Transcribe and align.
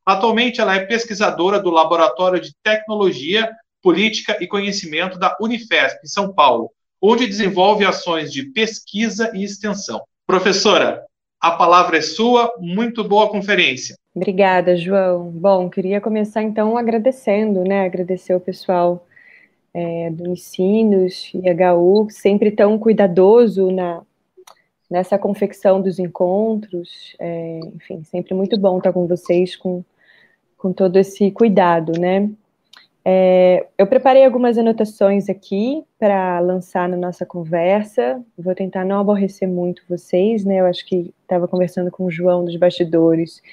Atualmente, 0.04 0.60
ela 0.60 0.74
é 0.74 0.84
pesquisadora 0.84 1.60
do 1.60 1.70
Laboratório 1.70 2.42
de 2.42 2.56
Tecnologia, 2.64 3.52
Política 3.84 4.36
e 4.42 4.48
Conhecimento 4.48 5.20
da 5.20 5.38
Unifesp, 5.40 6.00
em 6.04 6.08
São 6.08 6.34
Paulo, 6.34 6.72
onde 7.00 7.28
desenvolve 7.28 7.86
ações 7.86 8.34
de 8.34 8.52
pesquisa 8.52 9.32
e 9.36 9.44
extensão. 9.44 10.02
Professora, 10.26 11.04
a 11.40 11.52
palavra 11.52 11.98
é 11.98 12.02
sua. 12.02 12.54
Muito 12.60 13.04
boa 13.04 13.30
conferência. 13.30 13.96
Obrigada, 14.16 14.76
João. 14.78 15.30
Bom, 15.30 15.70
queria 15.70 16.00
começar 16.00 16.42
então 16.42 16.78
agradecendo, 16.78 17.64
né? 17.64 17.86
Agradecer 17.86 18.34
ao 18.34 18.40
pessoal 18.40 19.06
é, 19.74 20.10
do 20.10 20.30
Ensinos 20.30 21.32
e 21.34 21.42
HU, 21.52 22.08
sempre 22.10 22.50
tão 22.50 22.80
cuidadoso 22.80 23.70
na, 23.72 24.02
nessa 24.90 25.18
confecção 25.18 25.82
dos 25.82 26.00
encontros. 26.00 27.16
É, 27.20 27.60
enfim, 27.76 28.04
sempre 28.06 28.34
muito 28.34 28.58
bom 28.58 28.78
estar 28.78 28.94
com 28.94 29.06
vocês 29.06 29.56
com, 29.56 29.84
com 30.58 30.72
todo 30.72 30.98
esse 30.98 31.30
cuidado, 31.32 32.00
né? 32.00 32.30
É, 33.08 33.68
eu 33.78 33.86
preparei 33.86 34.26
algumas 34.26 34.58
anotações 34.58 35.30
aqui 35.30 35.84
para 36.00 36.40
lançar 36.40 36.90
na 36.90 36.98
nossa 36.98 37.24
conversa. 37.24 38.20
Vou 38.36 38.56
tentar 38.56 38.84
não 38.84 39.00
aborrecer 39.00 39.48
muito 39.48 39.84
vocês, 39.88 40.44
né? 40.44 40.60
Eu 40.60 40.66
acho 40.66 40.84
que 40.84 41.14
estava 41.22 41.48
conversando 41.48 41.92
com 41.92 42.06
o 42.06 42.12
João 42.12 42.44
dos 42.44 42.56
bastidores. 42.56 43.44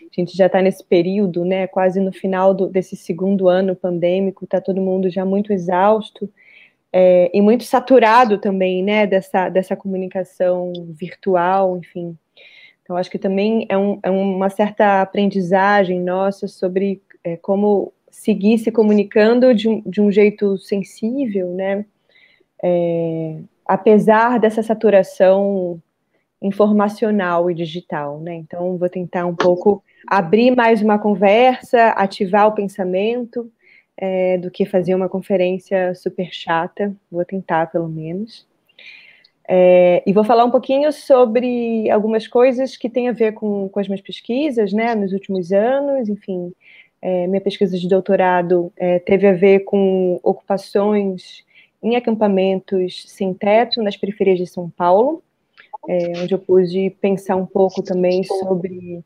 A 0.00 0.20
gente 0.20 0.36
já 0.36 0.46
está 0.46 0.62
nesse 0.62 0.84
período, 0.84 1.44
né? 1.44 1.66
Quase 1.66 1.98
no 1.98 2.12
final 2.12 2.54
do, 2.54 2.68
desse 2.68 2.94
segundo 2.94 3.48
ano 3.48 3.74
pandêmico, 3.74 4.44
está 4.44 4.60
todo 4.60 4.80
mundo 4.80 5.10
já 5.10 5.24
muito 5.24 5.52
exausto 5.52 6.32
é, 6.92 7.30
e 7.34 7.42
muito 7.42 7.64
saturado 7.64 8.38
também, 8.38 8.80
né? 8.80 9.08
Dessa, 9.08 9.48
dessa 9.48 9.74
comunicação 9.74 10.72
virtual, 10.88 11.76
enfim. 11.76 12.16
Então, 12.84 12.96
acho 12.96 13.10
que 13.10 13.18
também 13.18 13.66
é, 13.68 13.76
um, 13.76 13.98
é 14.04 14.10
uma 14.10 14.50
certa 14.50 15.02
aprendizagem 15.02 16.00
nossa 16.00 16.46
sobre 16.46 17.02
é, 17.24 17.36
como 17.36 17.92
seguir 18.10 18.58
se 18.58 18.70
comunicando 18.70 19.54
de 19.54 19.68
um, 19.68 19.82
de 19.86 20.00
um 20.00 20.10
jeito 20.10 20.58
sensível, 20.58 21.54
né? 21.54 21.84
É, 22.62 23.38
apesar 23.64 24.38
dessa 24.38 24.62
saturação 24.62 25.80
informacional 26.42 27.50
e 27.50 27.54
digital, 27.54 28.18
né? 28.20 28.34
Então, 28.34 28.76
vou 28.76 28.88
tentar 28.88 29.26
um 29.26 29.34
pouco 29.34 29.82
abrir 30.06 30.54
mais 30.54 30.82
uma 30.82 30.98
conversa, 30.98 31.88
ativar 31.90 32.48
o 32.48 32.54
pensamento, 32.54 33.50
é, 33.96 34.38
do 34.38 34.50
que 34.50 34.64
fazer 34.64 34.94
uma 34.94 35.08
conferência 35.08 35.94
super 35.94 36.32
chata. 36.32 36.94
Vou 37.10 37.24
tentar, 37.24 37.70
pelo 37.70 37.88
menos. 37.88 38.46
É, 39.46 40.02
e 40.06 40.12
vou 40.12 40.24
falar 40.24 40.44
um 40.44 40.50
pouquinho 40.50 40.92
sobre 40.92 41.90
algumas 41.90 42.26
coisas 42.28 42.76
que 42.76 42.88
têm 42.88 43.08
a 43.08 43.12
ver 43.12 43.32
com, 43.32 43.68
com 43.68 43.80
as 43.80 43.88
minhas 43.88 44.00
pesquisas, 44.00 44.72
né, 44.72 44.94
nos 44.94 45.12
últimos 45.12 45.52
anos, 45.52 46.08
enfim, 46.08 46.52
é, 47.02 47.26
minha 47.26 47.40
pesquisa 47.40 47.78
de 47.78 47.88
doutorado 47.88 48.72
é, 48.76 48.98
teve 48.98 49.26
a 49.26 49.32
ver 49.32 49.60
com 49.60 50.20
ocupações 50.22 51.44
em 51.82 51.96
acampamentos 51.96 53.04
sem 53.08 53.32
teto 53.32 53.82
nas 53.82 53.96
periferias 53.96 54.38
de 54.38 54.46
São 54.46 54.68
Paulo, 54.68 55.22
é, 55.88 56.12
onde 56.18 56.34
eu 56.34 56.38
pude 56.38 56.90
pensar 57.00 57.36
um 57.36 57.46
pouco 57.46 57.82
também 57.82 58.22
sobre 58.22 59.02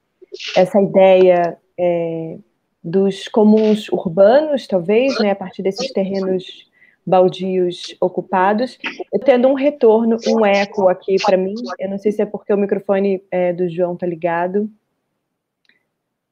essa 0.56 0.81
ideia 0.81 1.56
é, 1.78 2.37
dos 2.82 3.28
comuns 3.28 3.88
urbanos, 3.91 4.66
talvez, 4.66 5.19
né, 5.21 5.31
a 5.31 5.37
partir 5.37 5.62
desses 5.62 5.93
terrenos 5.93 6.69
baldios 7.06 7.94
ocupados. 8.00 8.78
Eu 9.12 9.21
tendo 9.21 9.47
um 9.47 9.55
retorno, 9.55 10.16
um 10.26 10.44
eco 10.44 10.88
aqui 10.88 11.16
para 11.22 11.37
mim. 11.37 11.55
Eu 11.78 11.91
não 11.91 11.99
sei 11.99 12.11
se 12.11 12.22
é 12.22 12.26
porque 12.26 12.53
o 12.53 12.56
microfone 12.56 13.22
é, 13.31 13.53
do 13.53 13.69
João 13.69 13.94
tá 13.94 14.06
ligado. 14.06 14.69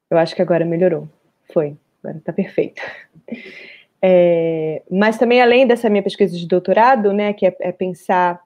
Eu 0.09 0.17
acho 0.17 0.35
que 0.35 0.41
agora 0.41 0.65
melhorou. 0.65 1.07
Foi, 1.53 1.77
agora 2.03 2.17
está 2.17 2.33
perfeito. 2.33 2.81
É, 4.01 4.81
mas 4.91 5.17
também, 5.17 5.41
além 5.41 5.65
dessa 5.65 5.89
minha 5.89 6.03
pesquisa 6.03 6.37
de 6.37 6.45
doutorado, 6.45 7.13
né, 7.13 7.31
que 7.31 7.45
é, 7.45 7.55
é 7.61 7.71
pensar 7.71 8.41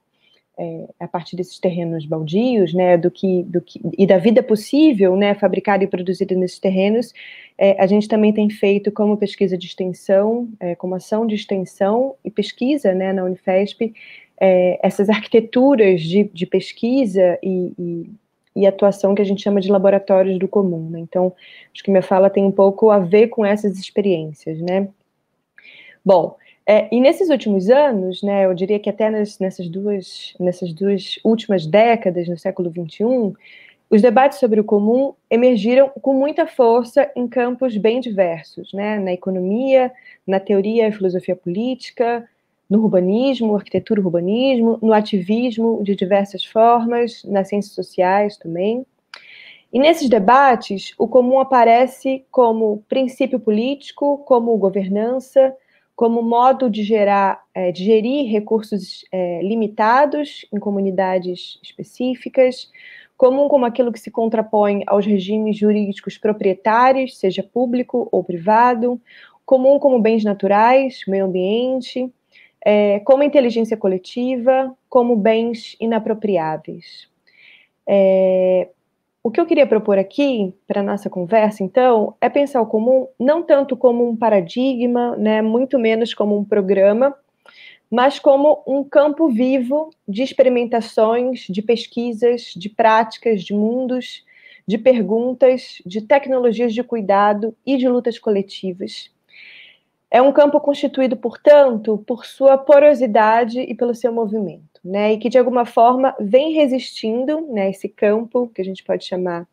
é, 0.59 0.87
a 0.99 1.07
partir 1.07 1.35
desses 1.35 1.59
terrenos 1.59 2.05
baldios, 2.05 2.73
né, 2.73 2.97
do 2.97 3.09
que, 3.09 3.43
do 3.43 3.61
que, 3.61 3.81
e 3.97 4.05
da 4.05 4.17
vida 4.17 4.43
possível, 4.43 5.15
né, 5.15 5.33
fabricada 5.33 5.83
e 5.83 5.87
produzida 5.87 6.35
nesses 6.35 6.59
terrenos, 6.59 7.13
é, 7.57 7.81
a 7.81 7.87
gente 7.87 8.07
também 8.07 8.33
tem 8.33 8.49
feito 8.49 8.91
como 8.91 9.17
pesquisa 9.17 9.57
de 9.57 9.65
extensão, 9.65 10.49
é, 10.59 10.75
como 10.75 10.95
ação 10.95 11.25
de 11.25 11.35
extensão 11.35 12.15
e 12.23 12.29
pesquisa, 12.29 12.93
né, 12.93 13.13
na 13.13 13.23
Unifesp, 13.23 13.93
é, 14.39 14.79
essas 14.83 15.09
arquiteturas 15.09 16.01
de, 16.01 16.25
de 16.25 16.45
pesquisa 16.45 17.39
e, 17.41 17.73
e 17.79 18.11
e 18.57 18.65
atuação 18.65 19.13
que 19.13 19.21
a 19.21 19.25
gente 19.25 19.43
chama 19.43 19.61
de 19.61 19.71
laboratórios 19.71 20.39
do 20.39 20.47
comum. 20.47 20.89
Né? 20.89 20.99
Então, 20.99 21.31
acho 21.71 21.83
que 21.83 21.91
minha 21.91 22.01
fala 22.01 22.29
tem 22.29 22.43
um 22.43 22.51
pouco 22.51 22.89
a 22.89 22.97
ver 22.97 23.27
com 23.27 23.45
essas 23.45 23.77
experiências, 23.77 24.59
né? 24.59 24.89
Bom, 26.03 26.35
é, 26.65 26.87
e 26.91 26.99
nesses 26.99 27.29
últimos 27.29 27.69
anos, 27.69 28.23
né, 28.23 28.45
eu 28.45 28.53
diria 28.53 28.79
que 28.79 28.89
até 28.89 29.09
nas, 29.09 29.39
nessas, 29.39 29.69
duas, 29.69 30.33
nessas 30.39 30.73
duas 30.73 31.19
últimas 31.23 31.65
décadas, 31.65 32.27
no 32.27 32.37
século 32.37 32.71
XXI, 32.71 33.33
os 33.89 34.01
debates 34.01 34.39
sobre 34.39 34.59
o 34.59 34.63
comum 34.63 35.13
emergiram 35.29 35.89
com 36.01 36.13
muita 36.13 36.47
força 36.47 37.09
em 37.15 37.27
campos 37.27 37.77
bem 37.77 38.01
diversos, 38.01 38.73
né, 38.73 38.99
na 38.99 39.13
economia, 39.13 39.91
na 40.25 40.39
teoria 40.39 40.87
e 40.87 40.91
filosofia 40.91 41.35
política, 41.35 42.27
no 42.69 42.83
urbanismo, 42.83 43.55
arquitetura 43.55 44.01
urbanismo, 44.01 44.77
no 44.81 44.93
ativismo 44.93 45.81
de 45.83 45.95
diversas 45.95 46.43
formas, 46.43 47.23
nas 47.23 47.47
ciências 47.47 47.73
sociais 47.73 48.37
também. 48.37 48.85
E 49.71 49.79
nesses 49.79 50.09
debates, 50.09 50.93
o 50.97 51.07
comum 51.07 51.39
aparece 51.39 52.25
como 52.31 52.83
princípio 52.87 53.39
político, 53.39 54.19
como 54.19 54.57
governança, 54.57 55.53
como 55.95 56.21
modo 56.21 56.69
de, 56.69 56.83
gerar, 56.83 57.43
é, 57.53 57.71
de 57.71 57.83
gerir 57.83 58.31
recursos 58.31 59.03
é, 59.11 59.41
limitados 59.41 60.45
em 60.53 60.59
comunidades 60.59 61.59
específicas, 61.63 62.71
comum 63.17 63.47
como 63.47 63.65
aquilo 63.65 63.91
que 63.91 63.99
se 63.99 64.11
contrapõe 64.11 64.83
aos 64.85 65.05
regimes 65.05 65.57
jurídicos 65.57 66.17
proprietários, 66.17 67.17
seja 67.17 67.41
público 67.41 68.07
ou 68.11 68.23
privado, 68.23 69.01
comum 69.43 69.79
como 69.79 69.99
bens 69.99 70.23
naturais, 70.23 71.01
meio 71.07 71.25
ambiente, 71.25 72.13
é, 72.65 72.99
como 73.01 73.23
inteligência 73.23 73.77
coletiva, 73.77 74.75
como 74.89 75.15
bens 75.15 75.75
inapropriáveis. 75.79 77.07
É, 77.87 78.69
o 79.23 79.31
que 79.31 79.41
eu 79.41 79.45
queria 79.45 79.67
propor 79.67 79.97
aqui 79.97 80.53
para 80.65 80.81
nossa 80.81 81.09
conversa, 81.09 81.63
então, 81.63 82.15
é 82.21 82.29
pensar 82.29 82.61
o 82.61 82.65
comum 82.65 83.07
não 83.19 83.43
tanto 83.43 83.75
como 83.75 84.07
um 84.07 84.15
paradigma, 84.15 85.15
né, 85.17 85.41
muito 85.41 85.77
menos 85.77 86.13
como 86.13 86.37
um 86.37 86.45
programa, 86.45 87.13
mas 87.89 88.19
como 88.19 88.63
um 88.67 88.83
campo 88.83 89.29
vivo 89.29 89.89
de 90.07 90.23
experimentações, 90.23 91.45
de 91.49 91.61
pesquisas, 91.61 92.53
de 92.55 92.69
práticas, 92.69 93.43
de 93.43 93.53
mundos, 93.53 94.25
de 94.67 94.77
perguntas, 94.77 95.81
de 95.85 96.01
tecnologias 96.01 96.73
de 96.73 96.83
cuidado 96.83 97.55
e 97.65 97.77
de 97.77 97.87
lutas 97.87 98.19
coletivas. 98.19 99.09
É 100.09 100.21
um 100.21 100.31
campo 100.31 100.59
constituído, 100.59 101.17
portanto, 101.17 102.03
por 102.07 102.25
sua 102.25 102.57
porosidade 102.57 103.59
e 103.59 103.75
pelo 103.75 103.93
seu 103.93 104.11
movimento, 104.11 104.79
né? 104.83 105.13
E 105.13 105.17
que 105.17 105.29
de 105.29 105.37
alguma 105.37 105.65
forma 105.65 106.15
vem 106.19 106.53
resistindo, 106.53 107.41
né? 107.51 107.69
Esse 107.69 107.89
campo 107.89 108.49
que 108.55 108.61
a 108.61 108.65
gente 108.65 108.83
pode 108.83 109.05
chamar 109.05 109.47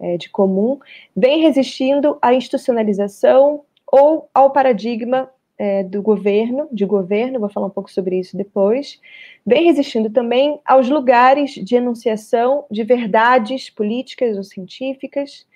é, 0.00 0.16
de 0.16 0.28
comum, 0.28 0.78
vem 1.16 1.40
resistindo 1.40 2.18
à 2.20 2.34
institucionalização 2.34 3.62
ou 3.86 4.28
ao 4.34 4.50
paradigma 4.50 5.30
é, 5.56 5.84
do 5.84 6.02
governo, 6.02 6.68
de 6.72 6.84
governo, 6.84 7.38
vou 7.38 7.48
falar 7.48 7.66
um 7.66 7.70
pouco 7.70 7.90
sobre 7.90 8.18
isso 8.18 8.36
depois, 8.36 9.00
vem 9.46 9.64
resistindo 9.64 10.10
também 10.10 10.60
aos 10.64 10.88
lugares 10.88 11.52
de 11.52 11.76
enunciação 11.76 12.66
de 12.70 12.82
verdades 12.82 13.70
políticas 13.70 14.36
ou 14.36 14.42
científicas, 14.42 15.46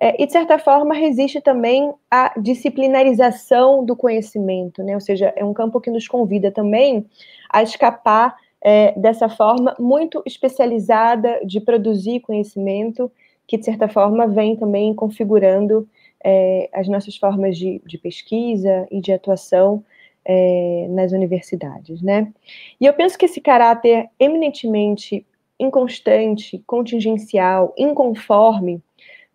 é, 0.00 0.20
e 0.22 0.26
de 0.26 0.32
certa 0.32 0.58
forma 0.58 0.94
resiste 0.94 1.40
também 1.40 1.92
à 2.10 2.32
disciplinarização 2.38 3.84
do 3.84 3.94
conhecimento, 3.94 4.82
né? 4.82 4.94
ou 4.94 5.00
seja, 5.00 5.32
é 5.36 5.44
um 5.44 5.54
campo 5.54 5.80
que 5.80 5.90
nos 5.90 6.08
convida 6.08 6.50
também 6.50 7.06
a 7.50 7.62
escapar 7.62 8.36
é, 8.60 8.92
dessa 8.98 9.28
forma 9.28 9.74
muito 9.78 10.22
especializada 10.26 11.40
de 11.44 11.60
produzir 11.60 12.20
conhecimento, 12.20 13.10
que 13.46 13.58
de 13.58 13.64
certa 13.64 13.88
forma 13.88 14.26
vem 14.26 14.56
também 14.56 14.94
configurando 14.94 15.88
é, 16.24 16.68
as 16.72 16.88
nossas 16.88 17.16
formas 17.16 17.56
de, 17.56 17.80
de, 17.84 17.98
pesquisa 17.98 18.88
e 18.90 19.00
de 19.00 19.12
atuação 19.12 19.84
é, 20.24 20.86
nas 20.88 21.12
universidades, 21.12 22.00
né? 22.00 22.32
E 22.80 22.86
eu 22.86 22.94
penso 22.94 23.18
que 23.18 23.26
esse 23.26 23.42
caráter 23.42 24.08
eminentemente 24.18 25.26
inconstante, 25.60 26.62
contingencial, 26.66 27.74
inconforme, 27.76 28.82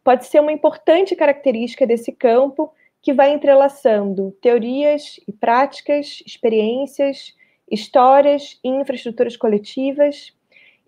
pode 0.03 0.25
ser 0.25 0.39
uma 0.39 0.51
importante 0.51 1.15
característica 1.15 1.85
desse 1.85 2.11
campo 2.11 2.73
que 3.01 3.13
vai 3.13 3.31
entrelaçando 3.31 4.31
teorias 4.41 5.19
e 5.27 5.31
práticas, 5.31 6.21
experiências, 6.25 7.33
histórias 7.69 8.59
e 8.63 8.69
infraestruturas 8.69 9.37
coletivas 9.37 10.33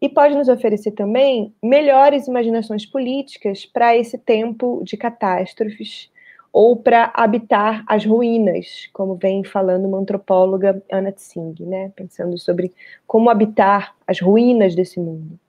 e 0.02 0.10
pode 0.10 0.36
nos 0.36 0.50
oferecer 0.50 0.92
também 0.92 1.54
melhores 1.62 2.28
imaginações 2.28 2.86
políticas 2.86 3.66
para 3.66 3.96
esse 3.96 4.18
tempo 4.18 4.82
de 4.84 4.98
catástrofes 4.98 6.10
ou 6.52 6.76
para 6.76 7.12
habitar 7.16 7.86
as 7.88 8.06
ruínas, 8.06 8.90
como 8.92 9.16
vem 9.16 9.44
falando 9.44 9.88
uma 9.88 10.00
antropóloga 10.00 10.84
Anna 10.92 11.12
Tsing, 11.12 11.56
né, 11.62 11.92
pensando 11.96 12.38
sobre 12.38 12.74
como 13.08 13.30
habitar 13.30 13.96
as 14.06 14.20
ruínas 14.20 14.76
desse 14.76 15.00
mundo. 15.00 15.40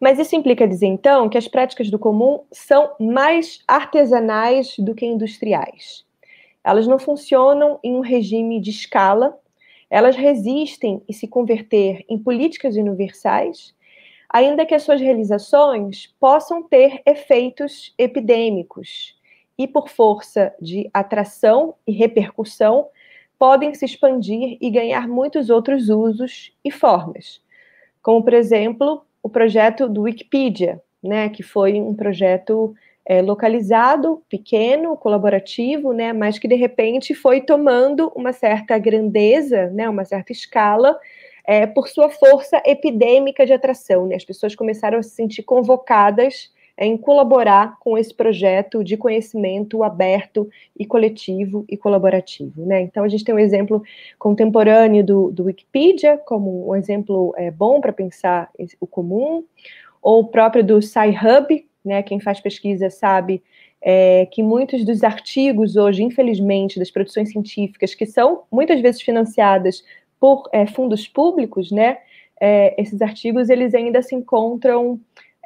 Mas 0.00 0.18
isso 0.18 0.34
implica 0.34 0.66
dizer, 0.66 0.86
então, 0.86 1.28
que 1.28 1.36
as 1.36 1.46
práticas 1.46 1.90
do 1.90 1.98
comum 1.98 2.44
são 2.50 2.94
mais 2.98 3.62
artesanais 3.68 4.74
do 4.78 4.94
que 4.94 5.04
industriais. 5.04 6.06
Elas 6.64 6.86
não 6.86 6.98
funcionam 6.98 7.78
em 7.84 7.94
um 7.94 8.00
regime 8.00 8.58
de 8.60 8.70
escala, 8.70 9.38
elas 9.90 10.16
resistem 10.16 11.02
e 11.06 11.12
se 11.12 11.28
converter 11.28 12.02
em 12.08 12.18
políticas 12.18 12.76
universais, 12.76 13.74
ainda 14.32 14.64
que 14.64 14.74
as 14.74 14.84
suas 14.84 15.00
realizações 15.00 16.06
possam 16.18 16.62
ter 16.62 17.02
efeitos 17.04 17.92
epidêmicos 17.98 19.18
e, 19.58 19.66
por 19.66 19.88
força 19.88 20.54
de 20.60 20.88
atração 20.94 21.74
e 21.86 21.92
repercussão, 21.92 22.88
podem 23.38 23.74
se 23.74 23.84
expandir 23.84 24.56
e 24.60 24.70
ganhar 24.70 25.08
muitos 25.08 25.50
outros 25.50 25.88
usos 25.88 26.52
e 26.64 26.70
formas, 26.70 27.42
como, 28.02 28.22
por 28.22 28.32
exemplo, 28.32 29.04
o 29.22 29.28
projeto 29.28 29.88
do 29.88 30.02
Wikipedia, 30.02 30.80
né, 31.02 31.28
que 31.28 31.42
foi 31.42 31.80
um 31.80 31.94
projeto 31.94 32.74
é, 33.06 33.22
localizado, 33.22 34.22
pequeno, 34.28 34.96
colaborativo, 34.96 35.92
né, 35.92 36.12
mas 36.12 36.38
que 36.38 36.48
de 36.48 36.54
repente 36.54 37.14
foi 37.14 37.40
tomando 37.40 38.12
uma 38.14 38.32
certa 38.32 38.78
grandeza, 38.78 39.70
né, 39.70 39.88
uma 39.88 40.04
certa 40.04 40.32
escala, 40.32 40.98
é, 41.44 41.66
por 41.66 41.88
sua 41.88 42.10
força 42.10 42.62
epidêmica 42.64 43.44
de 43.46 43.52
atração. 43.52 44.06
Né, 44.06 44.16
as 44.16 44.24
pessoas 44.24 44.54
começaram 44.54 44.98
a 44.98 45.02
se 45.02 45.10
sentir 45.10 45.42
convocadas 45.42 46.50
em 46.80 46.96
colaborar 46.96 47.78
com 47.78 47.98
esse 47.98 48.12
projeto 48.14 48.82
de 48.82 48.96
conhecimento 48.96 49.84
aberto 49.84 50.48
e 50.78 50.86
coletivo 50.86 51.62
e 51.68 51.76
colaborativo. 51.76 52.64
Né? 52.64 52.80
Então, 52.80 53.04
a 53.04 53.08
gente 53.08 53.22
tem 53.22 53.34
um 53.34 53.38
exemplo 53.38 53.82
contemporâneo 54.18 55.04
do, 55.04 55.30
do 55.30 55.44
Wikipedia, 55.44 56.16
como 56.16 56.70
um 56.70 56.74
exemplo 56.74 57.34
é, 57.36 57.50
bom 57.50 57.82
para 57.82 57.92
pensar 57.92 58.50
o 58.80 58.86
comum, 58.86 59.44
ou 60.00 60.20
o 60.20 60.28
próprio 60.28 60.64
do 60.64 60.80
SciHub, 60.80 61.66
né? 61.84 62.02
Quem 62.02 62.18
faz 62.18 62.40
pesquisa 62.40 62.88
sabe 62.88 63.42
é, 63.82 64.26
que 64.26 64.42
muitos 64.42 64.84
dos 64.84 65.02
artigos 65.02 65.76
hoje, 65.76 66.02
infelizmente, 66.02 66.78
das 66.78 66.90
produções 66.90 67.30
científicas, 67.30 67.94
que 67.94 68.06
são 68.06 68.44
muitas 68.50 68.80
vezes 68.80 69.02
financiadas 69.02 69.84
por 70.18 70.48
é, 70.52 70.66
fundos 70.66 71.06
públicos, 71.06 71.70
né? 71.70 71.98
É, 72.42 72.80
esses 72.80 73.02
artigos 73.02 73.50
eles 73.50 73.74
ainda 73.74 74.00
se 74.00 74.14
encontram 74.14 74.98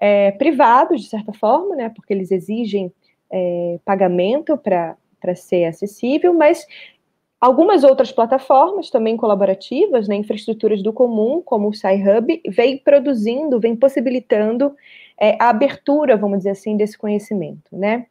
é, 0.04 0.32
privados 0.32 1.00
de 1.00 1.08
certa 1.08 1.32
forma, 1.32 1.74
né? 1.74 1.88
Porque 1.88 2.12
eles 2.12 2.30
exigem 2.30 2.92
é, 3.32 3.78
pagamento 3.84 4.56
para 4.58 4.96
ser 5.34 5.64
acessível, 5.64 6.34
mas 6.34 6.66
Algumas 7.40 7.84
outras 7.84 8.10
plataformas, 8.10 8.88
também 8.88 9.18
colaborativas, 9.18 10.08
né, 10.08 10.14
infraestruturas 10.14 10.82
do 10.82 10.94
comum, 10.94 11.42
como 11.44 11.68
o 11.68 11.74
SciHub, 11.74 12.40
vem 12.48 12.78
produzindo, 12.78 13.60
vem 13.60 13.76
possibilitando 13.76 14.74
é, 15.20 15.36
a 15.38 15.50
abertura, 15.50 16.16
vamos 16.16 16.38
dizer 16.38 16.52
assim, 16.52 16.74
desse 16.74 16.96
conhecimento, 16.96 17.76
né? 17.76 18.06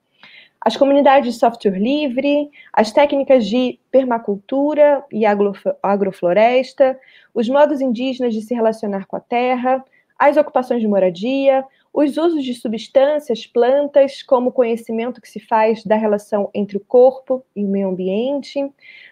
As 0.62 0.78
comunidades 0.78 1.34
de 1.34 1.40
software 1.40 1.80
livre, 1.80 2.52
as 2.72 2.92
técnicas 2.92 3.48
de 3.48 3.80
permacultura 3.90 5.04
e 5.12 5.26
agrofloresta, 5.26 6.96
os 7.34 7.50
modos 7.50 7.82
indígenas 7.82 8.36
de 8.36 8.42
se 8.44 8.54
relacionar 8.54 9.08
com 9.08 9.16
a 9.16 9.20
terra, 9.20 9.84
as 10.20 10.38
ocupações 10.38 10.80
de 10.80 10.88
moradia, 10.88 11.66
os 11.94 12.18
usos 12.18 12.44
de 12.44 12.56
substâncias, 12.56 13.46
plantas, 13.46 14.24
como 14.24 14.52
conhecimento 14.52 15.22
que 15.22 15.30
se 15.30 15.40
faz 15.40 15.84
da 15.84 15.96
relação 15.96 16.50
entre 16.54 16.76
o 16.76 16.80
corpo 16.80 17.46
e 17.56 17.64
o 17.64 17.68
meio 17.68 17.90
ambiente, 17.90 18.60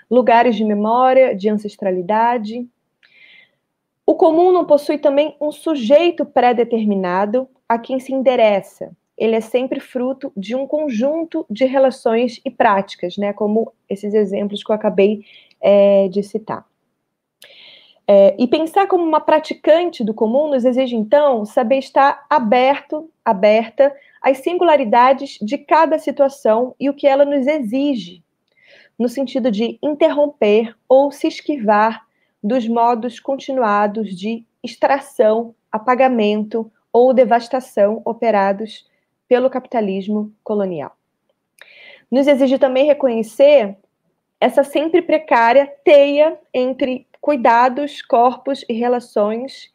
lugares 0.10 0.56
de 0.56 0.66
memória, 0.66 1.36
de 1.36 1.48
ancestralidade. 1.48 2.68
O 4.04 4.16
comum 4.16 4.52
não 4.52 4.66
possui 4.66 4.98
também 4.98 5.38
um 5.40 5.52
sujeito 5.52 6.26
pré-determinado 6.26 7.48
a 7.70 7.78
quem 7.78 8.00
se 8.00 8.12
endereça. 8.12 8.92
Ele 9.16 9.36
é 9.36 9.42
sempre 9.42 9.80
fruto 9.80 10.34
de 10.36 10.56
um 10.56 10.66
conjunto 10.66 11.46
de 11.48 11.66
relações 11.66 12.42
e 12.44 12.50
práticas, 12.50 13.16
né, 13.16 13.32
como 13.32 13.72
esses 13.88 14.16
exemplos 14.16 14.64
que 14.64 14.72
eu 14.72 14.76
acabei 14.76 15.24
é, 15.62 16.08
de 16.08 16.24
citar. 16.24 16.66
É, 18.14 18.36
e 18.38 18.46
pensar 18.46 18.88
como 18.88 19.06
uma 19.06 19.22
praticante 19.22 20.04
do 20.04 20.14
comum 20.14 20.50
nos 20.50 20.66
exige, 20.66 20.98
então, 20.98 21.46
saber 21.46 21.78
estar 21.78 22.26
aberto, 22.30 23.10
aberta 23.24 23.96
às 24.22 24.40
singularidades 24.40 25.40
de 25.42 25.58
cada 25.58 25.98
situação 25.98 26.76
e 26.78 26.90
o 26.90 26.94
que 26.94 27.08
ela 27.08 27.24
nos 27.24 27.48
exige, 27.48 28.22
no 29.00 29.08
sentido 29.08 29.50
de 29.50 29.80
interromper 29.82 30.76
ou 30.90 31.10
se 31.10 31.26
esquivar 31.26 32.06
dos 32.44 32.68
modos 32.68 33.18
continuados 33.18 34.14
de 34.14 34.44
extração, 34.62 35.56
apagamento 35.72 36.70
ou 36.92 37.14
devastação 37.14 38.02
operados 38.04 38.86
pelo 39.26 39.50
capitalismo 39.50 40.34
colonial. 40.44 40.98
Nos 42.12 42.28
exige 42.28 42.58
também 42.58 42.86
reconhecer 42.88 43.78
essa 44.38 44.66
sempre 44.66 45.02
precária 45.02 45.74
teia 45.86 46.38
entre 46.54 47.08
cuidados, 47.22 48.02
corpos 48.02 48.66
e 48.68 48.74
relações 48.74 49.72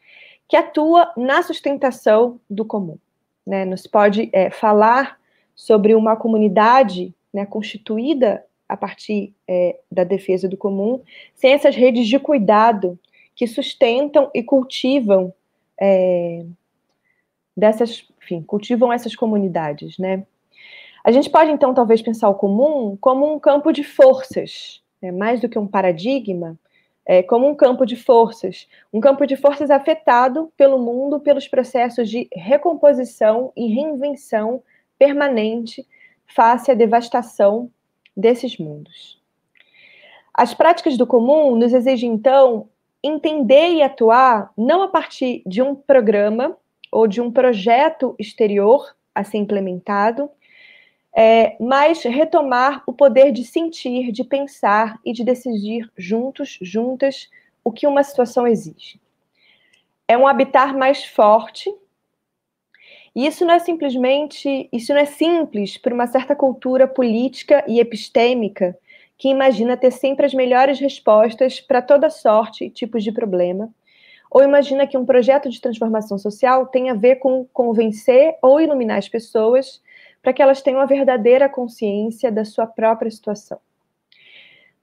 que 0.47 0.55
atua 0.55 1.11
na 1.17 1.41
sustentação 1.41 2.39
do 2.49 2.65
comum. 2.65 2.97
né? 3.45 3.65
Não 3.65 3.77
se 3.77 3.89
pode 3.89 4.29
é, 4.33 4.49
falar 4.49 5.17
sobre 5.55 5.95
uma 5.95 6.15
comunidade 6.15 7.13
né, 7.33 7.45
constituída 7.45 8.45
a 8.69 8.75
partir 8.75 9.33
é, 9.47 9.79
da 9.91 10.03
defesa 10.03 10.47
do 10.47 10.57
comum, 10.57 11.01
sem 11.33 11.53
essas 11.53 11.75
redes 11.75 12.07
de 12.07 12.19
cuidado 12.19 12.99
que 13.33 13.47
sustentam 13.47 14.29
e 14.33 14.43
cultivam 14.43 15.33
é, 15.79 16.45
dessas, 17.55 18.05
enfim, 18.21 18.41
cultivam 18.41 18.91
essas 18.91 19.15
comunidades, 19.15 19.97
né? 19.97 20.25
A 21.03 21.11
gente 21.11 21.29
pode 21.29 21.51
então 21.51 21.73
talvez 21.73 22.01
pensar 22.01 22.27
o 22.27 22.35
comum 22.35 22.97
como 22.99 23.33
um 23.33 23.39
campo 23.39 23.71
de 23.71 23.83
forças, 23.83 24.81
né, 25.01 25.11
mais 25.11 25.39
do 25.39 25.47
que 25.47 25.57
um 25.57 25.67
paradigma, 25.67 26.59
é, 27.07 27.23
como 27.23 27.47
um 27.47 27.55
campo 27.55 27.85
de 27.85 27.95
forças, 27.95 28.67
um 28.91 28.99
campo 28.99 29.25
de 29.25 29.37
forças 29.37 29.71
afetado 29.71 30.51
pelo 30.57 30.77
mundo 30.77 31.21
pelos 31.21 31.47
processos 31.47 32.09
de 32.09 32.27
recomposição 32.33 33.53
e 33.55 33.73
reinvenção 33.73 34.61
permanente 34.99 35.87
face 36.25 36.69
à 36.69 36.73
devastação 36.73 37.71
desses 38.15 38.57
mundos. 38.57 39.21
As 40.33 40.53
práticas 40.53 40.97
do 40.97 41.07
comum 41.07 41.55
nos 41.55 41.73
exigem, 41.73 42.11
então, 42.11 42.67
entender 43.01 43.69
e 43.69 43.81
atuar 43.81 44.51
não 44.57 44.81
a 44.81 44.89
partir 44.89 45.41
de 45.45 45.61
um 45.61 45.73
programa 45.73 46.57
ou 46.91 47.07
de 47.07 47.21
um 47.21 47.31
projeto 47.31 48.15
exterior 48.19 48.95
a 49.15 49.23
ser 49.23 49.37
implementado, 49.37 50.29
é, 51.19 51.57
mas 51.59 52.03
retomar 52.03 52.83
o 52.85 52.93
poder 52.93 53.31
de 53.31 53.43
sentir, 53.43 54.11
de 54.11 54.23
pensar 54.23 54.99
e 55.03 55.11
de 55.11 55.23
decidir 55.23 55.89
juntos, 55.97 56.59
juntas, 56.61 57.27
o 57.63 57.71
que 57.71 57.87
uma 57.87 58.03
situação 58.03 58.45
exige. 58.45 59.01
É 60.07 60.15
um 60.15 60.27
habitar 60.27 60.77
mais 60.77 61.03
forte, 61.03 61.73
e 63.15 63.25
isso 63.25 63.43
não 63.43 63.55
é 63.55 63.57
simplesmente, 63.57 64.69
isso 64.71 64.93
não 64.93 65.01
é 65.01 65.05
simples 65.05 65.75
para 65.75 65.91
uma 65.91 66.05
certa 66.05 66.35
cultura 66.35 66.87
política 66.87 67.65
e 67.67 67.79
epistêmica 67.79 68.77
que 69.17 69.27
imagina 69.27 69.75
ter 69.75 69.89
sempre 69.89 70.23
as 70.23 70.35
melhores 70.35 70.79
respostas 70.79 71.59
para 71.59 71.81
toda 71.81 72.11
sorte 72.11 72.65
e 72.65 72.69
tipos 72.69 73.03
de 73.03 73.11
problema, 73.11 73.73
ou 74.29 74.43
imagina 74.43 74.85
que 74.85 74.95
um 74.95 75.05
projeto 75.05 75.49
de 75.49 75.59
transformação 75.59 76.19
social 76.19 76.67
tem 76.67 76.91
a 76.91 76.93
ver 76.93 77.15
com 77.15 77.43
convencer 77.51 78.35
ou 78.39 78.61
iluminar 78.61 78.99
as 78.99 79.09
pessoas 79.09 79.81
para 80.27 80.33
que 80.33 80.41
elas 80.41 80.61
tenham 80.61 80.81
a 80.81 80.85
verdadeira 80.85 81.47
consciência 81.47 82.29
da 82.29 82.43
sua 82.43 82.67
própria 82.67 83.09
situação. 83.09 83.61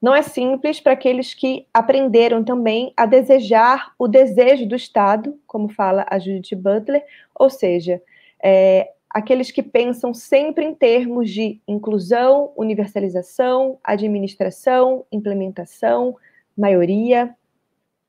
Não 0.01 0.15
é 0.15 0.23
simples 0.23 0.81
para 0.81 0.95
aqueles 0.95 1.35
que 1.35 1.67
aprenderam 1.75 2.43
também 2.43 2.95
a 2.97 3.05
desejar 3.05 3.93
o 3.99 4.09
desejo 4.09 4.67
do 4.67 4.75
Estado, 4.75 5.39
como 5.47 5.69
fala 5.69 6.07
a 6.09 6.19
Judith 6.19 6.57
Butler, 6.57 7.05
ou 7.35 7.51
seja, 7.51 8.01
é, 8.43 8.91
aqueles 9.11 9.51
que 9.51 9.63
pensam 9.63 10.15
sempre 10.15 10.65
em 10.65 10.75
termos 10.75 11.29
de 11.29 11.61
inclusão, 11.69 12.51
universalização, 12.57 13.79
administração, 13.85 15.05
implementação, 15.13 16.17
maioria, 16.57 17.37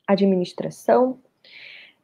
administração. 0.08 1.20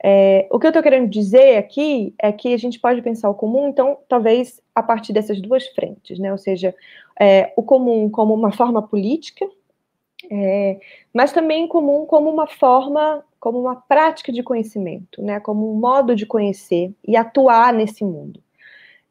É, 0.03 0.47
o 0.49 0.57
que 0.57 0.65
eu 0.65 0.69
estou 0.71 0.81
querendo 0.81 1.07
dizer 1.07 1.57
aqui 1.57 2.15
é 2.19 2.31
que 2.31 2.53
a 2.53 2.57
gente 2.57 2.79
pode 2.79 3.01
pensar 3.03 3.29
o 3.29 3.35
comum, 3.35 3.67
então, 3.67 3.99
talvez 4.09 4.59
a 4.73 4.81
partir 4.81 5.13
dessas 5.13 5.39
duas 5.39 5.67
frentes, 5.67 6.17
né? 6.17 6.31
Ou 6.31 6.39
seja, 6.39 6.73
é, 7.19 7.53
o 7.55 7.61
comum 7.61 8.09
como 8.09 8.33
uma 8.33 8.51
forma 8.51 8.81
política, 8.81 9.47
é, 10.29 10.79
mas 11.13 11.31
também 11.31 11.67
comum 11.67 12.05
como 12.07 12.29
uma 12.31 12.47
forma, 12.47 13.23
como 13.39 13.59
uma 13.59 13.75
prática 13.75 14.31
de 14.31 14.41
conhecimento, 14.41 15.21
né? 15.21 15.39
Como 15.39 15.71
um 15.71 15.79
modo 15.79 16.15
de 16.15 16.25
conhecer 16.25 16.91
e 17.07 17.15
atuar 17.15 17.71
nesse 17.71 18.03
mundo. 18.03 18.41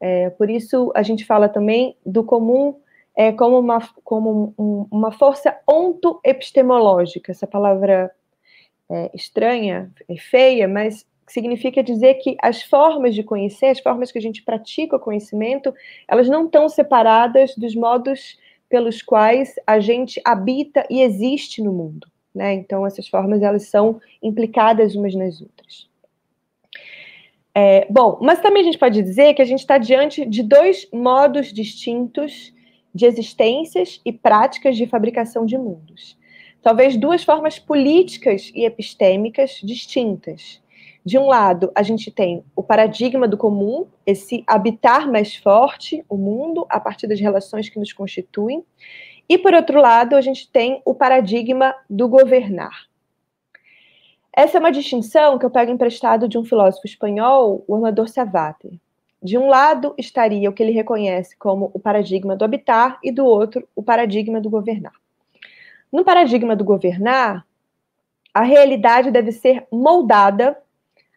É, 0.00 0.30
por 0.30 0.50
isso, 0.50 0.90
a 0.96 1.02
gente 1.02 1.24
fala 1.24 1.48
também 1.48 1.96
do 2.04 2.24
comum 2.24 2.74
é, 3.14 3.30
como, 3.30 3.60
uma, 3.60 3.78
como 4.02 4.54
um, 4.58 4.86
uma 4.90 5.12
força 5.12 5.56
ontoepistemológica, 5.68 7.30
essa 7.30 7.46
palavra 7.46 8.10
é, 8.90 9.10
estranha, 9.14 9.90
é 10.08 10.16
feia, 10.16 10.66
mas 10.66 11.06
significa 11.28 11.82
dizer 11.82 12.14
que 12.14 12.36
as 12.42 12.62
formas 12.62 13.14
de 13.14 13.22
conhecer, 13.22 13.66
as 13.66 13.78
formas 13.78 14.10
que 14.10 14.18
a 14.18 14.22
gente 14.22 14.42
pratica 14.42 14.96
o 14.96 15.00
conhecimento, 15.00 15.72
elas 16.08 16.28
não 16.28 16.46
estão 16.46 16.68
separadas 16.68 17.54
dos 17.56 17.74
modos 17.74 18.36
pelos 18.68 19.00
quais 19.00 19.54
a 19.66 19.78
gente 19.78 20.20
habita 20.24 20.84
e 20.90 21.02
existe 21.02 21.62
no 21.62 21.72
mundo. 21.72 22.08
Né? 22.34 22.54
Então, 22.54 22.84
essas 22.84 23.08
formas 23.08 23.42
elas 23.42 23.64
são 23.68 24.00
implicadas 24.22 24.94
umas 24.96 25.14
nas 25.14 25.40
outras. 25.40 25.88
É, 27.54 27.86
bom, 27.90 28.18
mas 28.20 28.40
também 28.40 28.62
a 28.62 28.64
gente 28.64 28.78
pode 28.78 29.02
dizer 29.02 29.34
que 29.34 29.42
a 29.42 29.44
gente 29.44 29.60
está 29.60 29.78
diante 29.78 30.24
de 30.24 30.42
dois 30.42 30.88
modos 30.92 31.52
distintos 31.52 32.52
de 32.94 33.06
existências 33.06 34.00
e 34.04 34.12
práticas 34.12 34.76
de 34.76 34.86
fabricação 34.86 35.44
de 35.44 35.56
mundos 35.56 36.18
talvez 36.62 36.96
duas 36.96 37.24
formas 37.24 37.58
políticas 37.58 38.50
e 38.54 38.64
epistêmicas 38.64 39.60
distintas. 39.62 40.60
De 41.04 41.18
um 41.18 41.26
lado, 41.26 41.72
a 41.74 41.82
gente 41.82 42.10
tem 42.10 42.44
o 42.54 42.62
paradigma 42.62 43.26
do 43.26 43.38
comum, 43.38 43.86
esse 44.04 44.44
habitar 44.46 45.10
mais 45.10 45.34
forte 45.34 46.04
o 46.08 46.16
mundo 46.16 46.66
a 46.68 46.78
partir 46.78 47.06
das 47.06 47.18
relações 47.18 47.68
que 47.70 47.78
nos 47.78 47.92
constituem. 47.92 48.62
E, 49.26 49.38
por 49.38 49.54
outro 49.54 49.80
lado, 49.80 50.14
a 50.14 50.20
gente 50.20 50.50
tem 50.50 50.82
o 50.84 50.94
paradigma 50.94 51.74
do 51.88 52.06
governar. 52.08 52.90
Essa 54.32 54.58
é 54.58 54.60
uma 54.60 54.70
distinção 54.70 55.38
que 55.38 55.46
eu 55.46 55.50
pego 55.50 55.72
emprestado 55.72 56.28
de 56.28 56.36
um 56.36 56.44
filósofo 56.44 56.86
espanhol, 56.86 57.64
o 57.66 58.06
Savater. 58.06 58.72
De 59.22 59.36
um 59.36 59.48
lado 59.48 59.94
estaria 59.98 60.48
o 60.48 60.52
que 60.52 60.62
ele 60.62 60.72
reconhece 60.72 61.36
como 61.36 61.70
o 61.74 61.80
paradigma 61.80 62.36
do 62.36 62.44
habitar, 62.44 62.98
e 63.02 63.10
do 63.10 63.24
outro, 63.24 63.66
o 63.74 63.82
paradigma 63.82 64.40
do 64.40 64.48
governar. 64.48 64.99
No 65.92 66.04
paradigma 66.04 66.54
do 66.54 66.64
governar, 66.64 67.46
a 68.32 68.42
realidade 68.42 69.10
deve 69.10 69.32
ser 69.32 69.66
moldada 69.72 70.56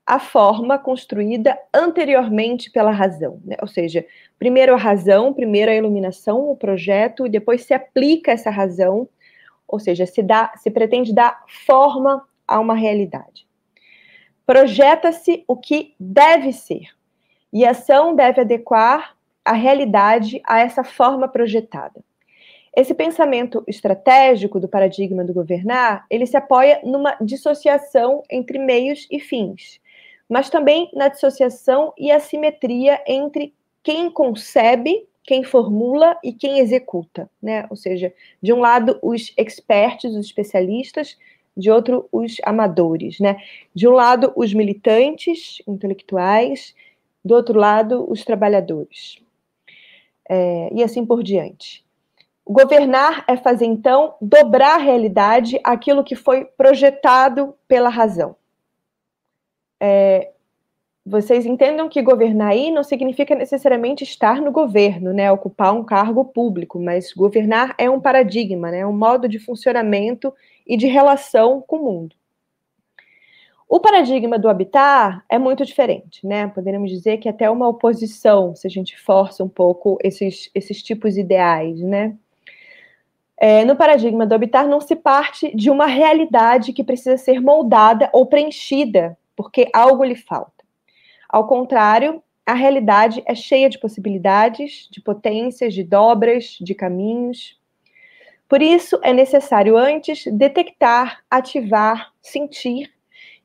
à 0.05 0.19
forma 0.19 0.77
construída 0.77 1.57
anteriormente 1.73 2.69
pela 2.71 2.91
razão. 2.91 3.39
Né? 3.45 3.55
Ou 3.61 3.67
seja, 3.67 4.05
primeiro 4.37 4.73
a 4.73 4.77
razão, 4.77 5.33
primeiro 5.33 5.71
a 5.71 5.75
iluminação, 5.75 6.49
o 6.49 6.57
projeto, 6.57 7.25
e 7.25 7.29
depois 7.29 7.63
se 7.63 7.73
aplica 7.73 8.31
essa 8.31 8.49
razão, 8.49 9.07
ou 9.67 9.79
seja, 9.79 10.05
se, 10.05 10.21
dá, 10.21 10.51
se 10.57 10.69
pretende 10.69 11.13
dar 11.13 11.43
forma 11.65 12.27
a 12.47 12.59
uma 12.59 12.75
realidade. 12.75 13.47
Projeta-se 14.45 15.45
o 15.47 15.55
que 15.55 15.95
deve 15.97 16.51
ser, 16.51 16.89
e 17.51 17.65
a 17.65 17.71
ação 17.71 18.15
deve 18.15 18.41
adequar 18.41 19.15
a 19.45 19.53
realidade 19.53 20.41
a 20.45 20.59
essa 20.59 20.83
forma 20.83 21.27
projetada. 21.27 22.03
Esse 22.75 22.95
pensamento 22.95 23.63
estratégico 23.67 24.59
do 24.59 24.67
paradigma 24.67 25.23
do 25.23 25.33
governar, 25.33 26.05
ele 26.09 26.25
se 26.25 26.35
apoia 26.35 26.81
numa 26.83 27.15
dissociação 27.21 28.23
entre 28.29 28.57
meios 28.57 29.07
e 29.11 29.19
fins, 29.19 29.79
mas 30.27 30.49
também 30.49 30.89
na 30.93 31.07
dissociação 31.07 31.93
e 31.95 32.11
assimetria 32.11 32.99
entre 33.05 33.53
quem 33.83 34.09
concebe, 34.09 35.07
quem 35.23 35.43
formula 35.43 36.17
e 36.23 36.33
quem 36.33 36.59
executa, 36.59 37.29
né? 37.41 37.67
Ou 37.69 37.75
seja, 37.75 38.11
de 38.41 38.51
um 38.51 38.59
lado 38.59 38.97
os 39.03 39.31
experts, 39.37 40.11
os 40.15 40.25
especialistas, 40.25 41.17
de 41.55 41.69
outro 41.69 42.09
os 42.11 42.37
amadores, 42.43 43.19
né? 43.19 43.37
De 43.75 43.87
um 43.87 43.91
lado 43.91 44.33
os 44.35 44.51
militantes 44.51 45.61
intelectuais, 45.67 46.73
do 47.23 47.35
outro 47.35 47.59
lado 47.59 48.09
os 48.09 48.25
trabalhadores, 48.25 49.21
é, 50.27 50.69
e 50.73 50.83
assim 50.83 51.05
por 51.05 51.21
diante. 51.21 51.83
Governar 52.45 53.23
é 53.27 53.37
fazer, 53.37 53.65
então, 53.65 54.15
dobrar 54.21 54.75
a 54.75 54.83
realidade 54.83 55.59
aquilo 55.63 56.03
que 56.03 56.15
foi 56.15 56.45
projetado 56.45 57.55
pela 57.67 57.89
razão. 57.89 58.35
É, 59.79 60.31
vocês 61.05 61.45
entendam 61.45 61.89
que 61.89 62.01
governar 62.01 62.51
aí 62.51 62.71
não 62.71 62.83
significa 62.83 63.35
necessariamente 63.35 64.03
estar 64.03 64.41
no 64.41 64.51
governo, 64.51 65.13
né, 65.13 65.31
ocupar 65.31 65.73
um 65.73 65.83
cargo 65.83 66.23
público, 66.23 66.79
mas 66.79 67.11
governar 67.13 67.75
é 67.77 67.89
um 67.89 67.99
paradigma, 67.99 68.71
né, 68.71 68.85
um 68.85 68.97
modo 68.97 69.27
de 69.27 69.39
funcionamento 69.39 70.33
e 70.65 70.77
de 70.77 70.87
relação 70.87 71.61
com 71.61 71.77
o 71.77 71.83
mundo. 71.83 72.15
O 73.67 73.79
paradigma 73.79 74.37
do 74.37 74.49
habitar 74.49 75.25
é 75.27 75.39
muito 75.39 75.65
diferente, 75.65 76.25
né? 76.27 76.47
Poderíamos 76.47 76.91
dizer 76.91 77.17
que 77.17 77.27
é 77.27 77.31
até 77.31 77.49
uma 77.49 77.67
oposição, 77.67 78.55
se 78.55 78.67
a 78.67 78.69
gente 78.69 78.95
força 78.99 79.43
um 79.43 79.49
pouco 79.49 79.97
esses, 80.03 80.51
esses 80.53 80.83
tipos 80.83 81.17
ideais, 81.17 81.79
né? 81.79 82.15
É, 83.45 83.65
no 83.65 83.75
paradigma 83.75 84.25
do 84.25 84.33
habitar, 84.33 84.65
não 84.65 84.79
se 84.79 84.95
parte 84.95 85.53
de 85.53 85.69
uma 85.69 85.85
realidade 85.85 86.71
que 86.71 86.81
precisa 86.81 87.17
ser 87.17 87.41
moldada 87.41 88.09
ou 88.13 88.25
preenchida, 88.25 89.17
porque 89.35 89.69
algo 89.73 90.01
lhe 90.05 90.15
falta. 90.15 90.63
Ao 91.27 91.45
contrário, 91.45 92.23
a 92.45 92.53
realidade 92.53 93.21
é 93.25 93.35
cheia 93.35 93.69
de 93.69 93.77
possibilidades, 93.77 94.87
de 94.89 95.01
potências, 95.01 95.73
de 95.73 95.83
dobras, 95.83 96.57
de 96.61 96.73
caminhos. 96.73 97.59
Por 98.47 98.61
isso, 98.61 98.97
é 99.03 99.11
necessário 99.11 99.75
antes 99.75 100.23
detectar, 100.27 101.21
ativar, 101.29 102.13
sentir 102.21 102.93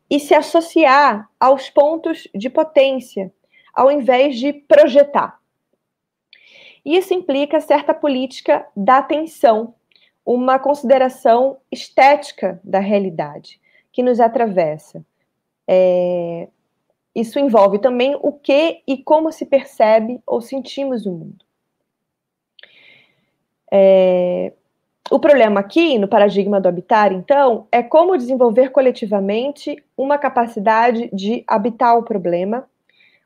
e 0.08 0.20
se 0.20 0.32
associar 0.32 1.28
aos 1.40 1.70
pontos 1.70 2.28
de 2.32 2.48
potência, 2.48 3.32
ao 3.74 3.90
invés 3.90 4.38
de 4.38 4.52
projetar. 4.52 5.40
Isso 6.84 7.12
implica 7.12 7.60
certa 7.60 7.92
política 7.92 8.64
da 8.76 8.98
atenção, 8.98 9.74
uma 10.28 10.58
consideração 10.58 11.56
estética 11.72 12.60
da 12.62 12.80
realidade 12.80 13.58
que 13.90 14.02
nos 14.02 14.20
atravessa. 14.20 15.02
É, 15.66 16.48
isso 17.14 17.38
envolve 17.38 17.78
também 17.78 18.14
o 18.20 18.30
que 18.30 18.82
e 18.86 18.98
como 18.98 19.32
se 19.32 19.46
percebe 19.46 20.20
ou 20.26 20.42
sentimos 20.42 21.06
o 21.06 21.12
mundo. 21.12 21.44
É, 23.72 24.52
o 25.10 25.18
problema 25.18 25.60
aqui, 25.60 25.98
no 25.98 26.06
paradigma 26.06 26.60
do 26.60 26.68
habitar, 26.68 27.10
então, 27.10 27.66
é 27.72 27.82
como 27.82 28.18
desenvolver 28.18 28.70
coletivamente 28.70 29.82
uma 29.96 30.18
capacidade 30.18 31.08
de 31.10 31.42
habitar 31.46 31.96
o 31.96 32.02
problema, 32.02 32.68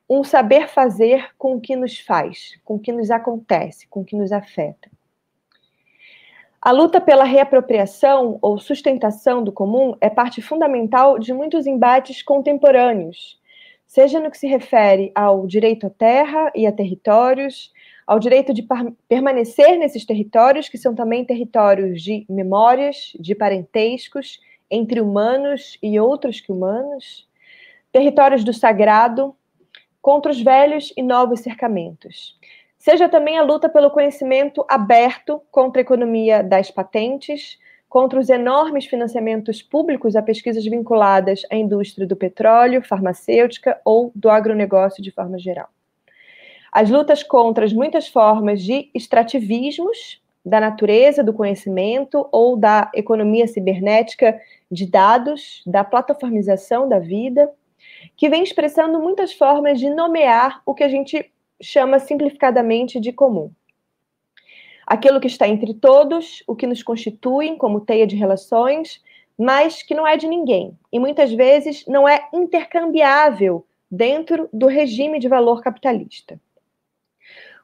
um 0.09 0.23
saber 0.23 0.69
fazer 0.69 1.31
com 1.37 1.57
o 1.57 1.61
que 1.61 1.75
nos 1.75 1.99
faz, 1.99 2.61
com 2.65 2.77
o 2.77 2.79
que 2.79 2.93
nos 2.93 3.11
acontece, 3.11 3.89
com 3.89 4.03
o 4.03 4.05
que 4.05 4.15
nos 4.15 4.31
afeta. 4.31 4.89
A 6.65 6.71
luta 6.71 7.01
pela 7.01 7.25
reapropriação 7.25 8.39
ou 8.41 8.57
sustentação 8.57 9.43
do 9.43 9.51
comum 9.51 9.97
é 10.01 10.09
parte 10.09 10.41
fundamental 10.41 11.19
de 11.19 11.33
muitos 11.33 11.67
embates 11.67 12.23
contemporâneos, 12.23 13.37
seja 13.85 14.21
no 14.21 14.31
que 14.31 14.39
se 14.39 14.47
refere 14.47 15.11
ao 15.13 15.45
direito 15.45 15.89
à 15.89 15.91
terra 15.91 16.53
e 16.55 16.65
a 16.65 16.71
territórios, 16.71 17.73
ao 18.07 18.21
direito 18.21 18.55
de 18.55 18.65
permanecer 19.09 19.77
nesses 19.77 20.07
territórios, 20.07 20.69
que 20.69 20.79
são 20.79 20.95
também 20.95 21.25
territórios 21.25 22.01
de 22.01 22.25
memórias, 22.29 23.13
de 23.19 23.35
parentescos 23.35 24.39
entre 24.71 25.01
humanos 25.01 25.77
e 25.83 25.99
outros 25.99 26.41
que 26.41 26.53
humanos, 26.53 27.29
territórios 27.91 28.45
do 28.45 28.53
sagrado, 28.53 29.35
contra 30.01 30.31
os 30.31 30.41
velhos 30.41 30.93
e 30.97 31.03
novos 31.03 31.41
cercamentos. 31.41 32.39
Seja 32.83 33.09
também 33.09 33.39
a 33.39 33.43
luta 33.45 33.69
pelo 33.69 33.93
conhecimento 33.93 34.67
aberto 34.69 35.41
contra 35.53 35.81
a 35.81 35.85
economia 35.85 36.43
das 36.43 36.69
patentes, 36.69 37.57
contra 37.89 38.19
os 38.19 38.29
enormes 38.29 38.87
financiamentos 38.87 39.63
públicos 39.63 40.17
a 40.17 40.21
pesquisas 40.21 40.65
vinculadas 40.65 41.43
à 41.49 41.55
indústria 41.55 42.09
do 42.09 42.17
petróleo, 42.17 42.83
farmacêutica 42.83 43.81
ou 43.85 44.11
do 44.17 44.29
agronegócio 44.29 45.01
de 45.01 45.13
forma 45.13 45.39
geral. 45.39 45.69
As 46.73 46.91
lutas 46.91 47.23
contra 47.23 47.65
as 47.65 47.73
muitas 47.73 48.09
formas 48.09 48.61
de 48.61 48.91
extrativismos 48.93 50.21
da 50.45 50.59
natureza 50.59 51.23
do 51.23 51.33
conhecimento 51.33 52.29
ou 52.33 52.57
da 52.57 52.91
economia 52.97 53.47
cibernética 53.47 54.41
de 54.69 54.91
dados, 54.91 55.63
da 55.65 55.85
plataformização 55.85 56.89
da 56.89 56.99
vida, 56.99 57.49
que 58.17 58.29
vem 58.29 58.43
expressando 58.43 58.99
muitas 58.99 59.33
formas 59.33 59.79
de 59.79 59.89
nomear 59.89 60.61
o 60.67 60.75
que 60.75 60.83
a 60.83 60.89
gente 60.89 61.31
chama 61.63 61.99
simplificadamente 61.99 63.01
de 63.01 63.13
comum. 63.13 63.51
Aquilo 64.87 65.21
que 65.21 65.29
está 65.29 65.49
entre 65.49 65.73
todos, 65.73 66.43
o 66.47 66.57
que 66.57 66.67
nos 66.67 66.83
constitui 66.83 67.57
como 67.57 67.81
teia 67.81 68.07
de 68.07 68.17
relações, 68.17 69.01
mas 69.39 69.83
que 69.83 69.95
não 69.95 70.07
é 70.07 70.17
de 70.17 70.27
ninguém 70.27 70.77
e 70.93 70.99
muitas 70.99 71.33
vezes 71.33 71.87
não 71.87 72.07
é 72.09 72.29
intercambiável 72.33 73.65
dentro 73.91 74.49
do 74.53 74.67
regime 74.67 75.19
de 75.19 75.29
valor 75.29 75.63
capitalista. 75.63 76.39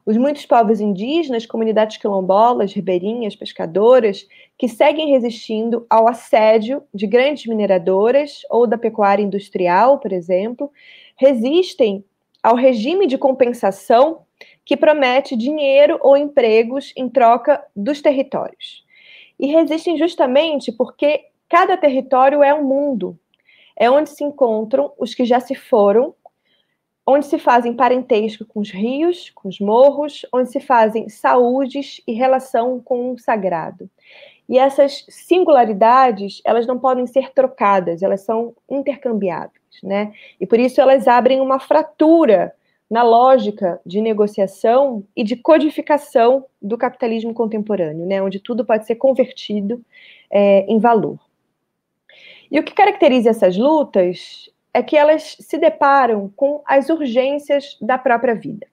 Os 0.06 0.16
muitos 0.16 0.46
povos 0.46 0.80
indígenas, 0.80 1.44
comunidades 1.44 1.98
quilombolas, 1.98 2.72
ribeirinhas, 2.72 3.36
pescadoras, 3.36 4.26
que 4.56 4.66
seguem 4.66 5.10
resistindo 5.10 5.86
ao 5.90 6.08
assédio 6.08 6.82
de 6.94 7.06
grandes 7.06 7.44
mineradoras 7.44 8.40
ou 8.48 8.66
da 8.66 8.78
pecuária 8.78 9.22
industrial, 9.22 9.98
por 9.98 10.10
exemplo, 10.10 10.72
resistem 11.14 12.02
ao 12.42 12.56
regime 12.56 13.06
de 13.06 13.18
compensação 13.18 14.22
que 14.64 14.76
promete 14.76 15.36
dinheiro 15.36 15.98
ou 16.02 16.16
empregos 16.16 16.92
em 16.96 17.08
troca 17.08 17.64
dos 17.74 18.00
territórios. 18.00 18.84
E 19.38 19.46
resistem 19.46 19.96
justamente 19.96 20.72
porque 20.72 21.26
cada 21.48 21.76
território 21.76 22.42
é 22.42 22.52
um 22.52 22.64
mundo. 22.64 23.18
É 23.76 23.90
onde 23.90 24.10
se 24.10 24.24
encontram 24.24 24.92
os 24.98 25.14
que 25.14 25.24
já 25.24 25.40
se 25.40 25.54
foram 25.54 26.14
onde 27.10 27.24
se 27.24 27.38
fazem 27.38 27.72
parentesco 27.72 28.44
com 28.44 28.60
os 28.60 28.70
rios, 28.70 29.30
com 29.30 29.48
os 29.48 29.58
morros, 29.58 30.26
onde 30.30 30.50
se 30.52 30.60
fazem 30.60 31.08
saúdes 31.08 32.02
e 32.06 32.12
relação 32.12 32.78
com 32.80 33.12
o 33.12 33.18
sagrado. 33.18 33.88
E 34.46 34.58
essas 34.58 35.06
singularidades, 35.08 36.42
elas 36.44 36.66
não 36.66 36.78
podem 36.78 37.06
ser 37.06 37.32
trocadas, 37.32 38.02
elas 38.02 38.20
são 38.20 38.54
intercambiáveis, 38.70 39.57
né? 39.82 40.12
E 40.40 40.46
por 40.46 40.58
isso 40.58 40.80
elas 40.80 41.06
abrem 41.06 41.40
uma 41.40 41.58
fratura 41.58 42.52
na 42.90 43.02
lógica 43.02 43.80
de 43.84 44.00
negociação 44.00 45.04
e 45.14 45.22
de 45.22 45.36
codificação 45.36 46.46
do 46.60 46.78
capitalismo 46.78 47.34
contemporâneo, 47.34 48.06
né? 48.06 48.22
Onde 48.22 48.40
tudo 48.40 48.64
pode 48.64 48.86
ser 48.86 48.96
convertido 48.96 49.84
é, 50.30 50.60
em 50.60 50.78
valor. 50.78 51.18
E 52.50 52.58
o 52.58 52.62
que 52.62 52.72
caracteriza 52.72 53.30
essas 53.30 53.56
lutas 53.56 54.50
é 54.72 54.82
que 54.82 54.96
elas 54.96 55.36
se 55.38 55.58
deparam 55.58 56.32
com 56.34 56.62
as 56.64 56.88
urgências 56.88 57.76
da 57.80 57.98
própria 57.98 58.34
vida. 58.34 58.66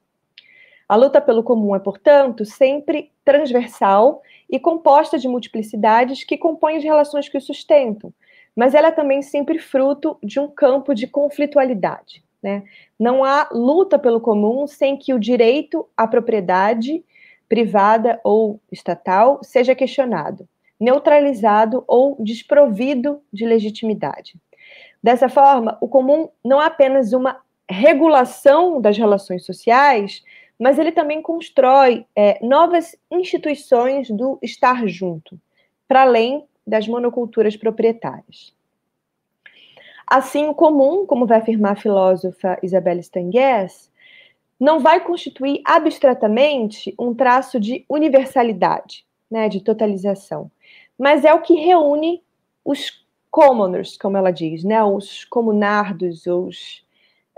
A 0.88 0.96
luta 0.96 1.20
pelo 1.20 1.44
comum 1.44 1.76
é, 1.76 1.80
portanto, 1.80 2.46
sempre 2.46 3.12
transversal 3.24 4.22
e 4.50 4.60
composta 4.60 5.18
de 5.18 5.28
multiplicidades 5.28 6.24
que 6.24 6.38
compõem 6.38 6.78
as 6.78 6.84
relações 6.84 7.28
que 7.28 7.38
o 7.38 7.42
sustentam, 7.42 8.14
mas 8.56 8.74
ela 8.74 8.88
é 8.88 8.92
também 8.92 9.22
sempre 9.22 9.60
fruto 9.60 10.18
de 10.24 10.40
um 10.40 10.48
campo 10.48 10.94
de 10.94 11.08
conflitualidade. 11.08 12.24
Né? 12.42 12.64
Não 12.98 13.24
há 13.24 13.50
luta 13.52 14.00
pelo 14.00 14.22
comum 14.22 14.66
sem 14.68 14.96
que 14.98 15.14
o 15.14 15.20
direito 15.20 15.88
à 15.98 16.08
propriedade 16.08 17.04
privada 17.50 18.20
ou 18.24 18.60
estatal 18.72 19.40
seja 19.44 19.76
questionado, 19.76 20.48
neutralizado 20.80 21.84
ou 21.88 22.16
desprovido 22.20 23.22
de 23.32 23.46
legitimidade. 23.46 24.36
Dessa 25.02 25.30
forma, 25.30 25.78
o 25.82 25.88
comum 25.88 26.30
não 26.44 26.62
é 26.62 26.66
apenas 26.66 27.14
uma 27.14 27.40
regulação 27.70 28.80
das 28.80 28.98
relações 28.98 29.46
sociais, 29.46 30.24
mas 30.60 30.80
ele 30.80 30.92
também 30.92 31.22
constrói 31.22 32.06
é, 32.16 32.40
novas 32.46 32.96
instituições 33.12 34.10
do 34.10 34.40
estar 34.42 34.88
junto, 34.88 35.40
para 35.88 36.04
além 36.04 36.46
das 36.66 36.88
monoculturas 36.88 37.56
proprietárias. 37.56 38.54
Assim, 40.08 40.48
o 40.48 40.54
comum, 40.54 41.06
como 41.06 41.26
vai 41.26 41.40
afirmar 41.40 41.74
a 41.74 41.76
filósofa 41.76 42.60
Isabelle 42.62 43.00
Stangues, 43.00 43.92
não 44.60 44.80
vai 44.80 45.04
constituir 45.04 45.62
abstratamente 45.66 46.94
um 47.00 47.14
traço 47.14 47.60
de 47.60 47.84
universalidade, 47.90 49.06
né, 49.30 49.50
de 49.50 49.62
totalização, 49.62 50.50
mas 50.98 51.26
é 51.26 51.34
o 51.34 51.42
que 51.42 51.56
reúne 51.56 52.24
os 52.64 53.06
commoners, 53.30 53.98
como 53.98 54.16
ela 54.16 54.32
diz, 54.32 54.64
né, 54.64 54.82
os 54.84 55.26
comunardos, 55.26 56.26
os, 56.26 56.86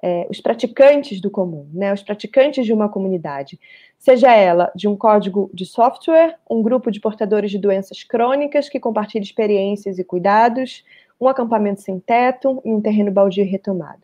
é, 0.03 0.27
os 0.29 0.39
praticantes 0.39 1.19
do 1.19 1.31
comum, 1.31 1.67
né, 1.73 1.91
os 1.91 2.03
praticantes 2.03 2.65
de 2.65 2.73
uma 2.73 2.87
comunidade, 2.87 3.59
seja 3.97 4.33
ela 4.33 4.71
de 4.75 4.87
um 4.87 4.95
código 4.95 5.49
de 5.53 5.65
software, 5.65 6.37
um 6.49 6.61
grupo 6.61 6.91
de 6.91 6.99
portadores 6.99 7.51
de 7.51 7.57
doenças 7.57 8.03
crônicas 8.03 8.69
que 8.69 8.79
compartilha 8.79 9.23
experiências 9.23 9.99
e 9.99 10.03
cuidados, 10.03 10.83
um 11.19 11.27
acampamento 11.27 11.81
sem 11.81 11.99
teto 11.99 12.61
e 12.63 12.71
um 12.71 12.81
terreno 12.81 13.11
baldio 13.11 13.45
retomado. 13.45 14.03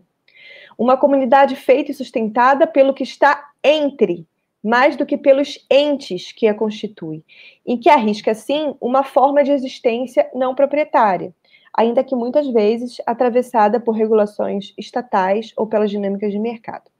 Uma 0.77 0.97
comunidade 0.97 1.55
feita 1.55 1.91
e 1.91 1.93
sustentada 1.93 2.65
pelo 2.65 2.93
que 2.93 3.03
está 3.03 3.51
entre, 3.63 4.27
mais 4.63 4.95
do 4.95 5.05
que 5.05 5.17
pelos 5.17 5.63
entes 5.69 6.31
que 6.31 6.47
a 6.47 6.53
constitui, 6.53 7.23
e 7.65 7.77
que 7.77 7.89
arrisca, 7.89 8.31
assim, 8.31 8.75
uma 8.81 9.03
forma 9.03 9.43
de 9.43 9.51
existência 9.51 10.29
não 10.33 10.55
proprietária 10.55 11.33
ainda 11.73 12.03
que 12.03 12.15
muitas 12.15 12.47
vezes 12.47 12.97
atravessada 13.05 13.79
por 13.79 13.93
regulações 13.93 14.73
estatais 14.77 15.51
ou 15.57 15.65
pelas 15.65 15.89
dinâmicas 15.89 16.31
de 16.31 16.37
mercado. 16.37 16.92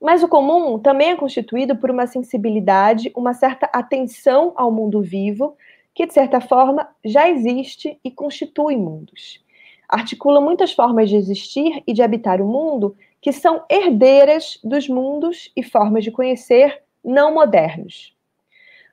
Mas 0.00 0.22
o 0.22 0.28
comum 0.28 0.78
também 0.78 1.10
é 1.10 1.16
constituído 1.16 1.76
por 1.76 1.90
uma 1.90 2.06
sensibilidade, 2.06 3.12
uma 3.14 3.34
certa 3.34 3.68
atenção 3.72 4.52
ao 4.56 4.72
mundo 4.72 5.02
vivo, 5.02 5.56
que 5.94 6.06
de 6.06 6.14
certa 6.14 6.40
forma 6.40 6.88
já 7.04 7.28
existe 7.28 7.98
e 8.02 8.10
constitui 8.10 8.76
mundos. 8.76 9.44
Articula 9.86 10.40
muitas 10.40 10.72
formas 10.72 11.10
de 11.10 11.16
existir 11.16 11.82
e 11.86 11.92
de 11.92 12.00
habitar 12.00 12.40
o 12.40 12.46
mundo 12.46 12.96
que 13.20 13.32
são 13.32 13.62
herdeiras 13.68 14.58
dos 14.64 14.88
mundos 14.88 15.52
e 15.54 15.62
formas 15.62 16.04
de 16.04 16.10
conhecer 16.10 16.82
não 17.04 17.34
modernos. 17.34 18.16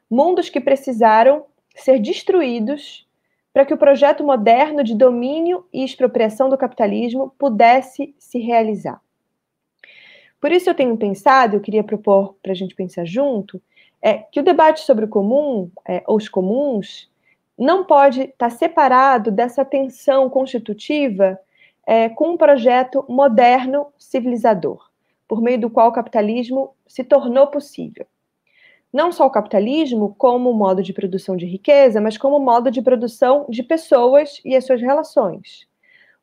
Mundos 0.09 0.49
que 0.49 0.59
precisaram 0.59 1.45
ser 1.75 1.99
destruídos 1.99 3.07
para 3.53 3.65
que 3.65 3.73
o 3.73 3.77
projeto 3.77 4.23
moderno 4.23 4.83
de 4.83 4.93
domínio 4.93 5.65
e 5.71 5.83
expropriação 5.83 6.49
do 6.49 6.57
capitalismo 6.57 7.33
pudesse 7.37 8.13
se 8.17 8.39
realizar. 8.39 9.01
Por 10.39 10.51
isso 10.51 10.69
eu 10.69 10.75
tenho 10.75 10.95
pensado, 10.97 11.55
eu 11.55 11.61
queria 11.61 11.83
propor 11.83 12.35
para 12.41 12.51
a 12.51 12.55
gente 12.55 12.75
pensar 12.75 13.05
junto, 13.05 13.61
é, 14.01 14.19
que 14.19 14.39
o 14.39 14.43
debate 14.43 14.81
sobre 14.81 15.05
o 15.05 15.07
comum, 15.07 15.69
é, 15.87 16.03
os 16.07 16.29
comuns, 16.29 17.09
não 17.57 17.83
pode 17.83 18.21
estar 18.21 18.51
separado 18.51 19.31
dessa 19.31 19.65
tensão 19.65 20.29
constitutiva 20.29 21.39
é, 21.85 22.07
com 22.09 22.31
um 22.31 22.37
projeto 22.37 23.03
moderno 23.09 23.87
civilizador. 23.97 24.85
por 25.27 25.41
meio 25.41 25.59
do 25.59 25.69
qual 25.69 25.89
o 25.89 25.91
capitalismo 25.91 26.73
se 26.87 27.03
tornou 27.03 27.47
possível. 27.47 28.07
Não 28.93 29.11
só 29.11 29.25
o 29.25 29.29
capitalismo 29.29 30.15
como 30.17 30.53
modo 30.53 30.81
de 30.81 30.93
produção 30.93 31.35
de 31.35 31.45
riqueza, 31.45 31.99
mas 31.99 32.17
como 32.17 32.39
modo 32.39 32.71
de 32.71 32.81
produção 32.81 33.45
de 33.49 33.61
pessoas 33.61 34.39
e 34.45 34.55
as 34.55 34.65
suas 34.65 34.79
relações. 34.81 35.66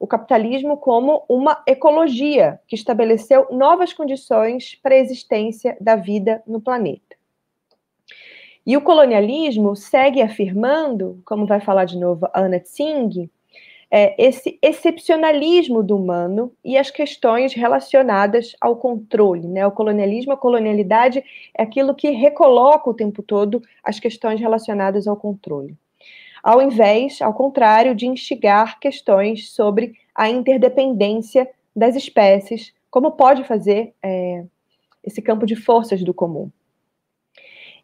O 0.04 0.06
capitalismo 0.06 0.76
como 0.76 1.24
uma 1.26 1.62
ecologia 1.66 2.60
que 2.68 2.74
estabeleceu 2.74 3.46
novas 3.50 3.94
condições 3.94 4.74
para 4.82 4.94
a 4.94 4.98
existência 4.98 5.78
da 5.80 5.96
vida 5.96 6.42
no 6.46 6.60
planeta. 6.60 7.16
E 8.66 8.76
o 8.76 8.82
colonialismo 8.82 9.74
segue 9.74 10.20
afirmando, 10.20 11.22
como 11.24 11.46
vai 11.46 11.58
falar 11.58 11.86
de 11.86 11.98
novo 11.98 12.28
a 12.34 12.42
Anna 12.42 12.60
Tsing, 12.60 13.30
é, 13.90 14.14
esse 14.22 14.58
excepcionalismo 14.60 15.82
do 15.82 15.96
humano 15.96 16.52
e 16.62 16.76
as 16.76 16.90
questões 16.90 17.54
relacionadas 17.54 18.54
ao 18.60 18.76
controle. 18.76 19.48
Né? 19.48 19.66
O 19.66 19.72
colonialismo, 19.72 20.34
a 20.34 20.36
colonialidade 20.36 21.24
é 21.56 21.62
aquilo 21.62 21.94
que 21.94 22.10
recoloca 22.10 22.90
o 22.90 22.94
tempo 22.94 23.22
todo 23.22 23.62
as 23.82 23.98
questões 23.98 24.38
relacionadas 24.38 25.08
ao 25.08 25.16
controle. 25.16 25.78
Ao 26.44 26.61
invés, 26.61 27.22
ao 27.22 27.33
contrário, 27.33 27.94
de 27.94 28.07
instigar 28.07 28.78
questões 28.78 29.50
sobre 29.50 29.94
a 30.14 30.28
interdependência 30.28 31.48
das 31.74 31.96
espécies, 31.96 32.74
como 32.90 33.12
pode 33.12 33.44
fazer 33.44 33.94
é, 34.02 34.44
esse 35.02 35.22
campo 35.22 35.46
de 35.46 35.57
forças 35.57 36.04
do 36.04 36.12
comum. 36.12 36.50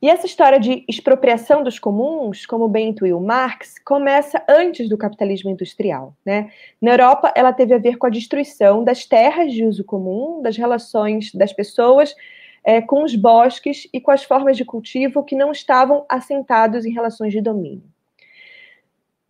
E 0.03 0.11
essa 0.11 0.27
história 0.27 0.61
de 0.61 0.85
expropriação 0.87 1.65
dos 1.65 1.79
comuns, 1.79 2.45
como 2.45 2.69
bem 2.69 2.91
intuiu 2.91 3.19
Marx, 3.19 3.79
começa 3.79 4.43
antes 4.47 4.91
do 4.91 4.99
capitalismo 4.99 5.49
industrial. 5.49 6.15
Né? 6.25 6.53
Na 6.83 6.91
Europa, 6.91 7.33
ela 7.35 7.55
teve 7.55 7.73
a 7.73 7.79
ver 7.79 7.97
com 7.97 8.07
a 8.07 8.11
destruição 8.11 8.85
das 8.85 9.07
terras 9.07 9.55
de 9.55 9.65
uso 9.65 9.85
comum, 9.85 10.43
das 10.43 10.59
relações 10.59 11.33
das 11.33 11.55
pessoas 11.55 12.15
é, 12.63 12.83
com 12.83 13.05
os 13.05 13.15
bosques 13.15 13.89
e 13.91 14.03
com 14.03 14.11
as 14.11 14.23
formas 14.23 14.59
de 14.59 14.67
cultivo 14.67 15.25
que 15.25 15.35
não 15.35 15.51
estavam 15.51 16.05
assentados 16.11 16.85
em 16.85 16.93
relações 16.93 17.33
de 17.33 17.41
domínio. 17.41 17.89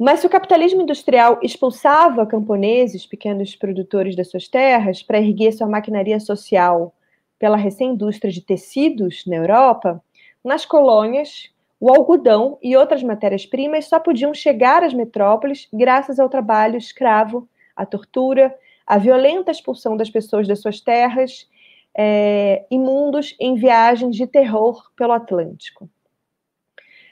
Mas 0.00 0.20
se 0.20 0.26
o 0.26 0.30
capitalismo 0.30 0.80
industrial 0.80 1.38
expulsava 1.42 2.24
camponeses, 2.24 3.04
pequenos 3.04 3.54
produtores 3.54 4.16
das 4.16 4.30
suas 4.30 4.48
terras, 4.48 5.02
para 5.02 5.18
erguer 5.20 5.52
sua 5.52 5.66
maquinaria 5.66 6.18
social 6.18 6.94
pela 7.38 7.54
recém-indústria 7.54 8.32
de 8.32 8.40
tecidos 8.40 9.26
na 9.26 9.36
Europa, 9.36 10.02
nas 10.42 10.64
colônias, 10.64 11.50
o 11.78 11.90
algodão 11.90 12.56
e 12.62 12.74
outras 12.78 13.02
matérias-primas 13.02 13.88
só 13.90 14.00
podiam 14.00 14.32
chegar 14.32 14.82
às 14.82 14.94
metrópoles 14.94 15.68
graças 15.70 16.18
ao 16.18 16.30
trabalho 16.30 16.78
escravo, 16.78 17.46
à 17.76 17.84
tortura, 17.84 18.56
à 18.86 18.96
violenta 18.96 19.50
expulsão 19.50 19.98
das 19.98 20.08
pessoas 20.08 20.48
das 20.48 20.62
suas 20.62 20.80
terras, 20.80 21.46
é, 21.94 22.64
imundos 22.70 23.36
em 23.38 23.54
viagens 23.54 24.16
de 24.16 24.26
terror 24.26 24.82
pelo 24.96 25.12
Atlântico. 25.12 25.90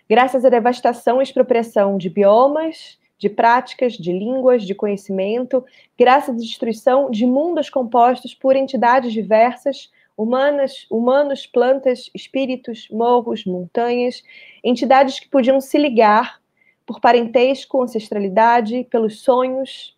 Graças 0.08 0.42
à 0.42 0.48
devastação 0.48 1.20
e 1.20 1.22
expropriação 1.22 1.98
de 1.98 2.08
biomas, 2.08 2.98
de 3.18 3.28
práticas, 3.28 3.92
de 3.92 4.10
línguas, 4.10 4.64
de 4.64 4.74
conhecimento, 4.74 5.62
graças 5.98 6.34
à 6.34 6.38
destruição 6.38 7.10
de 7.10 7.26
mundos 7.26 7.68
compostos 7.68 8.32
por 8.32 8.56
entidades 8.56 9.12
diversas, 9.12 9.90
humanas, 10.16 10.86
humanos, 10.90 11.46
plantas, 11.46 12.08
espíritos, 12.14 12.88
morros, 12.90 13.44
montanhas, 13.44 14.22
entidades 14.64 15.20
que 15.20 15.28
podiam 15.28 15.60
se 15.60 15.76
ligar 15.76 16.40
por 16.86 17.00
parentesco, 17.00 17.82
ancestralidade, 17.82 18.84
pelos 18.84 19.20
sonhos, 19.20 19.94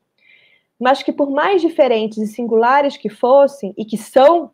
mas 0.76 1.04
que 1.04 1.12
por 1.12 1.30
mais 1.30 1.62
diferentes 1.62 2.18
e 2.18 2.26
singulares 2.26 2.96
que 2.96 3.08
fossem 3.08 3.72
e 3.78 3.84
que 3.84 3.96
são 3.96 4.50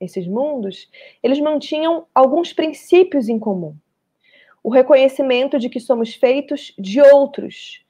esses 0.00 0.24
mundos, 0.28 0.88
eles 1.20 1.40
mantinham 1.40 2.06
alguns 2.14 2.52
princípios 2.52 3.28
em 3.28 3.40
comum. 3.40 3.74
O 4.62 4.70
reconhecimento 4.70 5.58
de 5.58 5.68
que 5.68 5.80
somos 5.80 6.14
feitos 6.14 6.72
de 6.78 7.00
outros 7.00 7.84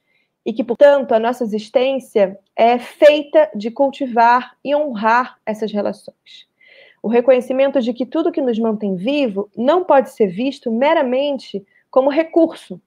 e 0.45 0.53
que, 0.53 0.63
portanto, 0.63 1.13
a 1.13 1.19
nossa 1.19 1.43
existência 1.43 2.39
é 2.55 2.79
feita 2.79 3.49
de 3.55 3.69
cultivar 3.69 4.55
e 4.63 4.75
honrar 4.75 5.37
essas 5.45 5.71
relações 5.71 6.49
o 7.01 7.07
reconhecimento 7.07 7.81
de 7.81 7.93
que 7.93 8.05
tudo 8.05 8.31
que 8.31 8.41
nos 8.41 8.59
mantém 8.59 8.95
vivo 8.95 9.49
não 9.57 9.83
pode 9.83 10.11
ser 10.11 10.27
visto 10.27 10.71
meramente 10.71 11.65
como 11.89 12.09
recurso. 12.09 12.79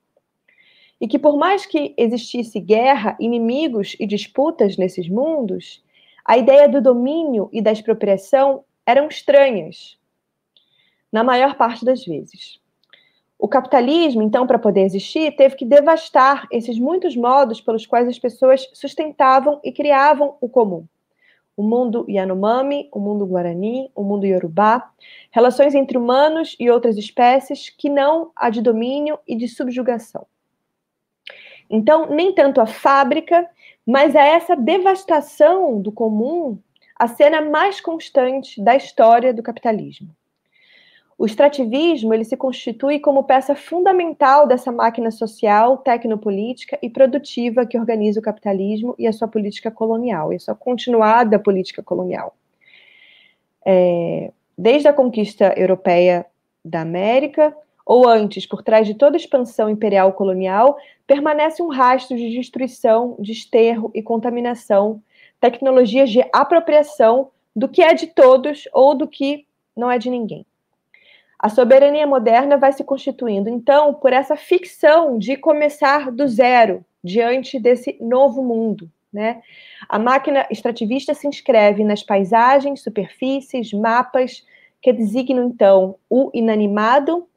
E 1.00 1.08
que, 1.08 1.18
por 1.18 1.36
mais 1.36 1.66
que 1.66 1.92
existisse 1.98 2.60
guerra, 2.60 3.16
inimigos 3.18 3.96
e 3.98 4.06
disputas 4.06 4.76
nesses 4.76 5.08
mundos, 5.08 5.82
a 6.24 6.38
ideia 6.38 6.68
do 6.68 6.80
domínio 6.80 7.50
e 7.52 7.60
da 7.60 7.72
expropriação 7.72 8.64
eram 8.86 9.08
estranhas, 9.08 9.98
na 11.12 11.24
maior 11.24 11.56
parte 11.56 11.84
das 11.84 12.04
vezes. 12.04 12.60
O 13.38 13.48
capitalismo, 13.48 14.22
então, 14.22 14.46
para 14.46 14.58
poder 14.58 14.82
existir, 14.82 15.34
teve 15.36 15.56
que 15.56 15.64
devastar 15.64 16.46
esses 16.50 16.78
muitos 16.78 17.16
modos 17.16 17.60
pelos 17.60 17.86
quais 17.86 18.08
as 18.08 18.18
pessoas 18.18 18.68
sustentavam 18.72 19.60
e 19.62 19.72
criavam 19.72 20.36
o 20.40 20.48
comum 20.48 20.86
o 21.56 21.62
mundo 21.62 22.04
Yanomami, 22.08 22.88
o 22.92 22.98
mundo 22.98 23.26
Guarani, 23.26 23.90
o 23.94 24.02
mundo 24.02 24.26
Yorubá, 24.26 24.90
relações 25.30 25.74
entre 25.74 25.96
humanos 25.96 26.56
e 26.58 26.70
outras 26.70 26.96
espécies 26.96 27.70
que 27.70 27.88
não 27.88 28.32
a 28.34 28.50
de 28.50 28.60
domínio 28.60 29.18
e 29.26 29.36
de 29.36 29.46
subjugação. 29.48 30.26
Então, 31.70 32.10
nem 32.10 32.34
tanto 32.34 32.60
a 32.60 32.66
fábrica, 32.66 33.48
mas 33.86 34.14
é 34.14 34.30
essa 34.30 34.56
devastação 34.56 35.80
do 35.80 35.92
comum 35.92 36.58
a 36.96 37.08
cena 37.08 37.40
mais 37.40 37.80
constante 37.80 38.60
da 38.62 38.76
história 38.76 39.32
do 39.32 39.42
capitalismo. 39.42 40.14
O 41.16 41.26
extrativismo 41.26 42.12
ele 42.12 42.24
se 42.24 42.36
constitui 42.36 42.98
como 42.98 43.24
peça 43.24 43.54
fundamental 43.54 44.46
dessa 44.48 44.72
máquina 44.72 45.10
social, 45.10 45.78
tecnopolítica 45.78 46.78
e 46.82 46.90
produtiva 46.90 47.64
que 47.64 47.78
organiza 47.78 48.18
o 48.18 48.22
capitalismo 48.22 48.94
e 48.98 49.06
a 49.06 49.12
sua 49.12 49.28
política 49.28 49.70
colonial, 49.70 50.32
e 50.32 50.36
a 50.36 50.40
sua 50.40 50.54
continuada 50.54 51.38
política 51.38 51.82
colonial. 51.82 52.34
É, 53.64 54.32
desde 54.58 54.88
a 54.88 54.92
conquista 54.92 55.54
europeia 55.56 56.26
da 56.64 56.80
América, 56.80 57.56
ou 57.86 58.08
antes, 58.08 58.46
por 58.46 58.62
trás 58.62 58.86
de 58.86 58.94
toda 58.94 59.16
expansão 59.16 59.68
imperial 59.68 60.12
colonial, 60.14 60.76
permanece 61.06 61.62
um 61.62 61.68
rastro 61.68 62.16
de 62.16 62.30
destruição, 62.30 63.14
desterro 63.18 63.90
e 63.94 64.02
contaminação, 64.02 65.02
tecnologias 65.40 66.10
de 66.10 66.24
apropriação 66.32 67.30
do 67.54 67.68
que 67.68 67.82
é 67.82 67.94
de 67.94 68.06
todos 68.06 68.64
ou 68.72 68.94
do 68.94 69.06
que 69.06 69.46
não 69.76 69.90
é 69.90 69.98
de 69.98 70.10
ninguém. 70.10 70.46
A 71.44 71.50
soberania 71.50 72.06
moderna 72.06 72.56
vai 72.56 72.72
se 72.72 72.82
constituindo, 72.82 73.50
então, 73.50 73.92
por 73.92 74.14
essa 74.14 74.34
ficção 74.34 75.18
de 75.18 75.36
começar 75.36 76.10
do 76.10 76.26
zero 76.26 76.82
diante 77.02 77.58
desse 77.58 77.98
novo 78.00 78.42
mundo. 78.42 78.90
Né? 79.12 79.42
A 79.86 79.98
máquina 79.98 80.46
extrativista 80.50 81.12
se 81.12 81.28
inscreve 81.28 81.84
nas 81.84 82.02
paisagens, 82.02 82.80
superfícies, 82.80 83.74
mapas 83.74 84.42
que 84.80 84.90
designam, 84.90 85.44
então, 85.44 85.96
o 86.08 86.30
inanimado 86.32 87.28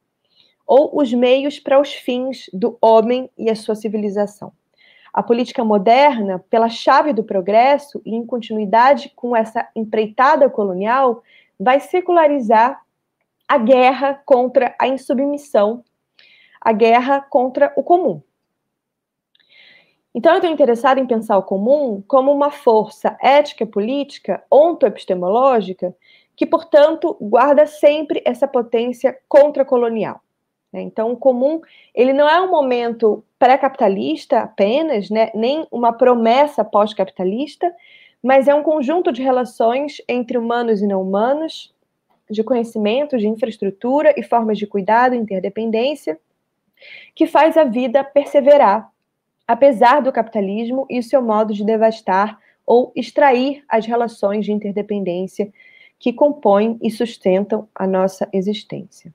ou 0.66 1.02
os 1.02 1.12
meios 1.12 1.60
para 1.60 1.78
os 1.78 1.94
fins 1.94 2.50
do 2.54 2.78
homem 2.80 3.30
e 3.38 3.50
a 3.50 3.56
sua 3.56 3.76
civilização. 3.76 4.54
A 5.14 5.22
política 5.22 5.66
moderna, 5.66 6.42
pela 6.50 6.70
chave 6.70 7.12
do 7.12 7.26
progresso 7.26 8.02
e 8.06 8.16
em 8.16 8.26
continuidade 8.26 9.12
com 9.14 9.36
essa 9.36 9.68
empreitada 9.76 10.50
colonial, 10.50 11.22
vai 11.60 11.82
secularizar 11.82 12.87
a 13.48 13.58
guerra 13.58 14.22
contra 14.26 14.76
a 14.80 14.88
insubmissão, 14.88 15.84
a 16.62 16.72
guerra 16.74 17.22
contra 17.22 17.72
o 17.76 17.84
comum. 17.84 18.22
Então, 20.14 20.32
eu 20.32 20.38
estou 20.38 20.52
interessada 20.52 21.00
em 21.00 21.06
pensar 21.06 21.38
o 21.38 21.44
comum 21.44 22.04
como 22.08 22.32
uma 22.32 22.50
força 22.50 23.16
ética, 23.22 23.68
política, 23.68 24.44
ontoepistemológica, 24.52 25.96
que, 26.36 26.46
portanto, 26.46 27.16
guarda 27.22 27.66
sempre 27.68 28.22
essa 28.26 28.48
potência 28.48 29.18
contra-colonial. 29.30 30.20
Né? 30.74 30.82
Então, 30.82 31.12
o 31.12 31.18
comum, 31.18 31.62
ele 31.94 32.14
não 32.14 32.28
é 32.28 32.42
um 32.42 32.50
momento 32.50 33.24
pré-capitalista 33.38 34.40
apenas, 34.40 35.10
né? 35.10 35.32
nem 35.36 35.68
uma 35.72 35.94
promessa 35.94 36.66
pós-capitalista, 36.66 37.72
mas 38.22 38.48
é 38.48 38.56
um 38.56 38.64
conjunto 38.64 39.12
de 39.12 39.22
relações 39.22 40.02
entre 40.08 40.38
humanos 40.38 40.82
e 40.82 40.88
não 40.88 41.02
humanos, 41.02 41.74
de 42.30 42.44
conhecimento, 42.44 43.18
de 43.18 43.28
infraestrutura 43.28 44.14
e 44.18 44.24
formas 44.24 44.58
de 44.58 44.68
cuidado 44.68 45.16
e 45.16 45.18
interdependência, 45.18 46.20
que 47.16 47.26
faz 47.26 47.58
a 47.58 47.64
vida 47.64 48.04
perseverar, 48.04 48.90
apesar 49.48 50.02
do 50.02 50.12
capitalismo 50.12 50.86
e 50.90 51.02
seu 51.02 51.22
modo 51.22 51.54
de 51.54 51.64
devastar 51.64 52.38
ou 52.66 52.92
extrair 52.96 53.64
as 53.68 53.86
relações 53.86 54.46
de 54.46 54.52
interdependência 54.52 55.52
que 56.00 56.14
compõem 56.14 56.78
e 56.82 56.92
sustentam 56.92 57.68
a 57.74 57.88
nossa 57.88 58.28
existência. 58.32 59.12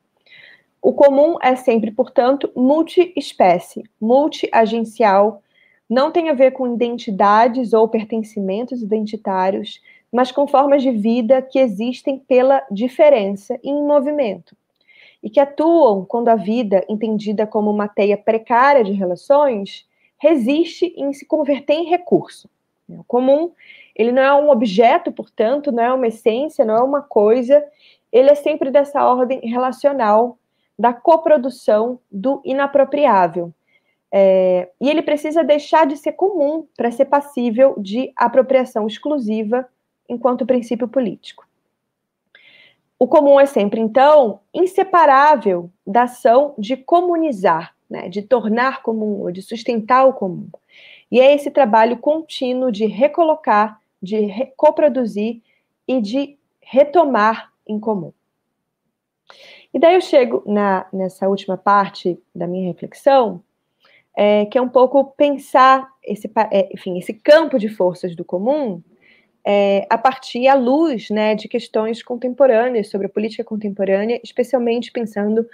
O 0.80 0.92
comum 0.92 1.36
é 1.40 1.54
sempre, 1.54 1.92
portanto, 1.92 2.50
multi-espécie, 2.56 3.84
multi-agencial, 4.00 5.40
não 5.88 6.10
tem 6.10 6.28
a 6.28 6.34
ver 6.34 6.52
com 6.52 6.74
identidades 6.74 7.72
ou 7.72 7.86
pertencimentos 7.86 8.82
identitários, 8.82 9.80
mas 10.12 10.30
com 10.30 10.46
formas 10.46 10.82
de 10.82 10.90
vida 10.90 11.40
que 11.40 11.58
existem 11.58 12.18
pela 12.18 12.62
diferença 12.70 13.58
e 13.62 13.70
em 13.70 13.82
movimento, 13.82 14.54
e 15.22 15.30
que 15.30 15.40
atuam 15.40 16.04
quando 16.04 16.28
a 16.28 16.34
vida, 16.34 16.84
entendida 16.88 17.46
como 17.46 17.70
uma 17.70 17.88
teia 17.88 18.18
precária 18.18 18.84
de 18.84 18.92
relações, 18.92 19.88
resiste 20.18 20.92
em 20.96 21.12
se 21.12 21.24
converter 21.24 21.74
em 21.74 21.88
recurso. 21.88 22.50
O 22.88 23.02
comum, 23.04 23.52
ele 23.96 24.12
não 24.12 24.22
é 24.22 24.34
um 24.34 24.50
objeto, 24.50 25.10
portanto, 25.10 25.72
não 25.72 25.82
é 25.82 25.92
uma 25.92 26.08
essência, 26.08 26.64
não 26.64 26.76
é 26.76 26.82
uma 26.82 27.00
coisa, 27.00 27.64
ele 28.12 28.30
é 28.30 28.34
sempre 28.34 28.70
dessa 28.70 29.02
ordem 29.04 29.40
relacional 29.40 30.36
da 30.78 30.92
coprodução 30.92 31.98
do 32.10 32.42
inapropriável. 32.44 33.52
É, 34.14 34.68
e 34.78 34.90
ele 34.90 35.00
precisa 35.00 35.42
deixar 35.42 35.86
de 35.86 35.96
ser 35.96 36.12
comum 36.12 36.66
para 36.76 36.90
ser 36.90 37.06
passível 37.06 37.74
de 37.78 38.12
apropriação 38.14 38.86
exclusiva 38.86 39.66
enquanto 40.12 40.46
princípio 40.46 40.86
político. 40.86 41.46
O 42.98 43.08
comum 43.08 43.40
é 43.40 43.46
sempre, 43.46 43.80
então, 43.80 44.38
inseparável 44.54 45.68
da 45.84 46.04
ação 46.04 46.54
de 46.56 46.76
comunizar, 46.76 47.74
né, 47.90 48.08
de 48.08 48.22
tornar 48.22 48.82
comum, 48.82 49.22
ou 49.22 49.32
de 49.32 49.42
sustentar 49.42 50.06
o 50.06 50.12
comum. 50.12 50.48
E 51.10 51.20
é 51.20 51.34
esse 51.34 51.50
trabalho 51.50 51.96
contínuo 51.98 52.70
de 52.70 52.86
recolocar, 52.86 53.80
de 54.00 54.28
coproduzir 54.56 55.42
e 55.86 56.00
de 56.00 56.38
retomar 56.60 57.52
em 57.66 57.80
comum. 57.80 58.12
E 59.74 59.78
daí 59.78 59.94
eu 59.94 60.00
chego 60.00 60.42
na, 60.46 60.86
nessa 60.92 61.28
última 61.28 61.56
parte 61.56 62.18
da 62.34 62.46
minha 62.46 62.68
reflexão, 62.68 63.42
é, 64.14 64.46
que 64.46 64.56
é 64.56 64.62
um 64.62 64.68
pouco 64.68 65.04
pensar 65.16 65.88
esse, 66.04 66.30
é, 66.50 66.68
enfim, 66.72 66.98
esse 66.98 67.14
campo 67.14 67.58
de 67.58 67.68
forças 67.68 68.14
do 68.14 68.24
comum 68.24 68.82
é, 69.44 69.86
a 69.90 69.98
partir 69.98 70.46
à 70.48 70.54
luz 70.54 71.10
né, 71.10 71.34
de 71.34 71.48
questões 71.48 72.02
contemporâneas 72.02 72.88
sobre 72.88 73.06
a 73.06 73.10
política 73.10 73.42
contemporânea, 73.42 74.20
especialmente 74.22 74.92
pensando 74.92 75.46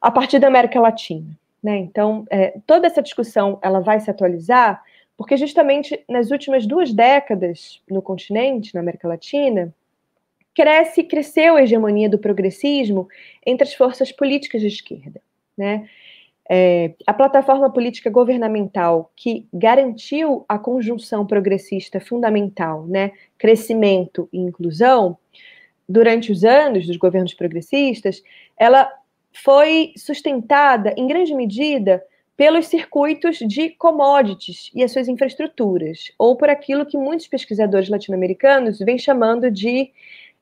a 0.00 0.10
partir 0.10 0.38
da 0.38 0.48
América 0.48 0.80
Latina. 0.80 1.38
Né? 1.62 1.78
Então, 1.78 2.26
é, 2.30 2.58
toda 2.66 2.86
essa 2.86 3.02
discussão 3.02 3.58
ela 3.62 3.80
vai 3.80 4.00
se 4.00 4.10
atualizar 4.10 4.82
porque 5.20 5.36
justamente 5.36 6.02
nas 6.08 6.30
últimas 6.30 6.66
duas 6.66 6.94
décadas 6.94 7.82
no 7.90 8.00
continente, 8.00 8.74
na 8.74 8.80
América 8.80 9.06
Latina, 9.06 9.70
cresce, 10.54 11.04
cresceu 11.04 11.56
a 11.56 11.62
hegemonia 11.62 12.08
do 12.08 12.18
progressismo 12.18 13.06
entre 13.44 13.68
as 13.68 13.74
forças 13.74 14.10
políticas 14.10 14.62
de 14.62 14.68
esquerda. 14.68 15.20
Né? 15.58 15.86
É, 16.52 16.94
a 17.06 17.14
plataforma 17.14 17.72
política 17.72 18.10
governamental 18.10 19.12
que 19.14 19.46
garantiu 19.54 20.44
a 20.48 20.58
conjunção 20.58 21.24
progressista 21.24 22.00
fundamental, 22.00 22.88
né, 22.88 23.12
crescimento 23.38 24.28
e 24.32 24.38
inclusão, 24.38 25.16
durante 25.88 26.32
os 26.32 26.42
anos 26.42 26.88
dos 26.88 26.96
governos 26.96 27.34
progressistas, 27.34 28.20
ela 28.56 28.92
foi 29.32 29.92
sustentada, 29.96 30.92
em 30.96 31.06
grande 31.06 31.32
medida, 31.36 32.02
pelos 32.36 32.66
circuitos 32.66 33.38
de 33.38 33.70
commodities 33.70 34.72
e 34.74 34.82
as 34.82 34.90
suas 34.90 35.06
infraestruturas, 35.06 36.10
ou 36.18 36.36
por 36.36 36.48
aquilo 36.50 36.84
que 36.84 36.98
muitos 36.98 37.28
pesquisadores 37.28 37.88
latino-americanos 37.88 38.80
vêm 38.80 38.98
chamando 38.98 39.52
de 39.52 39.92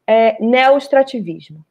é, 0.07 0.43
neoestrativismo 0.43 1.63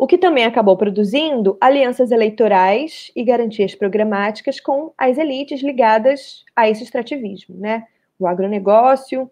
o 0.00 0.06
que 0.06 0.16
também 0.16 0.46
acabou 0.46 0.78
produzindo 0.78 1.58
alianças 1.60 2.10
eleitorais 2.10 3.12
e 3.14 3.22
garantias 3.22 3.74
programáticas 3.74 4.58
com 4.58 4.94
as 4.96 5.18
elites 5.18 5.60
ligadas 5.62 6.42
a 6.56 6.70
esse 6.70 6.82
extrativismo, 6.82 7.54
né? 7.58 7.86
O 8.18 8.26
agronegócio, 8.26 9.30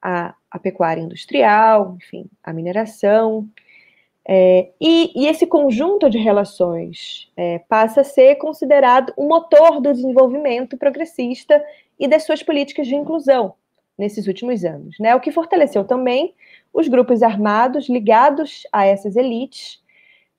a, 0.00 0.34
a 0.50 0.58
pecuária 0.58 1.02
industrial, 1.02 1.98
enfim, 1.98 2.24
a 2.42 2.50
mineração. 2.50 3.46
É, 4.26 4.70
e, 4.80 5.12
e, 5.14 5.26
esse 5.28 5.46
conjunto 5.46 6.08
de 6.08 6.16
relações 6.16 7.30
é, 7.36 7.58
passa 7.68 8.00
a 8.00 8.04
ser 8.04 8.36
considerado 8.36 9.12
o 9.18 9.24
um 9.24 9.28
motor 9.28 9.82
do 9.82 9.92
desenvolvimento 9.92 10.78
progressista 10.78 11.62
e 12.00 12.08
das 12.08 12.24
suas 12.24 12.42
políticas 12.42 12.86
de 12.86 12.94
inclusão 12.94 13.52
nesses 13.98 14.26
últimos 14.26 14.64
anos, 14.64 14.98
né? 14.98 15.14
O 15.14 15.20
que 15.20 15.30
fortaleceu 15.30 15.84
também 15.84 16.34
os 16.72 16.88
grupos 16.88 17.22
armados 17.22 17.86
ligados 17.86 18.62
a 18.72 18.86
essas 18.86 19.14
elites 19.14 19.84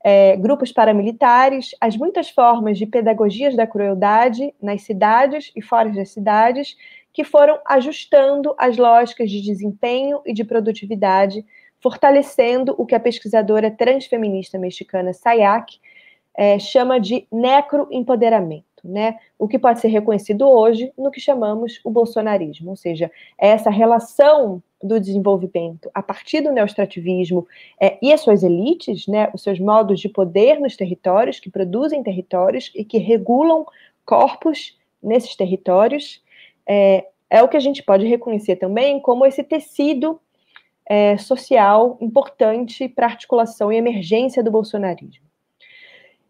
é, 0.04 0.36
grupos 0.38 0.72
paramilitares, 0.72 1.72
as 1.82 1.98
muitas 1.98 2.30
formas 2.30 2.78
de 2.78 2.86
pedagogias 2.86 3.56
da 3.56 3.66
crueldade 3.66 4.54
nas 4.62 4.84
cidades 4.84 5.52
e 5.56 5.62
fora 5.62 5.90
das 5.90 6.10
cidades, 6.10 6.76
que 7.12 7.24
foram 7.24 7.60
ajustando 7.66 8.54
as 8.58 8.78
lógicas 8.78 9.32
de 9.32 9.42
desempenho 9.42 10.22
e 10.26 10.34
de 10.34 10.44
produtividade, 10.44 11.44
fortalecendo 11.82 12.76
o 12.78 12.86
que 12.86 12.94
a 12.94 13.00
pesquisadora 13.00 13.72
transfeminista 13.72 14.60
mexicana 14.60 15.14
Sayak 15.14 15.80
é, 16.36 16.60
chama 16.60 17.00
de 17.00 17.28
necroempoderamento 17.32 18.67
né? 18.88 19.18
O 19.38 19.48
que 19.48 19.60
pode 19.60 19.80
ser 19.80 19.90
reconhecido 19.90 20.48
hoje 20.48 20.92
no 20.98 21.12
que 21.12 21.20
chamamos 21.20 21.80
o 21.84 21.92
bolsonarismo, 21.92 22.70
ou 22.70 22.76
seja, 22.76 23.12
essa 23.38 23.70
relação 23.70 24.64
do 24.82 25.00
desenvolvimento 25.00 25.90
a 25.94 26.02
partir 26.02 26.42
do 26.42 26.52
neostrativismo 26.52 27.48
é, 27.82 27.98
e 28.02 28.14
as 28.14 28.22
suas 28.22 28.44
elites, 28.44 29.08
né, 29.08 29.30
os 29.34 29.42
seus 29.42 29.60
modos 29.60 30.00
de 30.00 30.08
poder 30.08 30.60
nos 30.60 30.76
territórios, 30.76 31.40
que 31.40 31.50
produzem 31.50 32.04
territórios 32.04 32.72
e 32.76 32.86
que 32.86 32.98
regulam 32.98 33.66
corpos 34.06 34.78
nesses 35.02 35.36
territórios, 35.36 36.24
é, 36.66 37.08
é 37.30 37.44
o 37.44 37.48
que 37.48 37.58
a 37.58 37.62
gente 37.62 37.84
pode 37.84 38.06
reconhecer 38.06 38.56
também 38.56 39.00
como 39.00 39.26
esse 39.26 39.44
tecido 39.44 40.20
é, 40.88 41.18
social 41.18 41.98
importante 42.00 42.88
para 42.88 43.08
articulação 43.08 43.72
e 43.72 43.78
emergência 43.78 44.42
do 44.42 44.52
bolsonarismo. 44.52 45.27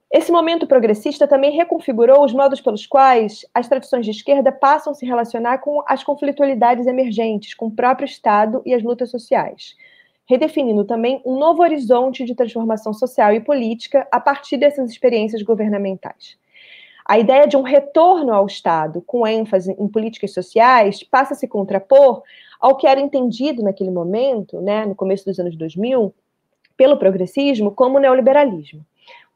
Esse 0.09 0.31
momento 0.31 0.65
progressista 0.65 1.27
também 1.27 1.51
reconfigurou 1.51 2.23
os 2.23 2.31
modos 2.31 2.61
pelos 2.61 2.87
quais 2.87 3.45
as 3.53 3.67
tradições 3.67 4.05
de 4.05 4.11
esquerda 4.11 4.53
passam 4.53 4.91
a 4.91 4.95
se 4.95 5.05
relacionar 5.05 5.57
com 5.57 5.83
as 5.85 6.01
conflitualidades 6.01 6.87
emergentes, 6.87 7.53
com 7.53 7.67
o 7.67 7.71
próprio 7.71 8.05
Estado 8.05 8.61
e 8.65 8.73
as 8.73 8.81
lutas 8.81 9.11
sociais, 9.11 9.75
redefinindo 10.25 10.85
também 10.85 11.21
um 11.25 11.37
novo 11.37 11.61
horizonte 11.61 12.23
de 12.23 12.35
transformação 12.35 12.93
social 12.93 13.33
e 13.33 13.41
política 13.41 14.07
a 14.09 14.17
partir 14.17 14.55
dessas 14.55 14.89
experiências 14.89 15.41
governamentais. 15.41 16.37
A 17.05 17.19
ideia 17.19 17.45
de 17.45 17.57
um 17.57 17.61
retorno 17.61 18.33
ao 18.33 18.45
Estado, 18.45 19.01
com 19.01 19.27
ênfase 19.27 19.75
em 19.77 19.89
políticas 19.89 20.33
sociais, 20.33 21.03
passa 21.03 21.33
a 21.33 21.37
se 21.37 21.49
contrapor 21.49 22.23
ao 22.61 22.77
que 22.77 22.87
era 22.87 23.01
entendido 23.01 23.61
naquele 23.61 23.91
momento, 23.91 24.61
né, 24.61 24.85
no 24.85 24.95
começo 24.95 25.25
dos 25.25 25.37
anos 25.37 25.55
2000, 25.57 26.13
pelo 26.77 26.95
progressismo, 26.95 27.71
como 27.71 27.99
neoliberalismo 27.99 28.85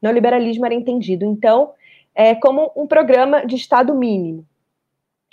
neoliberalismo 0.02 0.66
era 0.66 0.74
entendido, 0.74 1.24
então, 1.24 1.70
é, 2.14 2.34
como 2.34 2.70
um 2.76 2.86
programa 2.86 3.46
de 3.46 3.56
Estado 3.56 3.94
mínimo. 3.94 4.44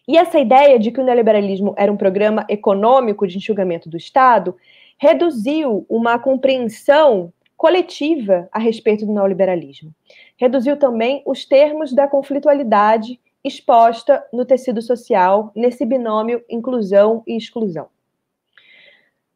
E 0.08 0.18
essa 0.18 0.40
ideia 0.40 0.80
de 0.80 0.92
que 0.92 1.00
o 1.00 1.04
neoliberalismo 1.04 1.74
era 1.78 1.92
um 1.92 1.98
programa 1.98 2.46
econômico 2.50 3.28
de 3.28 3.38
enxugamento 3.38 3.90
do 3.90 3.98
Estado 3.98 4.56
reduziu 4.98 5.86
uma 5.88 6.18
compreensão 6.18 7.32
coletiva 7.56 8.48
a 8.52 8.58
respeito 8.58 9.06
do 9.06 9.14
neoliberalismo. 9.14 9.94
Reduziu 10.38 10.78
também 10.78 11.22
os 11.26 11.46
termos 11.46 11.94
da 11.94 12.08
conflitualidade 12.08 13.20
exposta 13.44 14.26
no 14.34 14.46
tecido 14.46 14.82
social, 14.82 15.52
nesse 15.56 15.86
binômio 15.86 16.44
inclusão 16.50 17.24
e 17.28 17.38
exclusão. 17.38 17.88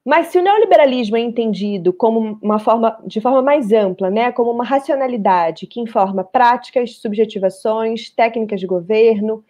Mas 0.06 0.28
se 0.28 0.38
o 0.38 0.42
neoliberalismo 0.42 1.16
é 1.16 1.22
entendido 1.22 1.94
como 1.94 2.38
uma 2.42 2.60
forma, 2.60 3.00
de 3.06 3.22
forma 3.22 3.42
mais 3.42 3.72
ampla, 3.72 4.10
né, 4.10 4.32
como 4.34 4.52
uma 4.52 4.66
racionalidade 4.66 5.66
que 5.66 5.80
informa 5.80 6.24
práticas, 6.24 6.98
subjetivações, 6.98 8.10
técnicas 8.10 8.60
de 8.60 8.68
governo, 8.68 9.44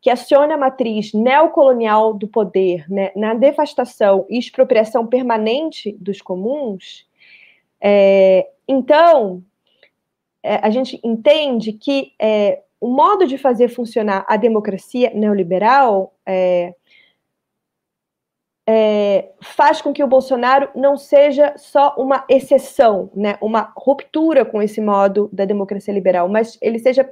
que 0.00 0.08
aciona 0.08 0.54
a 0.54 0.58
matriz 0.58 1.12
neocolonial 1.12 2.14
do 2.14 2.28
poder 2.28 2.88
né, 2.88 3.10
na 3.16 3.34
devastação 3.34 4.24
e 4.30 4.38
expropriação 4.38 5.04
permanente 5.04 5.96
dos 5.98 6.22
comuns, 6.22 7.04
é, 7.80 8.48
então 8.68 9.42
é, 10.42 10.56
a 10.62 10.70
gente 10.70 11.00
entende 11.02 11.72
que 11.72 12.12
é, 12.20 12.62
o 12.80 12.88
modo 12.88 13.26
de 13.26 13.36
fazer 13.36 13.68
funcionar 13.68 14.24
a 14.28 14.36
democracia 14.36 15.10
neoliberal 15.14 16.14
é, 16.24 16.74
é, 18.68 19.28
faz 19.40 19.80
com 19.80 19.92
que 19.92 20.02
o 20.02 20.08
Bolsonaro 20.08 20.68
não 20.74 20.96
seja 20.96 21.54
só 21.56 21.94
uma 21.96 22.24
exceção, 22.28 23.10
né, 23.14 23.38
uma 23.40 23.72
ruptura 23.76 24.44
com 24.44 24.60
esse 24.60 24.80
modo 24.80 25.30
da 25.32 25.44
democracia 25.44 25.94
liberal, 25.94 26.28
mas 26.28 26.58
ele 26.60 26.78
seja 26.78 27.08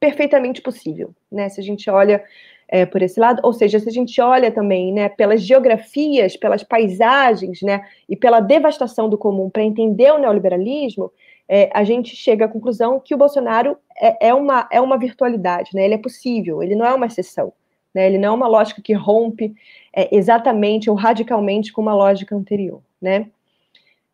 perfeitamente 0.00 0.62
possível, 0.62 1.14
né, 1.30 1.48
se 1.50 1.60
a 1.60 1.64
gente 1.64 1.90
olha 1.90 2.24
é, 2.66 2.86
por 2.86 3.02
esse 3.02 3.20
lado, 3.20 3.40
ou 3.44 3.52
seja, 3.52 3.78
se 3.78 3.88
a 3.88 3.92
gente 3.92 4.18
olha 4.20 4.50
também, 4.50 4.92
né, 4.92 5.10
pelas 5.10 5.42
geografias, 5.42 6.36
pelas 6.36 6.62
paisagens, 6.62 7.60
né, 7.60 7.84
e 8.08 8.16
pela 8.16 8.40
devastação 8.40 9.08
do 9.08 9.18
comum 9.18 9.50
para 9.50 9.62
entender 9.62 10.10
o 10.10 10.18
neoliberalismo, 10.18 11.12
é, 11.46 11.68
a 11.74 11.84
gente 11.84 12.16
chega 12.16 12.46
à 12.46 12.48
conclusão 12.48 12.98
que 12.98 13.14
o 13.14 13.18
Bolsonaro 13.18 13.76
é, 14.00 14.28
é, 14.28 14.34
uma, 14.34 14.66
é 14.72 14.80
uma 14.80 14.96
virtualidade, 14.96 15.70
né, 15.74 15.84
ele 15.84 15.94
é 15.94 15.98
possível, 15.98 16.62
ele 16.62 16.74
não 16.74 16.86
é 16.86 16.94
uma 16.94 17.06
exceção, 17.06 17.52
Né? 17.94 18.06
Ele 18.06 18.18
não 18.18 18.30
é 18.30 18.32
uma 18.32 18.48
lógica 18.48 18.82
que 18.82 18.94
rompe 18.94 19.54
é, 19.94 20.14
exatamente 20.14 20.90
ou 20.90 20.96
radicalmente 20.96 21.72
com 21.72 21.80
uma 21.80 21.94
lógica 21.94 22.34
anterior. 22.34 22.82
Né? 23.00 23.30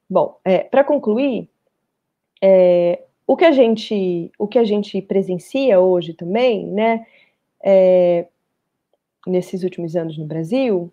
Bom, 0.08 0.38
é, 0.44 0.58
para 0.58 0.84
concluir, 0.84 1.48
é, 2.42 3.02
o 3.26 3.36
que 3.36 3.44
a 3.44 3.52
gente 3.52 4.30
o 4.38 4.48
que 4.48 4.58
a 4.58 4.64
gente 4.64 5.00
presencia 5.02 5.78
hoje 5.78 6.14
também, 6.14 6.66
né, 6.66 7.06
é, 7.62 8.26
nesses 9.26 9.62
últimos 9.62 9.94
anos 9.94 10.18
no 10.18 10.24
Brasil, 10.24 10.92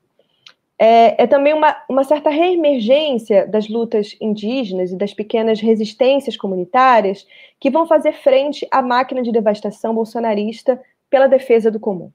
é, 0.78 1.24
é, 1.24 1.28
também 1.28 1.54
uma, 1.54 1.76
uma 1.90 2.04
certa 2.04 2.30
reemergência 2.30 3.48
das 3.48 3.68
lutas 3.68 4.16
indígenas 4.22 4.92
e 4.92 4.96
das 4.96 5.14
pequenas 5.14 5.60
resistências 5.60 6.38
comunitárias 6.38 7.26
que 7.60 7.72
vão 7.72 7.88
fazer 7.88 8.14
frente 8.14 8.68
à 8.70 8.82
máquina 8.84 9.24
de 9.24 9.32
devastação 9.32 9.96
bolsonarista 9.96 10.80
pela 11.10 11.28
defesa 11.28 11.72
do 11.72 11.80
comum. 11.80 12.12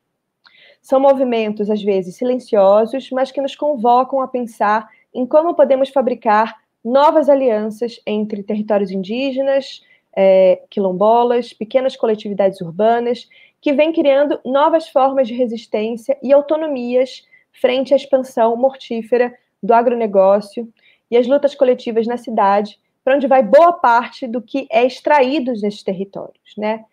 São 0.83 0.99
movimentos, 0.99 1.71
às 1.71 1.83
vezes, 1.83 2.17
silenciosos, 2.17 3.09
mas 3.11 3.31
que 3.31 3.41
nos 3.41 3.55
convocam 3.55 4.21
a 4.21 4.27
pensar 4.27 4.89
em 5.15 5.25
como 5.25 5.55
podemos 5.55 5.91
fabricar 5.91 6.61
novas 6.85 7.29
alianças 7.29 8.01
entre 8.05 8.43
territórios 8.43 8.91
indígenas, 8.91 9.81
é, 10.15 10.61
quilombolas, 10.69 11.53
pequenas 11.53 11.97
coletividades 11.97 12.61
urbanas, 12.61 13.29
que 13.61 13.73
vêm 13.73 13.93
criando 13.93 14.41
novas 14.45 14.89
formas 14.89 15.29
de 15.29 15.35
resistência 15.35 16.19
e 16.21 16.33
autonomias 16.33 17.25
frente 17.53 17.95
à 17.95 17.97
expansão 17.97 18.57
mortífera 18.57 19.33
do 19.63 19.73
agronegócio 19.73 20.69
e 21.09 21.17
as 21.17 21.29
lutas 21.29 21.55
coletivas 21.55 22.07
na 22.07 22.17
cidade, 22.17 22.79
para 23.05 23.15
onde 23.15 23.29
vai 23.29 23.43
boa 23.43 23.73
parte 23.73 24.27
do 24.27 24.43
que 24.43 24.67
é 24.71 24.85
extraído 24.85 25.53
nesses 25.53 25.83
territórios, 25.83 26.57
né? 26.57 26.85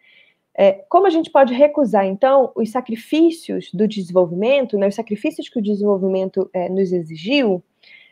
É, 0.62 0.84
como 0.90 1.08
a 1.08 1.10
gente 1.10 1.30
pode 1.30 1.54
recusar, 1.54 2.06
então, 2.06 2.52
os 2.54 2.70
sacrifícios 2.70 3.72
do 3.74 3.88
desenvolvimento, 3.88 4.78
né, 4.78 4.90
os 4.90 4.96
sacrifícios 4.96 5.48
que 5.48 5.58
o 5.58 5.62
desenvolvimento 5.62 6.50
é, 6.54 6.68
nos 6.68 6.92
exigiu, 6.92 7.64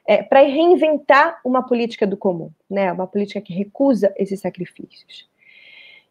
é, 0.07 0.23
para 0.23 0.39
reinventar 0.43 1.41
uma 1.43 1.62
política 1.62 2.07
do 2.07 2.15
comum, 2.15 2.49
né, 2.69 2.89
uma 2.93 3.05
política 3.05 3.41
que 3.41 3.51
recusa 3.51 4.13
esses 4.15 4.39
sacrifícios. 4.39 5.27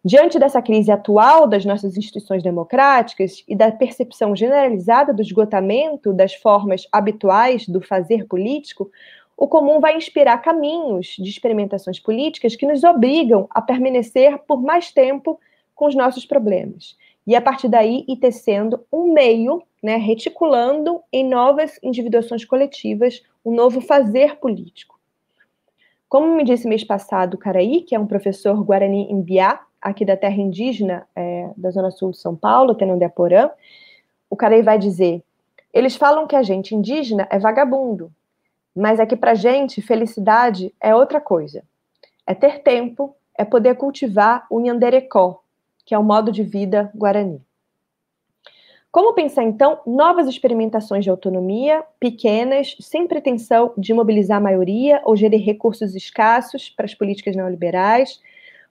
Diante 0.05 0.38
dessa 0.38 0.61
crise 0.61 0.92
atual 0.92 1.46
das 1.46 1.64
nossas 1.64 1.96
instituições 1.96 2.42
democráticas 2.42 3.42
e 3.49 3.57
da 3.57 3.72
percepção 3.72 4.37
generalizada 4.37 5.14
do 5.14 5.22
esgotamento 5.22 6.12
das 6.12 6.35
formas 6.35 6.87
habituais 6.92 7.66
do 7.66 7.81
fazer 7.81 8.27
político, 8.27 8.90
o 9.38 9.49
comum 9.49 9.81
vai 9.81 9.96
inspirar 9.96 10.37
caminhos 10.42 11.16
de 11.18 11.31
experimentações 11.31 11.99
políticas 11.99 12.55
que 12.55 12.66
nos 12.66 12.85
obrigam 12.85 13.46
a 13.49 13.62
permanecer 13.62 14.37
por 14.46 14.61
mais 14.61 14.92
tempo 14.92 15.40
com 15.77 15.87
os 15.87 15.95
nossos 15.95 16.27
problemas. 16.27 16.97
E 17.25 17.37
a 17.37 17.41
partir 17.41 17.69
daí 17.69 18.05
ir 18.09 18.17
tecendo 18.17 18.85
um 18.93 19.12
meio, 19.12 19.62
né, 19.81 19.97
reticulando 19.97 21.01
em 21.12 21.25
novas 21.25 21.79
individuações 21.83 22.45
coletivas 22.45 23.23
um 23.45 23.55
novo 23.55 23.81
fazer 23.81 24.37
político. 24.39 24.99
Como 26.09 26.35
me 26.35 26.45
disse 26.45 26.67
mês 26.67 26.83
passado 26.83 27.35
o 27.35 27.39
Caraí, 27.39 27.83
que 27.83 27.95
é 27.95 28.01
um 28.01 28.07
professor 28.07 28.61
Guarani 28.65 29.11
Imbiá, 29.11 29.61
aqui 29.81 30.05
da 30.05 30.17
terra 30.17 30.37
indígena 30.37 31.07
é, 31.15 31.51
da 31.57 31.71
Zona 31.71 31.91
Sul 31.91 32.12
de 32.12 32.19
São 32.19 32.35
Paulo, 32.35 32.75
Tenondeaporã, 32.75 33.51
o 34.31 34.37
Carei 34.37 34.62
vai 34.62 34.79
dizer: 34.79 35.23
eles 35.73 35.95
falam 35.95 36.27
que 36.27 36.35
a 36.35 36.43
gente 36.43 36.75
indígena 36.75 37.29
é 37.31 37.39
vagabundo, 37.39 38.11
mas 38.75 38.99
é 38.99 39.07
que 39.07 39.17
para 39.17 39.35
gente 39.35 39.83
felicidade 39.83 40.73
é 40.81 40.95
outra 40.95 41.21
coisa. 41.21 41.62
É 42.27 42.35
ter 42.35 42.62
tempo, 42.62 43.15
é 43.37 43.45
poder 43.45 43.77
cultivar 43.77 44.47
o 44.51 44.61
nhanderecó, 44.61 45.43
que 45.87 45.94
é 45.94 45.99
o 45.99 46.03
modo 46.03 46.31
de 46.31 46.42
vida 46.42 46.90
guarani. 46.94 47.40
Como 48.90 49.12
pensar, 49.12 49.44
então, 49.44 49.81
novas 49.87 50.27
experimentações 50.27 51.05
de 51.05 51.11
autonomia, 51.11 51.85
pequenas, 52.01 52.75
sem 52.81 53.07
pretensão 53.07 53.72
de 53.77 53.92
mobilizar 53.94 54.38
a 54.38 54.40
maioria 54.40 55.01
ou 55.05 55.14
gerir 55.14 55.44
recursos 55.44 55.94
escassos 55.94 56.70
para 56.70 56.87
as 56.87 56.94
políticas 56.94 57.37
neoliberais, 57.37 58.20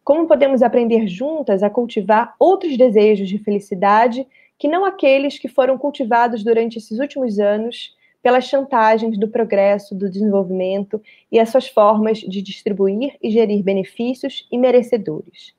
como 0.03 0.27
podemos 0.27 0.61
aprender 0.61 1.07
juntas 1.07 1.63
a 1.63 1.69
cultivar 1.69 2.35
outros 2.39 2.75
desejos 2.75 3.29
de 3.29 3.37
felicidade 3.37 4.27
que 4.57 4.67
não 4.67 4.83
aqueles 4.83 5.37
que 5.37 5.47
foram 5.47 5.77
cultivados 5.77 6.43
durante 6.43 6.77
esses 6.77 6.99
últimos 6.99 7.39
anos 7.39 7.95
pelas 8.23 8.45
chantagens 8.45 9.19
do 9.19 9.27
progresso, 9.27 9.93
do 9.93 10.09
desenvolvimento 10.09 10.99
e 11.31 11.39
as 11.39 11.49
suas 11.49 11.67
formas 11.67 12.17
de 12.17 12.41
distribuir 12.41 13.15
e 13.21 13.29
gerir 13.29 13.63
benefícios 13.63 14.47
e 14.51 14.57
merecedores? 14.57 15.53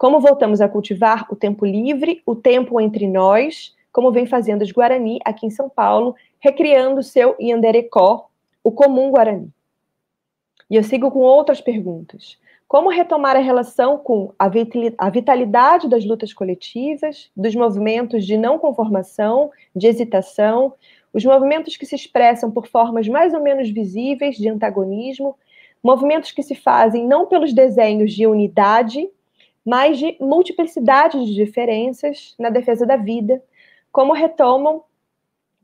Como 0.00 0.18
voltamos 0.18 0.62
a 0.62 0.68
cultivar 0.68 1.26
o 1.30 1.36
tempo 1.36 1.66
livre, 1.66 2.22
o 2.24 2.34
tempo 2.34 2.80
entre 2.80 3.06
nós, 3.06 3.76
como 3.92 4.10
vem 4.10 4.24
fazendo 4.24 4.62
os 4.62 4.72
Guarani 4.72 5.18
aqui 5.22 5.44
em 5.44 5.50
São 5.50 5.68
Paulo, 5.68 6.16
recriando 6.38 7.02
seu 7.02 7.36
Yanderecó, 7.38 8.30
o 8.64 8.72
comum 8.72 9.10
Guarani? 9.10 9.52
E 10.70 10.76
eu 10.76 10.82
sigo 10.82 11.10
com 11.10 11.18
outras 11.18 11.60
perguntas. 11.60 12.38
Como 12.66 12.88
retomar 12.88 13.36
a 13.36 13.40
relação 13.40 13.98
com 13.98 14.32
a 14.38 15.10
vitalidade 15.10 15.86
das 15.86 16.02
lutas 16.06 16.32
coletivas, 16.32 17.30
dos 17.36 17.54
movimentos 17.54 18.24
de 18.24 18.38
não 18.38 18.58
conformação, 18.58 19.50
de 19.76 19.86
hesitação, 19.86 20.72
os 21.12 21.26
movimentos 21.26 21.76
que 21.76 21.84
se 21.84 21.94
expressam 21.94 22.50
por 22.50 22.66
formas 22.66 23.06
mais 23.06 23.34
ou 23.34 23.42
menos 23.42 23.68
visíveis 23.68 24.36
de 24.36 24.48
antagonismo, 24.48 25.36
movimentos 25.82 26.30
que 26.30 26.42
se 26.42 26.54
fazem 26.54 27.06
não 27.06 27.26
pelos 27.26 27.52
desenhos 27.52 28.14
de 28.14 28.26
unidade, 28.26 29.06
mas 29.64 29.98
de 29.98 30.16
multiplicidade 30.20 31.24
de 31.24 31.34
diferenças 31.34 32.34
na 32.38 32.50
defesa 32.50 32.86
da 32.86 32.96
vida, 32.96 33.42
como 33.92 34.12
retomam, 34.12 34.82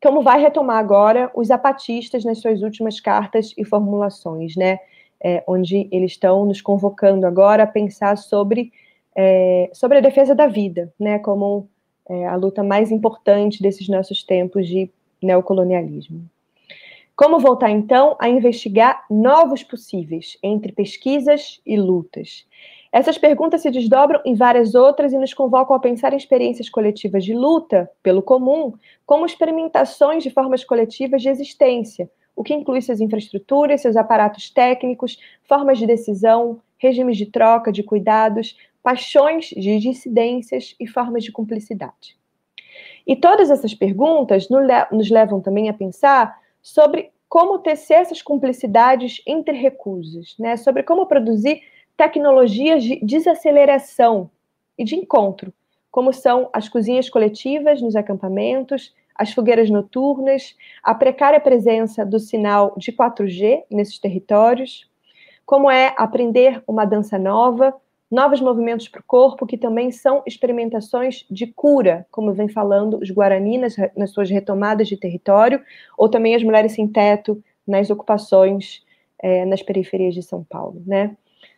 como 0.02 0.22
vai 0.22 0.40
retomar 0.40 0.78
agora 0.78 1.30
os 1.34 1.48
zapatistas 1.48 2.24
nas 2.24 2.38
suas 2.38 2.62
últimas 2.62 3.00
cartas 3.00 3.54
e 3.56 3.64
formulações, 3.64 4.54
né? 4.56 4.78
é, 5.22 5.42
onde 5.46 5.88
eles 5.90 6.12
estão 6.12 6.44
nos 6.44 6.60
convocando 6.60 7.26
agora 7.26 7.62
a 7.64 7.66
pensar 7.66 8.16
sobre, 8.16 8.72
é, 9.14 9.70
sobre 9.72 9.98
a 9.98 10.00
defesa 10.00 10.34
da 10.34 10.46
vida, 10.46 10.92
né, 10.98 11.18
como 11.18 11.68
é, 12.08 12.26
a 12.26 12.36
luta 12.36 12.62
mais 12.62 12.90
importante 12.90 13.62
desses 13.62 13.88
nossos 13.88 14.22
tempos 14.22 14.66
de 14.66 14.90
neocolonialismo. 15.22 16.28
Como 17.14 17.38
voltar, 17.38 17.70
então, 17.70 18.14
a 18.20 18.28
investigar 18.28 19.04
novos 19.10 19.62
possíveis 19.62 20.36
entre 20.42 20.70
pesquisas 20.70 21.62
e 21.64 21.76
lutas? 21.76 22.46
Essas 22.96 23.18
perguntas 23.18 23.60
se 23.60 23.70
desdobram 23.70 24.22
em 24.24 24.34
várias 24.34 24.74
outras 24.74 25.12
e 25.12 25.18
nos 25.18 25.34
convocam 25.34 25.76
a 25.76 25.78
pensar 25.78 26.14
em 26.14 26.16
experiências 26.16 26.70
coletivas 26.70 27.26
de 27.26 27.34
luta 27.34 27.90
pelo 28.02 28.22
comum 28.22 28.72
como 29.04 29.26
experimentações 29.26 30.22
de 30.22 30.30
formas 30.30 30.64
coletivas 30.64 31.20
de 31.20 31.28
existência, 31.28 32.10
o 32.34 32.42
que 32.42 32.54
inclui 32.54 32.80
suas 32.80 32.98
infraestruturas, 32.98 33.82
seus 33.82 33.96
aparatos 33.98 34.48
técnicos, 34.48 35.18
formas 35.46 35.78
de 35.78 35.86
decisão, 35.86 36.58
regimes 36.78 37.18
de 37.18 37.26
troca 37.26 37.70
de 37.70 37.82
cuidados, 37.82 38.56
paixões 38.82 39.48
de 39.48 39.78
dissidências 39.78 40.74
e 40.80 40.86
formas 40.86 41.22
de 41.22 41.30
cumplicidade. 41.30 42.16
E 43.06 43.14
todas 43.14 43.50
essas 43.50 43.74
perguntas 43.74 44.48
nos 44.48 45.10
levam 45.10 45.42
também 45.42 45.68
a 45.68 45.74
pensar 45.74 46.34
sobre 46.62 47.10
como 47.28 47.58
tecer 47.58 47.98
essas 47.98 48.22
cumplicidades 48.22 49.20
entre 49.26 49.54
recusas, 49.54 50.34
né? 50.38 50.56
sobre 50.56 50.82
como 50.82 51.04
produzir 51.04 51.60
tecnologias 51.96 52.82
de 52.82 53.00
desaceleração 53.02 54.30
e 54.78 54.84
de 54.84 54.94
encontro, 54.96 55.52
como 55.90 56.12
são 56.12 56.50
as 56.52 56.68
cozinhas 56.68 57.08
coletivas 57.08 57.80
nos 57.80 57.96
acampamentos, 57.96 58.94
as 59.14 59.32
fogueiras 59.32 59.70
noturnas, 59.70 60.54
a 60.82 60.94
precária 60.94 61.40
presença 61.40 62.04
do 62.04 62.20
sinal 62.20 62.74
de 62.76 62.92
4G 62.92 63.64
nesses 63.70 63.98
territórios, 63.98 64.88
como 65.46 65.70
é 65.70 65.94
aprender 65.96 66.62
uma 66.66 66.84
dança 66.84 67.18
nova, 67.18 67.74
novos 68.10 68.40
movimentos 68.40 68.88
para 68.88 69.00
o 69.00 69.04
corpo, 69.04 69.46
que 69.46 69.56
também 69.56 69.90
são 69.90 70.22
experimentações 70.26 71.24
de 71.30 71.46
cura, 71.46 72.06
como 72.10 72.32
vem 72.32 72.48
falando 72.48 72.98
os 72.98 73.10
Guarani 73.10 73.58
nas, 73.58 73.76
nas 73.96 74.10
suas 74.10 74.30
retomadas 74.30 74.86
de 74.86 74.96
território, 74.96 75.62
ou 75.96 76.08
também 76.08 76.34
as 76.34 76.42
mulheres 76.42 76.72
sem 76.72 76.86
teto 76.86 77.42
nas 77.66 77.90
ocupações 77.90 78.84
é, 79.18 79.44
nas 79.44 79.62
periferias 79.62 80.14
de 80.14 80.22
São 80.22 80.44
Paulo. 80.44 80.82
Né? 80.86 81.16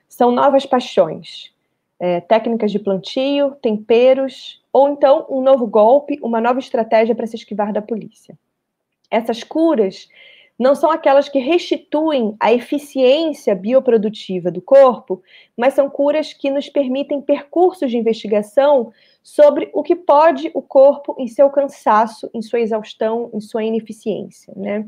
São 0.08 0.32
novas 0.32 0.64
paixões, 0.64 1.52
é, 2.00 2.20
técnicas 2.20 2.70
de 2.70 2.78
plantio, 2.78 3.56
temperos, 3.60 4.62
ou 4.72 4.88
então 4.88 5.26
um 5.28 5.42
novo 5.42 5.66
golpe, 5.66 6.18
uma 6.22 6.40
nova 6.40 6.58
estratégia 6.58 7.14
para 7.14 7.26
se 7.26 7.36
esquivar 7.36 7.72
da 7.72 7.82
polícia. 7.82 8.38
Essas 9.10 9.42
curas 9.42 10.08
não 10.58 10.74
são 10.74 10.90
aquelas 10.90 11.28
que 11.28 11.38
restituem 11.38 12.34
a 12.40 12.52
eficiência 12.52 13.54
bioprodutiva 13.54 14.50
do 14.50 14.60
corpo, 14.60 15.22
mas 15.56 15.74
são 15.74 15.88
curas 15.88 16.32
que 16.32 16.50
nos 16.50 16.68
permitem 16.68 17.20
percursos 17.20 17.90
de 17.90 17.96
investigação 17.96 18.92
sobre 19.22 19.70
o 19.72 19.82
que 19.82 19.94
pode 19.94 20.50
o 20.54 20.60
corpo 20.60 21.14
em 21.18 21.28
seu 21.28 21.48
cansaço, 21.48 22.28
em 22.34 22.42
sua 22.42 22.60
exaustão, 22.60 23.30
em 23.32 23.40
sua 23.40 23.62
ineficiência, 23.62 24.52
né? 24.56 24.84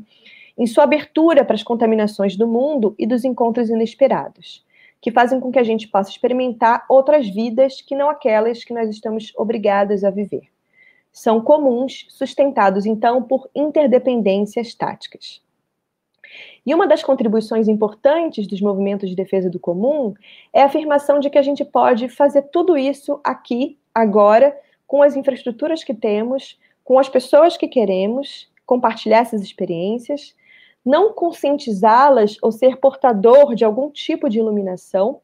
em 0.57 0.67
sua 0.67 0.83
abertura 0.83 1.45
para 1.45 1.55
as 1.55 1.63
contaminações 1.63 2.35
do 2.35 2.47
mundo 2.47 2.93
e 2.99 3.07
dos 3.07 3.23
encontros 3.23 3.69
inesperados 3.69 4.65
que 5.01 5.11
fazem 5.11 5.39
com 5.39 5.51
que 5.51 5.59
a 5.59 5.63
gente 5.63 5.87
possa 5.87 6.11
experimentar 6.11 6.85
outras 6.87 7.27
vidas 7.27 7.81
que 7.81 7.95
não 7.95 8.09
aquelas 8.09 8.63
que 8.63 8.73
nós 8.73 8.89
estamos 8.89 9.33
obrigadas 9.35 10.03
a 10.03 10.11
viver. 10.11 10.49
são 11.11 11.41
comuns, 11.41 12.05
sustentados 12.07 12.85
então 12.85 13.21
por 13.21 13.49
interdependências 13.53 14.73
táticas. 14.73 15.41
E 16.65 16.73
uma 16.73 16.87
das 16.87 17.03
contribuições 17.03 17.67
importantes 17.67 18.47
dos 18.47 18.61
movimentos 18.61 19.09
de 19.09 19.15
defesa 19.15 19.49
do 19.49 19.59
comum 19.59 20.13
é 20.53 20.61
a 20.61 20.67
afirmação 20.67 21.19
de 21.19 21.29
que 21.29 21.37
a 21.37 21.41
gente 21.41 21.65
pode 21.65 22.07
fazer 22.07 22.43
tudo 22.43 22.77
isso 22.77 23.19
aqui, 23.23 23.77
agora, 23.93 24.57
com 24.87 25.01
as 25.01 25.17
infraestruturas 25.17 25.83
que 25.83 25.93
temos, 25.93 26.57
com 26.83 26.99
as 26.99 27.09
pessoas 27.09 27.57
que 27.57 27.67
queremos, 27.67 28.49
compartilhar 28.65 29.19
essas 29.19 29.41
experiências, 29.41 30.33
não 30.85 31.13
conscientizá-las 31.13 32.37
ou 32.41 32.51
ser 32.51 32.77
portador 32.77 33.55
de 33.55 33.63
algum 33.63 33.89
tipo 33.89 34.29
de 34.29 34.39
iluminação, 34.39 35.21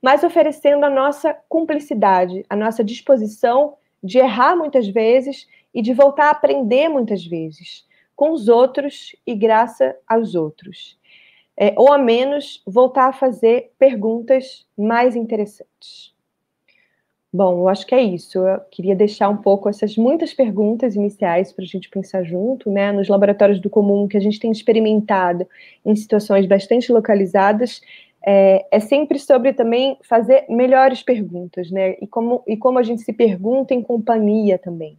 mas 0.00 0.22
oferecendo 0.22 0.84
a 0.84 0.90
nossa 0.90 1.34
cumplicidade, 1.48 2.44
a 2.48 2.56
nossa 2.56 2.84
disposição 2.84 3.76
de 4.02 4.18
errar 4.18 4.56
muitas 4.56 4.86
vezes 4.88 5.48
e 5.74 5.82
de 5.82 5.92
voltar 5.92 6.28
a 6.28 6.30
aprender 6.30 6.88
muitas 6.88 7.24
vezes 7.24 7.84
com 8.14 8.30
os 8.30 8.48
outros 8.48 9.14
e 9.26 9.34
graças 9.34 9.94
aos 10.06 10.34
outros. 10.34 10.98
É, 11.58 11.74
ou 11.76 11.92
a 11.92 11.98
menos 11.98 12.62
voltar 12.66 13.08
a 13.08 13.12
fazer 13.12 13.72
perguntas 13.78 14.66
mais 14.76 15.16
interessantes. 15.16 16.15
Bom, 17.32 17.60
eu 17.60 17.68
acho 17.68 17.86
que 17.86 17.94
é 17.94 18.02
isso. 18.02 18.38
Eu 18.38 18.60
queria 18.70 18.96
deixar 18.96 19.28
um 19.28 19.36
pouco 19.36 19.68
essas 19.68 19.96
muitas 19.96 20.32
perguntas 20.32 20.94
iniciais 20.94 21.52
para 21.52 21.64
a 21.64 21.66
gente 21.66 21.90
pensar 21.90 22.22
junto, 22.22 22.70
né? 22.70 22.92
Nos 22.92 23.08
laboratórios 23.08 23.60
do 23.60 23.68
comum 23.68 24.08
que 24.08 24.16
a 24.16 24.20
gente 24.20 24.38
tem 24.40 24.50
experimentado 24.50 25.46
em 25.84 25.94
situações 25.94 26.46
bastante 26.46 26.90
localizadas, 26.90 27.80
é, 28.24 28.66
é, 28.70 28.80
sempre 28.80 29.18
sobre 29.18 29.52
também 29.52 29.98
fazer 30.02 30.46
melhores 30.48 31.02
perguntas, 31.02 31.70
né? 31.70 31.96
E 32.00 32.06
como, 32.06 32.42
e 32.46 32.56
como 32.56 32.78
a 32.78 32.82
gente 32.82 33.02
se 33.02 33.12
pergunta 33.12 33.74
em 33.74 33.82
companhia 33.82 34.58
também. 34.58 34.98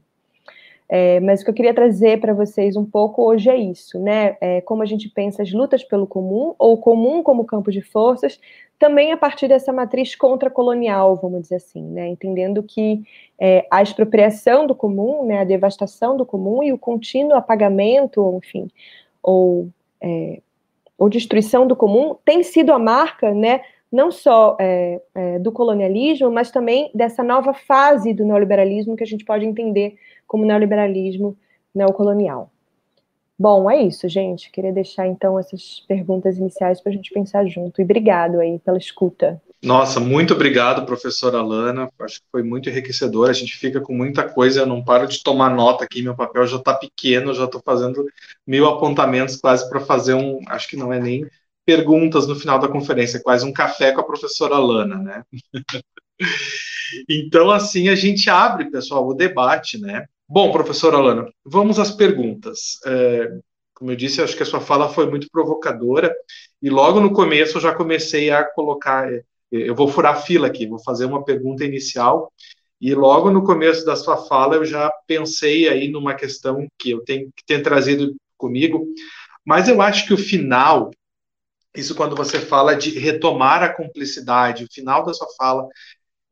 É, 0.89 1.19
mas 1.19 1.41
o 1.41 1.43
que 1.43 1.49
eu 1.49 1.53
queria 1.53 1.73
trazer 1.73 2.19
para 2.19 2.33
vocês 2.33 2.77
um 2.77 2.85
pouco 2.85 3.23
hoje 3.23 3.49
é 3.49 3.57
isso, 3.57 3.99
né? 3.99 4.37
É, 4.39 4.61
como 4.61 4.81
a 4.81 4.85
gente 4.85 5.09
pensa 5.09 5.43
as 5.43 5.51
lutas 5.51 5.83
pelo 5.83 6.07
comum, 6.07 6.55
ou 6.57 6.73
o 6.73 6.77
comum 6.77 7.21
como 7.21 7.43
campo 7.45 7.71
de 7.71 7.81
forças, 7.81 8.39
também 8.79 9.11
a 9.11 9.17
partir 9.17 9.47
dessa 9.47 9.73
matriz 9.73 10.15
contra-colonial, 10.15 11.15
vamos 11.15 11.41
dizer 11.41 11.55
assim, 11.55 11.83
né? 11.83 12.07
Entendendo 12.07 12.63
que 12.63 13.03
é, 13.39 13.67
a 13.69 13.81
expropriação 13.81 14.65
do 14.65 14.73
comum, 14.73 15.25
né, 15.25 15.39
a 15.39 15.43
devastação 15.43 16.15
do 16.15 16.25
comum 16.25 16.63
e 16.63 16.71
o 16.71 16.77
contínuo 16.77 17.35
apagamento, 17.35 18.39
enfim, 18.41 18.69
ou, 19.21 19.69
é, 19.99 20.41
ou 20.97 21.09
destruição 21.09 21.67
do 21.67 21.75
comum 21.75 22.15
tem 22.23 22.43
sido 22.43 22.71
a 22.71 22.79
marca, 22.79 23.33
né? 23.33 23.61
Não 23.91 24.11
só 24.11 24.57
é, 24.59 25.01
é, 25.15 25.39
do 25.39 25.51
colonialismo, 25.51 26.29
mas 26.29 26.51
também 26.51 26.91
dessa 26.93 27.23
nova 27.23 27.53
fase 27.53 28.13
do 28.13 28.25
neoliberalismo 28.25 28.95
que 28.95 29.03
a 29.03 29.07
gente 29.07 29.23
pode 29.23 29.45
entender 29.45 29.97
como 30.25 30.45
neoliberalismo 30.45 31.37
neocolonial. 31.73 32.51
Bom, 33.39 33.69
é 33.69 33.83
isso, 33.83 34.09
gente. 34.09 34.51
Queria 34.51 34.73
deixar 34.73 35.07
então 35.07 35.37
essas 35.37 35.83
perguntas 35.87 36.37
iniciais 36.37 36.81
para 36.81 36.91
a 36.91 36.95
gente 36.95 37.13
pensar 37.13 37.45
junto. 37.45 37.79
E 37.79 37.83
obrigado 37.83 38.39
aí 38.39 38.57
pela 38.59 38.79
escuta. 38.79 39.39
Nossa, 39.63 39.99
muito 39.99 40.33
obrigado, 40.33 40.85
professora 40.85 41.37
Alana. 41.37 41.89
Acho 41.99 42.19
que 42.19 42.27
foi 42.31 42.41
muito 42.41 42.69
enriquecedor. 42.69 43.29
A 43.29 43.33
gente 43.33 43.55
fica 43.55 43.79
com 43.79 43.93
muita 43.93 44.27
coisa. 44.27 44.61
Eu 44.61 44.65
não 44.65 44.83
paro 44.83 45.07
de 45.07 45.21
tomar 45.21 45.49
nota 45.51 45.83
aqui. 45.83 46.01
Meu 46.01 46.15
papel 46.15 46.47
já 46.47 46.57
está 46.57 46.73
pequeno, 46.73 47.33
já 47.33 47.45
estou 47.45 47.61
fazendo 47.63 48.05
mil 48.45 48.67
apontamentos 48.67 49.35
quase 49.37 49.69
para 49.69 49.79
fazer 49.79 50.15
um. 50.15 50.39
Acho 50.47 50.67
que 50.67 50.77
não 50.77 50.91
é 50.91 50.99
nem 50.99 51.27
perguntas 51.67 52.25
no 52.25 52.35
final 52.35 52.57
da 52.57 52.69
conferência, 52.69 53.21
quase 53.21 53.45
um 53.45 53.51
café 53.51 53.91
com 53.91 53.99
a 53.99 54.05
professora 54.05 54.55
Alana, 54.55 54.95
né? 54.95 55.23
então, 57.09 57.51
assim, 57.51 57.89
a 57.89 57.95
gente 57.95 58.29
abre, 58.29 58.71
pessoal, 58.71 59.05
o 59.05 59.13
debate, 59.13 59.77
né? 59.77 60.05
Bom, 60.29 60.49
professora 60.49 60.95
Alana, 60.95 61.29
vamos 61.45 61.77
às 61.77 61.91
perguntas. 61.91 62.79
É, 62.85 63.27
como 63.75 63.91
eu 63.91 63.97
disse, 63.97 64.21
acho 64.21 64.37
que 64.37 64.43
a 64.43 64.45
sua 64.45 64.61
fala 64.61 64.87
foi 64.87 65.09
muito 65.09 65.27
provocadora 65.29 66.15
e 66.61 66.69
logo 66.69 67.01
no 67.01 67.11
começo 67.11 67.57
eu 67.57 67.61
já 67.61 67.75
comecei 67.75 68.29
a 68.29 68.45
colocar. 68.45 69.13
É, 69.13 69.21
eu 69.51 69.75
vou 69.75 69.89
furar 69.89 70.23
fila 70.23 70.47
aqui, 70.47 70.67
vou 70.67 70.79
fazer 70.79 71.03
uma 71.03 71.23
pergunta 71.25 71.65
inicial 71.65 72.31
e 72.79 72.95
logo 72.95 73.29
no 73.29 73.43
começo 73.43 73.85
da 73.85 73.95
sua 73.97 74.15
fala 74.15 74.55
eu 74.55 74.63
já 74.63 74.89
pensei 75.05 75.67
aí 75.67 75.89
numa 75.89 76.13
questão 76.13 76.65
que 76.79 76.91
eu 76.91 77.03
tenho 77.03 77.29
que 77.35 77.43
ter 77.45 77.61
trazido 77.61 78.15
comigo, 78.37 78.87
mas 79.45 79.67
eu 79.67 79.81
acho 79.81 80.07
que 80.07 80.13
o 80.13 80.17
final, 80.17 80.91
isso 81.77 81.95
quando 81.95 82.15
você 82.15 82.39
fala 82.39 82.75
de 82.75 82.97
retomar 82.97 83.63
a 83.63 83.69
cumplicidade, 83.69 84.63
o 84.63 84.73
final 84.73 85.05
da 85.05 85.13
sua 85.13 85.27
fala 85.37 85.67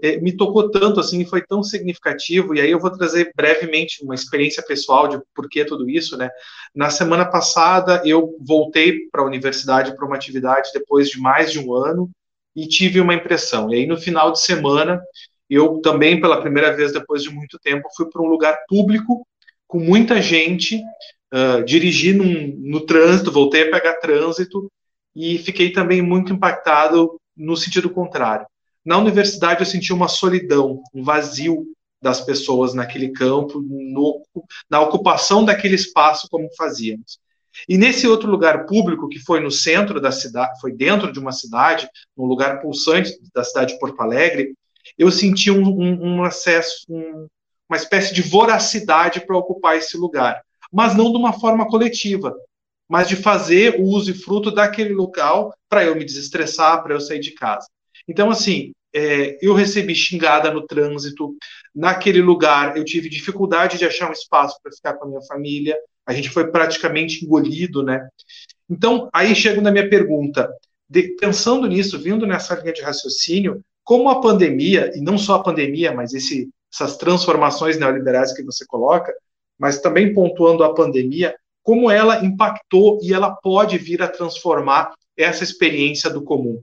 é, 0.01 0.17
me 0.17 0.35
tocou 0.35 0.69
tanto 0.69 0.99
assim, 0.99 1.25
foi 1.25 1.41
tão 1.41 1.63
significativo. 1.63 2.53
E 2.53 2.61
aí 2.61 2.71
eu 2.71 2.79
vou 2.79 2.91
trazer 2.91 3.31
brevemente 3.35 4.03
uma 4.03 4.15
experiência 4.15 4.63
pessoal 4.63 5.07
de 5.07 5.19
por 5.33 5.49
que 5.49 5.63
tudo 5.63 5.89
isso, 5.89 6.17
né? 6.17 6.29
Na 6.73 6.89
semana 6.89 7.25
passada 7.25 8.01
eu 8.05 8.35
voltei 8.41 9.07
para 9.09 9.21
a 9.21 9.25
universidade 9.25 9.95
para 9.95 10.05
uma 10.05 10.15
atividade 10.15 10.71
depois 10.73 11.09
de 11.09 11.19
mais 11.19 11.51
de 11.51 11.59
um 11.59 11.73
ano 11.73 12.09
e 12.55 12.67
tive 12.67 12.99
uma 12.99 13.13
impressão. 13.13 13.71
E 13.71 13.75
aí 13.75 13.85
no 13.87 13.97
final 13.97 14.31
de 14.31 14.41
semana 14.41 15.01
eu 15.49 15.79
também 15.81 16.19
pela 16.19 16.41
primeira 16.41 16.75
vez 16.75 16.91
depois 16.91 17.23
de 17.23 17.29
muito 17.29 17.59
tempo 17.59 17.87
fui 17.95 18.09
para 18.09 18.21
um 18.21 18.27
lugar 18.27 18.57
público 18.67 19.25
com 19.67 19.79
muita 19.79 20.21
gente, 20.21 20.81
uh, 21.33 21.63
dirigi 21.63 22.13
no 22.13 22.81
trânsito, 22.81 23.31
voltei 23.31 23.63
a 23.63 23.71
pegar 23.71 23.95
trânsito 23.95 24.69
e 25.15 25.37
fiquei 25.37 25.71
também 25.71 26.01
muito 26.01 26.33
impactado 26.33 27.19
no 27.35 27.55
sentido 27.55 27.89
contrário 27.89 28.45
na 28.85 28.99
universidade 28.99 29.61
eu 29.61 29.65
senti 29.65 29.91
uma 29.91 30.07
solidão, 30.07 30.83
um 30.93 31.03
vazio 31.03 31.65
das 31.99 32.21
pessoas 32.21 32.75
naquele 32.75 33.09
campo, 33.11 33.59
no, 33.59 34.21
na 34.69 34.79
ocupação 34.79 35.43
daquele 35.43 35.73
espaço 35.73 36.27
como 36.29 36.47
fazíamos. 36.55 37.17
E 37.67 37.77
nesse 37.77 38.05
outro 38.05 38.29
lugar 38.29 38.65
público, 38.67 39.09
que 39.09 39.17
foi 39.17 39.39
no 39.39 39.49
centro 39.49 39.99
da 39.99 40.11
cidade, 40.11 40.59
foi 40.61 40.71
dentro 40.71 41.11
de 41.11 41.17
uma 41.17 41.31
cidade, 41.31 41.89
um 42.15 42.25
lugar 42.25 42.61
pulsante 42.61 43.17
da 43.33 43.43
cidade 43.43 43.73
de 43.73 43.79
Porto 43.79 43.99
Alegre, 44.01 44.53
eu 44.97 45.09
senti 45.09 45.49
um, 45.49 45.67
um, 45.67 46.17
um 46.17 46.23
acesso, 46.23 46.85
um, 46.87 47.27
uma 47.67 47.77
espécie 47.77 48.13
de 48.13 48.21
voracidade 48.21 49.21
para 49.21 49.37
ocupar 49.37 49.77
esse 49.77 49.97
lugar, 49.97 50.43
mas 50.71 50.95
não 50.95 51.11
de 51.11 51.17
uma 51.17 51.33
forma 51.33 51.65
coletiva, 51.67 52.35
mas 52.87 53.07
de 53.07 53.15
fazer 53.15 53.79
o 53.79 53.83
uso 53.83 54.11
e 54.11 54.13
fruto 54.13 54.51
daquele 54.51 54.93
local 54.93 55.53
para 55.69 55.83
eu 55.83 55.95
me 55.95 56.05
desestressar, 56.05 56.83
para 56.83 56.93
eu 56.93 57.01
sair 57.01 57.19
de 57.19 57.31
casa. 57.31 57.67
Então, 58.07 58.29
assim, 58.29 58.71
é, 58.93 59.37
eu 59.41 59.53
recebi 59.53 59.93
xingada 59.93 60.51
no 60.51 60.65
trânsito. 60.65 61.35
Naquele 61.73 62.21
lugar, 62.21 62.77
eu 62.77 62.85
tive 62.85 63.09
dificuldade 63.09 63.77
de 63.77 63.85
achar 63.85 64.09
um 64.09 64.13
espaço 64.13 64.57
para 64.63 64.71
ficar 64.71 64.93
com 64.93 65.05
a 65.05 65.07
minha 65.09 65.21
família. 65.23 65.77
A 66.05 66.13
gente 66.13 66.29
foi 66.29 66.49
praticamente 66.49 67.25
engolido, 67.25 67.83
né? 67.83 68.07
Então, 68.69 69.09
aí 69.13 69.35
chego 69.35 69.59
na 69.59 69.71
minha 69.71 69.89
pergunta. 69.89 70.49
De, 70.89 71.15
pensando 71.19 71.67
nisso, 71.67 71.99
vindo 71.99 72.25
nessa 72.25 72.55
linha 72.55 72.71
de 72.71 72.81
raciocínio, 72.81 73.61
como 73.83 74.09
a 74.09 74.21
pandemia, 74.21 74.91
e 74.95 75.01
não 75.01 75.17
só 75.17 75.35
a 75.35 75.43
pandemia, 75.43 75.91
mas 75.91 76.13
esse, 76.13 76.49
essas 76.73 76.95
transformações 76.95 77.77
neoliberais 77.77 78.33
que 78.33 78.43
você 78.43 78.65
coloca, 78.65 79.13
mas 79.59 79.81
também 79.81 80.13
pontuando 80.13 80.63
a 80.63 80.73
pandemia, 80.73 81.35
como 81.65 81.91
ela 81.91 82.23
impactou 82.23 82.99
e 83.01 83.13
ela 83.13 83.35
pode 83.35 83.77
vir 83.77 84.01
a 84.01 84.07
transformar 84.07 84.93
essa 85.17 85.43
experiência 85.43 86.09
do 86.09 86.23
comum 86.23 86.61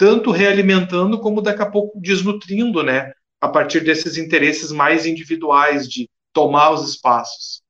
tanto 0.00 0.30
realimentando 0.30 1.20
como 1.20 1.42
daqui 1.42 1.60
a 1.60 1.70
pouco 1.70 2.00
desnutrindo, 2.00 2.82
né, 2.82 3.12
a 3.38 3.46
partir 3.46 3.84
desses 3.84 4.16
interesses 4.16 4.72
mais 4.72 5.04
individuais 5.04 5.86
de 5.86 6.08
tomar 6.32 6.70
os 6.70 6.88
espaços. 6.88 7.62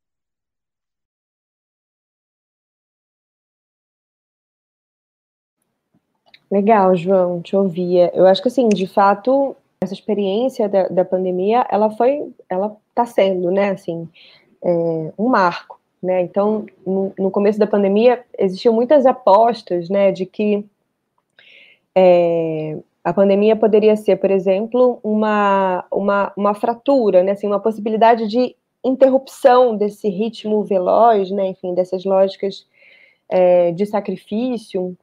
Legal, 6.49 6.95
João, 6.95 7.43
te 7.43 7.57
ouvia. 7.57 8.13
Eu 8.15 8.29
acho 8.29 8.41
que 8.41 8.47
assim, 8.47 8.69
de 8.69 8.87
fato, 8.87 9.57
essa 9.83 9.93
experiência 9.93 10.69
da, 10.69 10.87
da 10.87 11.05
pandemia, 11.05 11.67
ela 11.69 11.91
foi, 11.91 12.33
ela 12.49 12.77
está 12.91 13.05
sendo, 13.07 13.51
né, 13.51 13.71
assim, 13.71 14.09
é, 14.63 15.13
um 15.19 15.29
marco, 15.29 15.80
né? 16.03 16.23
Então, 16.23 16.67
no, 16.87 17.13
no 17.19 17.31
começo 17.31 17.59
da 17.59 17.67
pandemia, 17.67 18.25
existiam 18.39 18.75
muitas 18.75 19.05
apostas, 19.07 19.89
né, 19.89 20.11
de 20.13 20.25
que 20.25 20.65
é, 21.95 22.79
a 23.05 23.13
pandemia 23.13 23.57
poderia 23.57 23.97
ser, 23.97 24.17
por 24.17 24.31
exemplo, 24.31 24.99
uma, 25.03 25.85
uma, 25.91 26.33
uma 26.37 26.55
fratura, 26.55 27.23
né, 27.23 27.33
assim, 27.33 27.47
uma 27.47 27.61
possibilidade 27.61 28.27
de 28.29 28.55
interrupção 28.85 29.77
desse 29.77 30.09
ritmo 30.09 30.65
veloz, 30.65 31.31
né, 31.31 31.49
enfim, 31.49 31.75
dessas 31.75 32.05
lógicas 32.05 32.67
é, 33.29 33.73
de 33.73 33.85
sacrifício, 33.85 34.97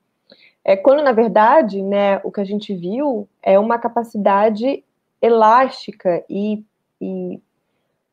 é, 0.68 0.76
quando, 0.76 1.02
na 1.02 1.14
verdade, 1.14 1.82
né, 1.82 2.20
o 2.24 2.32
que 2.32 2.42
a 2.42 2.44
gente 2.44 2.76
viu 2.76 3.28
é 3.42 3.58
uma 3.58 3.80
capacidade 3.80 4.84
elástica 5.22 6.24
e, 6.30 6.64
e 7.00 7.40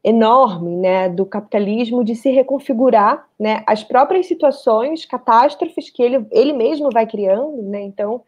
enorme 0.05 0.76
né, 0.76 1.09
do 1.09 1.24
capitalismo 1.24 2.05
de 2.05 2.14
se 2.14 2.30
reconfigurar 2.30 3.26
né, 3.40 3.62
as 3.66 3.82
próprias 3.82 4.26
situações, 4.26 5.07
catástrofes 5.07 5.88
que 5.88 6.02
ele, 6.02 6.26
ele 6.30 6.52
mesmo 6.52 6.90
vai 6.92 7.07
criando. 7.07 7.62
Né, 7.62 7.82
então, 7.82 8.22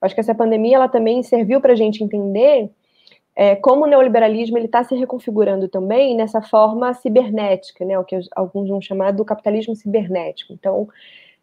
Acho 0.00 0.14
que 0.14 0.20
essa 0.20 0.34
pandemia 0.34 0.76
ela 0.76 0.88
também 0.88 1.22
serviu 1.22 1.60
para 1.60 1.72
a 1.72 1.76
gente 1.76 2.02
entender 2.02 2.70
é, 3.36 3.54
como 3.56 3.84
o 3.84 3.86
neoliberalismo 3.86 4.56
ele 4.56 4.66
está 4.66 4.82
se 4.82 4.94
reconfigurando 4.94 5.68
também 5.68 6.16
nessa 6.16 6.40
forma 6.40 6.92
cibernética, 6.94 7.84
né, 7.84 7.98
o 7.98 8.04
que 8.04 8.18
alguns 8.34 8.68
vão 8.68 8.80
chamar 8.80 9.12
do 9.12 9.24
capitalismo 9.24 9.76
cibernético. 9.76 10.52
Então, 10.52 10.88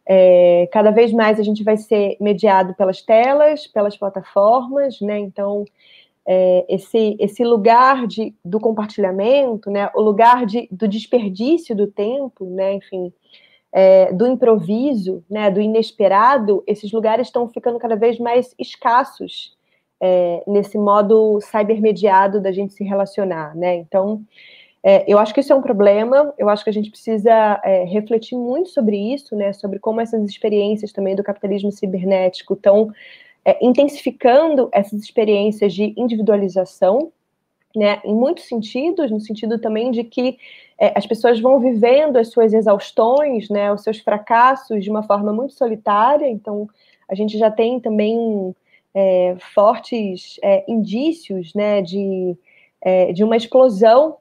é, 0.05 0.67
cada 0.71 0.89
vez 0.89 1.11
mais 1.13 1.39
a 1.39 1.43
gente 1.43 1.63
vai 1.63 1.77
ser 1.77 2.17
mediado 2.19 2.73
pelas 2.73 3.01
telas, 3.01 3.67
pelas 3.67 3.95
plataformas, 3.95 4.99
né? 5.01 5.19
Então, 5.19 5.65
é, 6.27 6.65
esse, 6.67 7.15
esse 7.19 7.43
lugar 7.45 8.05
de, 8.05 8.35
do 8.43 8.59
compartilhamento, 8.59 9.71
né? 9.71 9.89
O 9.95 10.01
lugar 10.01 10.45
de, 10.45 10.67
do 10.69 10.85
desperdício 10.85 11.73
do 11.73 11.87
tempo, 11.87 12.45
né? 12.45 12.73
Enfim, 12.73 13.13
é, 13.71 14.11
do 14.11 14.27
improviso, 14.27 15.23
né? 15.29 15.49
Do 15.49 15.61
inesperado, 15.61 16.61
esses 16.67 16.91
lugares 16.91 17.27
estão 17.27 17.47
ficando 17.47 17.79
cada 17.79 17.95
vez 17.95 18.19
mais 18.19 18.53
escassos 18.59 19.55
é, 20.01 20.43
nesse 20.45 20.77
modo 20.77 21.39
cybermediado 21.39 22.41
da 22.41 22.51
gente 22.51 22.73
se 22.73 22.83
relacionar, 22.83 23.55
né? 23.55 23.75
Então, 23.75 24.21
é, 24.83 25.05
eu 25.07 25.17
acho 25.17 25.33
que 25.33 25.39
isso 25.39 25.53
é 25.53 25.55
um 25.55 25.61
problema, 25.61 26.33
eu 26.37 26.49
acho 26.49 26.63
que 26.63 26.69
a 26.69 26.73
gente 26.73 26.89
precisa 26.89 27.59
é, 27.63 27.83
refletir 27.85 28.37
muito 28.37 28.69
sobre 28.69 28.97
isso, 29.13 29.35
né, 29.35 29.51
sobre 29.51 29.79
como 29.79 29.99
essas 29.99 30.23
experiências 30.23 30.93
também 30.93 31.15
do 31.15 31.23
capitalismo 31.23 31.71
cibernético 31.71 32.53
estão 32.53 32.93
é, 33.47 33.57
intensificando 33.61 34.67
essas 34.73 35.01
experiências 35.01 35.73
de 35.73 35.93
individualização, 35.95 37.13
né, 37.73 38.01
em 38.03 38.13
muitos 38.13 38.43
sentidos, 38.43 39.09
no 39.09 39.21
sentido 39.21 39.57
também 39.57 39.89
de 39.89 40.03
que 40.03 40.37
é, 40.77 40.91
as 40.93 41.05
pessoas 41.05 41.39
vão 41.39 41.57
vivendo 41.57 42.17
as 42.17 42.29
suas 42.29 42.53
exaustões, 42.53 43.49
né, 43.49 43.71
os 43.71 43.83
seus 43.83 43.99
fracassos 43.99 44.83
de 44.83 44.89
uma 44.89 45.01
forma 45.01 45.31
muito 45.31 45.53
solitária, 45.53 46.27
então 46.29 46.67
a 47.07 47.15
gente 47.15 47.37
já 47.37 47.49
tem 47.49 47.79
também 47.79 48.53
é, 48.93 49.37
fortes 49.53 50.37
é, 50.43 50.65
indícios, 50.67 51.53
né, 51.53 51.81
de, 51.81 52.35
de 53.13 53.23
uma 53.23 53.37
explosão 53.37 54.17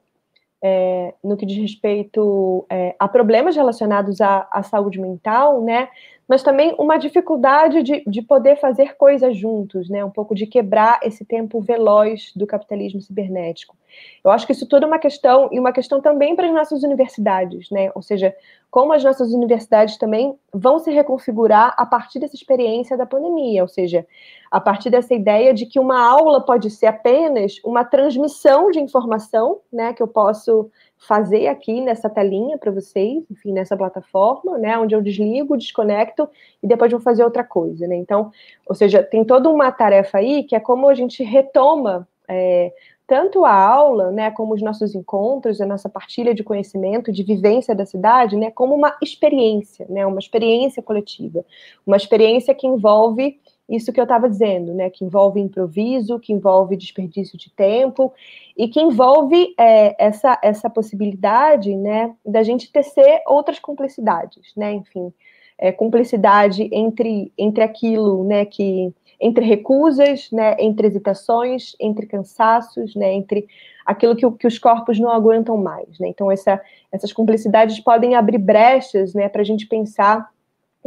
é, 0.61 1.13
no 1.23 1.37
que 1.37 1.45
diz 1.45 1.57
respeito 1.57 2.65
é, 2.69 2.95
a 2.97 3.07
problemas 3.07 3.55
relacionados 3.55 4.21
à, 4.21 4.47
à, 4.51 4.63
saúde 4.63 4.99
mental, 4.99 5.61
né? 5.61 5.89
Mas 6.27 6.43
também 6.43 6.75
uma 6.77 6.97
dificuldade 6.97 7.81
de, 7.81 8.03
de 8.05 8.21
poder 8.21 8.57
fazer 8.57 8.95
coisas 8.97 9.37
juntos, 9.37 9.89
né? 9.89 10.03
Um 10.03 10.09
pouco 10.09 10.35
de 10.35 10.45
quebrar 10.45 10.99
esse 11.01 11.23
tempo 11.23 11.61
veloz 11.61 12.31
do 12.35 12.45
capitalismo 12.45 13.01
cibernético. 13.01 13.75
Eu 14.23 14.31
acho 14.31 14.45
que 14.45 14.51
isso 14.51 14.67
tudo 14.67 14.83
é 14.83 14.87
uma 14.87 14.99
questão, 14.99 15.49
e 15.51 15.59
uma 15.59 15.71
questão 15.71 16.01
também 16.01 16.35
para 16.35 16.47
as 16.47 16.53
nossas 16.53 16.83
universidades, 16.83 17.69
né? 17.71 17.91
Ou 17.95 18.01
seja, 18.01 18.35
como 18.69 18.91
as 18.93 19.03
nossas 19.03 19.31
universidades 19.31 19.97
também 19.97 20.37
vão 20.53 20.79
se 20.79 20.91
reconfigurar 20.91 21.73
a 21.77 21.85
partir 21.85 22.19
dessa 22.19 22.35
experiência 22.35 22.97
da 22.97 23.05
pandemia, 23.05 23.61
ou 23.61 23.67
seja, 23.67 24.05
a 24.51 24.59
partir 24.59 24.89
dessa 24.89 25.13
ideia 25.13 25.53
de 25.53 25.65
que 25.65 25.79
uma 25.79 25.99
aula 25.99 26.41
pode 26.41 26.69
ser 26.69 26.87
apenas 26.87 27.59
uma 27.63 27.85
transmissão 27.85 28.69
de 28.69 28.79
informação, 28.79 29.59
né, 29.71 29.93
que 29.93 30.03
eu 30.03 30.07
posso 30.07 30.69
fazer 30.97 31.47
aqui 31.47 31.79
nessa 31.81 32.09
telinha 32.09 32.57
para 32.57 32.71
vocês, 32.71 33.23
enfim, 33.29 33.53
nessa 33.53 33.77
plataforma, 33.77 34.57
né, 34.57 34.77
onde 34.77 34.95
eu 34.95 35.01
desligo, 35.01 35.57
desconecto 35.57 36.27
e 36.61 36.67
depois 36.67 36.91
vou 36.91 36.99
fazer 36.99 37.23
outra 37.23 37.43
coisa, 37.43 37.87
né? 37.87 37.95
Então, 37.95 38.31
ou 38.65 38.75
seja, 38.75 39.03
tem 39.03 39.23
toda 39.23 39.49
uma 39.49 39.71
tarefa 39.71 40.17
aí 40.17 40.43
que 40.43 40.55
é 40.55 40.59
como 40.59 40.89
a 40.89 40.95
gente 40.95 41.23
retoma 41.23 42.07
é, 42.27 42.73
tanto 43.07 43.45
a 43.45 43.53
aula, 43.53 44.11
né, 44.11 44.29
como 44.31 44.53
os 44.53 44.61
nossos 44.61 44.93
encontros, 44.93 45.61
a 45.61 45.65
nossa 45.65 45.87
partilha 45.87 46.33
de 46.33 46.43
conhecimento, 46.43 47.09
de 47.09 47.23
vivência 47.23 47.73
da 47.73 47.85
cidade, 47.85 48.35
né, 48.35 48.51
como 48.51 48.75
uma 48.75 48.97
experiência, 49.01 49.85
né, 49.89 50.05
uma 50.05 50.19
experiência 50.19 50.83
coletiva, 50.83 51.45
uma 51.85 51.95
experiência 51.95 52.53
que 52.53 52.67
envolve 52.67 53.39
isso 53.69 53.91
que 53.91 53.99
eu 53.99 54.03
estava 54.03 54.29
dizendo, 54.29 54.73
né, 54.73 54.89
que 54.89 55.03
envolve 55.03 55.39
improviso, 55.39 56.19
que 56.19 56.31
envolve 56.31 56.77
desperdício 56.77 57.37
de 57.37 57.49
tempo 57.49 58.13
e 58.55 58.67
que 58.67 58.79
envolve 58.79 59.53
é, 59.57 59.95
essa, 60.03 60.39
essa 60.41 60.69
possibilidade, 60.69 61.75
né, 61.75 62.15
da 62.25 62.43
gente 62.43 62.71
tecer 62.71 63.21
outras 63.27 63.59
cumplicidades, 63.59 64.53
né, 64.55 64.73
enfim, 64.73 65.11
é, 65.57 65.75
entre, 66.71 67.33
entre 67.37 67.63
aquilo, 67.63 68.23
né, 68.23 68.45
que 68.45 68.93
entre 69.19 69.43
recusas, 69.43 70.29
né, 70.31 70.55
entre 70.59 70.87
hesitações, 70.87 71.75
entre 71.79 72.05
cansaços, 72.05 72.95
né, 72.95 73.13
entre 73.13 73.47
aquilo 73.83 74.15
que, 74.15 74.29
que 74.31 74.47
os 74.47 74.59
corpos 74.59 74.99
não 74.99 75.09
aguentam 75.09 75.57
mais. 75.57 75.97
Né? 75.99 76.09
Então, 76.09 76.31
essa, 76.31 76.61
essas 76.91 77.11
cumplicidades 77.11 77.79
podem 77.79 78.15
abrir 78.15 78.37
brechas 78.37 79.13
né, 79.13 79.27
para 79.27 79.41
a 79.41 79.45
gente 79.45 79.65
pensar 79.65 80.29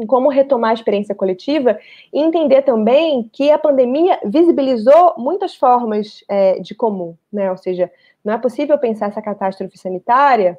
como 0.07 0.29
retomar 0.29 0.71
a 0.71 0.75
experiência 0.75 1.15
coletiva 1.15 1.79
e 2.13 2.21
entender 2.21 2.63
também 2.63 3.29
que 3.33 3.51
a 3.51 3.59
pandemia 3.59 4.19
visibilizou 4.25 5.15
muitas 5.17 5.55
formas 5.55 6.25
é, 6.29 6.61
de 6.61 6.75
comum, 6.75 7.17
né? 7.33 7.51
Ou 7.51 7.57
seja, 7.57 7.91
não 8.25 8.35
é 8.35 8.39
possível 8.39 8.79
pensar 8.79 9.09
essa 9.09 9.23
catástrofe 9.23 9.79
sanitária 9.79 10.59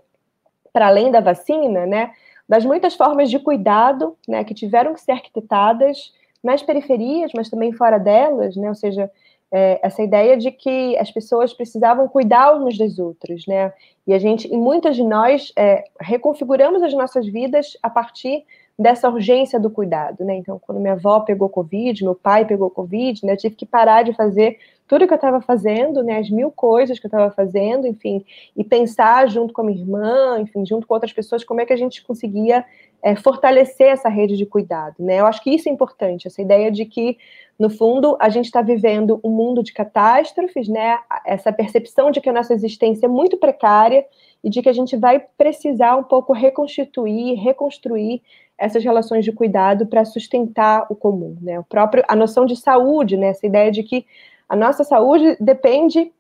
para 0.74 0.88
além 0.88 1.12
da 1.12 1.20
vacina, 1.20 1.86
né? 1.86 2.12
Das 2.48 2.66
muitas 2.66 2.96
formas 2.96 3.30
de 3.30 3.40
cuidado, 3.40 4.18
né, 4.28 4.44
que 4.44 4.54
tiveram 4.54 4.94
que 4.94 5.02
ser 5.02 5.14
arquitetadas 5.14 6.14
nas 6.44 6.62
periferias, 6.62 7.32
mas 7.34 7.50
também 7.50 7.72
fora 7.72 7.98
delas, 7.98 8.56
né? 8.56 8.68
Ou 8.68 8.76
seja, 8.76 9.10
é, 9.52 9.80
essa 9.84 10.02
ideia 10.02 10.38
de 10.38 10.50
que 10.50 10.98
as 10.98 11.12
pessoas 11.12 11.54
precisavam 11.54 12.08
cuidar 12.08 12.56
uns 12.56 12.78
das 12.78 12.98
outras, 12.98 13.46
né? 13.46 13.74
E 14.08 14.14
a 14.14 14.20
gente, 14.20 14.52
e 14.52 14.58
muitas 14.58 14.96
de 14.96 15.04
nós, 15.04 15.52
é, 15.58 15.84
reconfiguramos 16.00 16.82
as 16.82 16.94
nossas 16.94 17.28
vidas 17.28 17.78
a 17.84 17.90
partir 17.90 18.46
dessa 18.82 19.10
urgência 19.10 19.60
do 19.60 19.70
cuidado, 19.70 20.26
né? 20.26 20.36
Então, 20.36 20.60
quando 20.60 20.82
minha 20.82 20.94
avó 20.94 21.20
pegou 21.20 21.48
Covid, 21.48 22.04
meu 22.04 22.16
pai 22.16 22.46
pegou 22.46 22.70
Covid, 22.70 23.26
né? 23.26 23.34
Eu 23.34 23.38
tive 23.38 23.56
que 23.56 23.66
parar 23.66 24.04
de 24.04 24.14
fazer 24.14 24.58
tudo 24.88 25.08
que 25.08 25.14
eu 25.14 25.16
estava 25.16 25.40
fazendo, 25.40 26.04
né? 26.04 26.18
As 26.18 26.30
mil 26.30 26.52
coisas 26.52 27.00
que 27.00 27.06
eu 27.06 27.10
estava 27.10 27.32
fazendo, 27.32 27.88
enfim, 27.88 28.26
e 28.58 28.64
pensar 28.64 29.30
junto 29.30 29.54
com 29.54 29.62
a 29.62 29.64
minha 29.66 29.80
irmã, 29.80 30.40
enfim, 30.40 30.66
junto 30.66 30.86
com 30.86 30.94
outras 30.94 31.14
pessoas, 31.14 31.44
como 31.44 31.62
é 31.62 31.66
que 31.66 31.72
a 31.72 31.78
gente 31.78 32.04
conseguia 32.04 32.66
é, 33.02 33.16
fortalecer 33.16 33.88
essa 33.88 34.10
rede 34.10 34.36
de 34.36 34.46
cuidado, 34.46 34.96
né? 35.00 35.20
Eu 35.20 35.26
acho 35.26 35.42
que 35.44 35.50
isso 35.50 35.70
é 35.70 35.72
importante, 35.72 36.28
essa 36.28 36.42
ideia 36.42 36.72
de 36.72 36.86
que, 36.86 37.18
no 37.58 37.70
fundo, 37.70 38.18
a 38.20 38.30
gente 38.30 38.46
está 38.46 38.62
vivendo 38.62 39.20
um 39.24 39.30
mundo 39.30 39.64
de 39.64 39.72
catástrofes, 39.72 40.68
né? 40.68 41.00
Essa 41.26 41.54
percepção 41.54 42.12
de 42.12 42.20
que 42.20 42.30
a 42.30 42.34
nossa 42.34 42.54
existência 42.54 43.06
é 43.06 43.10
muito 43.10 43.38
precária 43.38 44.06
e 44.44 44.50
de 44.50 44.62
que 44.62 44.70
a 44.70 44.74
gente 44.74 44.98
vai 44.98 45.24
precisar 45.38 45.96
um 45.96 46.04
pouco 46.04 46.34
reconstituir, 46.34 47.36
reconstruir 47.36 48.22
essas 48.62 48.84
relações 48.84 49.26
de 49.26 49.32
cuidado 49.32 49.88
para 49.88 50.06
sustentar 50.06 50.86
o 50.88 50.96
comum, 50.96 51.36
né? 51.42 51.60
O 51.60 51.64
próprio, 51.64 52.04
a 52.08 52.16
noção 52.16 52.46
de 52.46 52.56
saúde, 52.56 53.18
né? 53.18 53.30
Essa 53.30 53.48
ideia 53.48 53.72
de 53.72 53.82
que 53.82 54.06
a 54.48 54.56
nossa 54.56 54.84
saúde 54.84 55.36
depende 55.40 56.12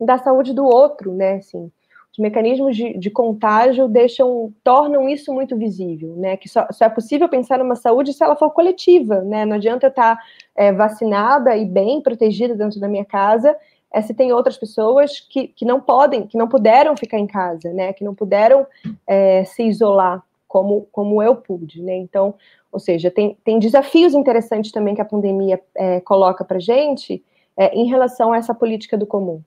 da 0.00 0.18
saúde 0.18 0.52
do 0.52 0.64
outro, 0.64 1.14
né? 1.14 1.36
Assim, 1.36 1.70
os 2.10 2.18
mecanismos 2.18 2.76
de, 2.76 2.98
de, 2.98 3.10
contágio 3.10 3.86
deixam, 3.86 4.52
tornam 4.64 5.08
isso 5.08 5.32
muito 5.32 5.56
visível, 5.56 6.16
né? 6.16 6.36
Que 6.36 6.48
só, 6.48 6.66
só, 6.72 6.86
é 6.86 6.88
possível 6.88 7.28
pensar 7.28 7.60
numa 7.60 7.76
saúde 7.76 8.12
se 8.12 8.24
ela 8.24 8.34
for 8.34 8.50
coletiva, 8.50 9.20
né? 9.20 9.46
Não 9.46 9.54
adianta 9.54 9.86
eu 9.86 9.90
estar 9.90 10.18
é, 10.56 10.72
vacinada 10.72 11.56
e 11.56 11.64
bem 11.64 12.00
protegida 12.00 12.56
dentro 12.56 12.80
da 12.80 12.88
minha 12.88 13.04
casa 13.04 13.56
é, 13.92 14.02
se 14.02 14.12
tem 14.12 14.32
outras 14.32 14.58
pessoas 14.58 15.20
que, 15.20 15.46
que 15.46 15.64
não 15.64 15.80
podem, 15.80 16.26
que 16.26 16.36
não 16.36 16.48
puderam 16.48 16.96
ficar 16.96 17.18
em 17.18 17.26
casa, 17.26 17.72
né? 17.72 17.92
Que 17.92 18.02
não 18.02 18.16
puderam 18.16 18.66
é, 19.06 19.44
se 19.44 19.62
isolar 19.62 20.26
como, 20.48 20.88
como 20.90 21.22
eu 21.22 21.36
pude, 21.36 21.82
né? 21.82 21.94
Então, 21.94 22.34
ou 22.72 22.80
seja, 22.80 23.10
tem, 23.10 23.36
tem 23.44 23.58
desafios 23.58 24.14
interessantes 24.14 24.72
também 24.72 24.94
que 24.94 25.00
a 25.00 25.04
pandemia 25.04 25.62
é, 25.76 26.00
coloca 26.00 26.44
para 26.44 26.58
gente 26.58 27.22
é, 27.56 27.74
em 27.74 27.86
relação 27.86 28.32
a 28.32 28.38
essa 28.38 28.54
política 28.54 28.96
do 28.96 29.06
comum. 29.06 29.42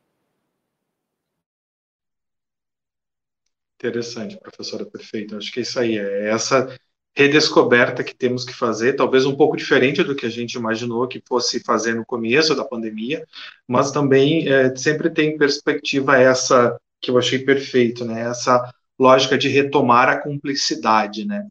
Interessante, 3.76 4.38
professora, 4.38 4.86
perfeito. 4.86 5.36
Acho 5.36 5.52
que 5.52 5.60
é 5.60 5.64
isso 5.64 5.80
aí, 5.80 5.98
é 5.98 6.30
essa 6.30 6.74
redescoberta 7.16 8.04
que 8.04 8.16
temos 8.16 8.46
que 8.46 8.54
fazer, 8.54 8.94
talvez 8.94 9.26
um 9.26 9.36
pouco 9.36 9.58
diferente 9.58 10.04
do 10.04 10.16
que 10.16 10.26
a 10.26 10.30
gente 10.30 10.54
imaginou 10.54 11.08
que 11.08 11.22
fosse 11.28 11.60
fazer 11.60 11.94
no 11.94 12.06
começo 12.06 12.56
da 12.56 12.64
pandemia, 12.64 13.26
mas 13.68 13.92
também 13.92 14.48
é, 14.48 14.74
sempre 14.76 15.10
tem 15.10 15.38
perspectiva 15.38 16.18
essa 16.18 16.80
que 17.02 17.10
eu 17.10 17.18
achei 17.18 17.40
perfeito, 17.40 18.06
né? 18.06 18.22
Essa 18.22 18.72
lógica 19.02 19.36
de 19.36 19.50
retomar 19.50 20.08
a 20.08 20.22
cumplicidade, 20.22 21.26
né? 21.26 21.48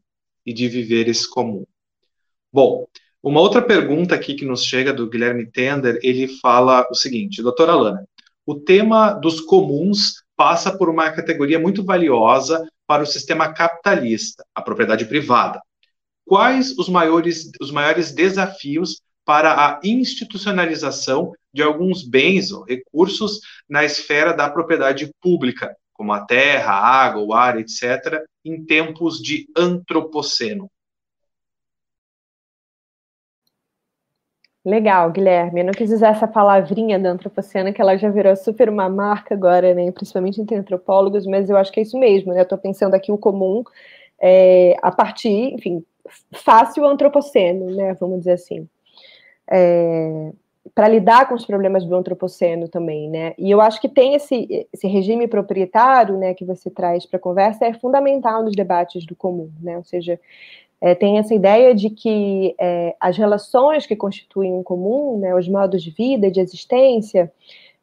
E 0.46 0.53
de 0.53 0.68
viver 0.68 1.09
esse 1.09 1.28
comum. 1.28 1.66
Bom, 2.53 2.86
uma 3.20 3.40
outra 3.40 3.61
pergunta 3.61 4.14
aqui 4.14 4.34
que 4.34 4.44
nos 4.44 4.64
chega 4.64 4.92
do 4.92 5.11
Guilherme 5.11 5.51
Tender, 5.51 5.98
ele 6.01 6.28
fala 6.38 6.86
o 6.88 6.94
seguinte, 6.94 7.42
doutora 7.42 7.72
Alana, 7.72 8.09
o 8.46 8.55
tema 8.55 9.12
dos 9.12 9.40
comuns 9.40 10.22
passa 10.36 10.76
por 10.76 10.88
uma 10.88 11.11
categoria 11.11 11.59
muito 11.59 11.84
valiosa 11.84 12.64
para 12.86 13.03
o 13.03 13.07
sistema 13.07 13.53
capitalista, 13.53 14.44
a 14.55 14.62
propriedade 14.62 15.05
privada. 15.07 15.61
Quais 16.24 16.78
os 16.78 16.88
maiores, 16.88 17.51
os 17.61 17.72
maiores 17.72 18.12
desafios 18.12 19.03
para 19.24 19.53
a 19.55 19.80
institucionalização 19.82 21.32
de 21.53 21.62
alguns 21.62 22.05
bens 22.05 22.53
ou 22.53 22.64
recursos 22.64 23.40
na 23.68 23.84
esfera 23.84 24.32
da 24.32 24.48
propriedade 24.48 25.12
pública, 25.20 25.76
como 26.01 26.14
a 26.14 26.24
terra, 26.24 26.72
a 26.72 27.05
água, 27.05 27.22
o 27.22 27.34
ar, 27.34 27.59
etc., 27.59 28.24
em 28.42 28.64
tempos 28.64 29.18
de 29.18 29.46
antropoceno? 29.55 30.70
Legal, 34.64 35.11
Guilherme. 35.12 35.61
Eu 35.61 35.66
não 35.66 35.74
quis 35.74 35.92
usar 35.92 36.12
essa 36.12 36.26
palavrinha 36.26 36.98
da 36.98 37.11
antropocena, 37.11 37.70
que 37.70 37.82
ela 37.82 37.98
já 37.98 38.09
virou 38.09 38.34
super 38.34 38.70
uma 38.70 38.88
marca 38.88 39.34
agora, 39.34 39.74
né? 39.74 39.92
Principalmente 39.92 40.40
entre 40.40 40.57
antropólogos, 40.57 41.26
mas 41.26 41.51
eu 41.51 41.57
acho 41.59 41.70
que 41.70 41.80
é 41.80 41.82
isso 41.82 41.98
mesmo, 41.98 42.32
né? 42.32 42.40
Eu 42.40 42.44
estou 42.44 42.57
pensando 42.57 42.94
aqui 42.94 43.12
o 43.12 43.18
comum 43.18 43.62
é, 44.18 44.76
a 44.80 44.90
partir, 44.90 45.53
enfim, 45.53 45.84
fácil 46.32 46.86
antropoceno, 46.86 47.76
né? 47.76 47.92
Vamos 48.01 48.20
dizer 48.20 48.32
assim. 48.32 48.66
É, 49.51 50.32
para 50.75 50.89
lidar 50.89 51.29
com 51.29 51.35
os 51.35 51.45
problemas 51.45 51.85
do 51.85 51.95
antropoceno 51.95 52.69
também, 52.69 53.09
né? 53.09 53.35
E 53.39 53.51
eu 53.51 53.61
acho 53.61 53.81
que 53.81 53.89
tem 53.89 54.15
esse, 54.15 54.69
esse 54.73 54.87
regime 54.87 55.27
proprietário, 55.27 56.17
né, 56.19 56.35
que 56.35 56.45
você 56.45 56.71
traz 56.71 57.07
para 57.07 57.17
a 57.17 57.21
conversa, 57.21 57.65
é 57.65 57.73
fundamental 57.73 58.43
nos 58.43 58.55
debates 58.55 59.05
do 59.07 59.17
comum, 59.17 59.51
né? 59.61 59.77
Ou 59.77 59.85
seja, 59.85 60.21
é, 60.81 60.95
tem 60.95 61.19
essa 61.19 61.35
ideia 61.35 61.75
de 61.75 61.91
que 61.91 62.55
é, 62.59 62.95
as 63.01 63.17
relações 63.17 63.87
que 63.87 63.97
constituem 63.97 64.53
um 64.53 64.63
comum, 64.63 65.19
né, 65.19 65.35
os 65.35 65.49
modos 65.49 65.83
de 65.83 65.91
vida, 65.91 66.31
de 66.31 66.41
existência, 66.41 67.33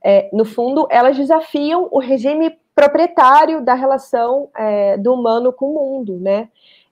é, 0.04 0.30
no 0.32 0.46
fundo, 0.46 0.88
elas 0.90 1.18
desafiam 1.18 1.88
o 1.92 2.00
regime 2.00 2.58
proprietário 2.74 3.62
da 3.62 3.74
relação 3.74 4.50
é, 4.56 4.98
do 4.98 5.14
humano 5.14 5.52
com 5.52 5.72
o 5.72 5.74
mundo, 5.74 6.20
né? 6.20 6.48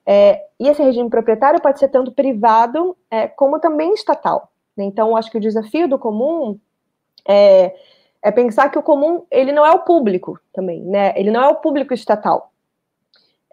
É, 0.05 0.43
e 0.59 0.67
esse 0.67 0.83
regime 0.83 1.09
proprietário 1.09 1.61
pode 1.61 1.79
ser 1.79 1.89
tanto 1.89 2.11
privado 2.11 2.95
é, 3.09 3.27
como 3.27 3.59
também 3.59 3.93
estatal. 3.93 4.51
Então, 4.77 5.15
acho 5.15 5.31
que 5.31 5.37
o 5.37 5.41
desafio 5.41 5.87
do 5.87 5.97
comum 5.97 6.59
é, 7.27 7.75
é 8.21 8.31
pensar 8.31 8.69
que 8.69 8.77
o 8.77 8.83
comum 8.83 9.25
ele 9.31 9.51
não 9.51 9.65
é 9.65 9.71
o 9.71 9.79
público 9.79 10.39
também, 10.53 10.81
né? 10.81 11.13
Ele 11.15 11.31
não 11.31 11.43
é 11.43 11.47
o 11.47 11.55
público 11.55 11.93
estatal. 11.93 12.51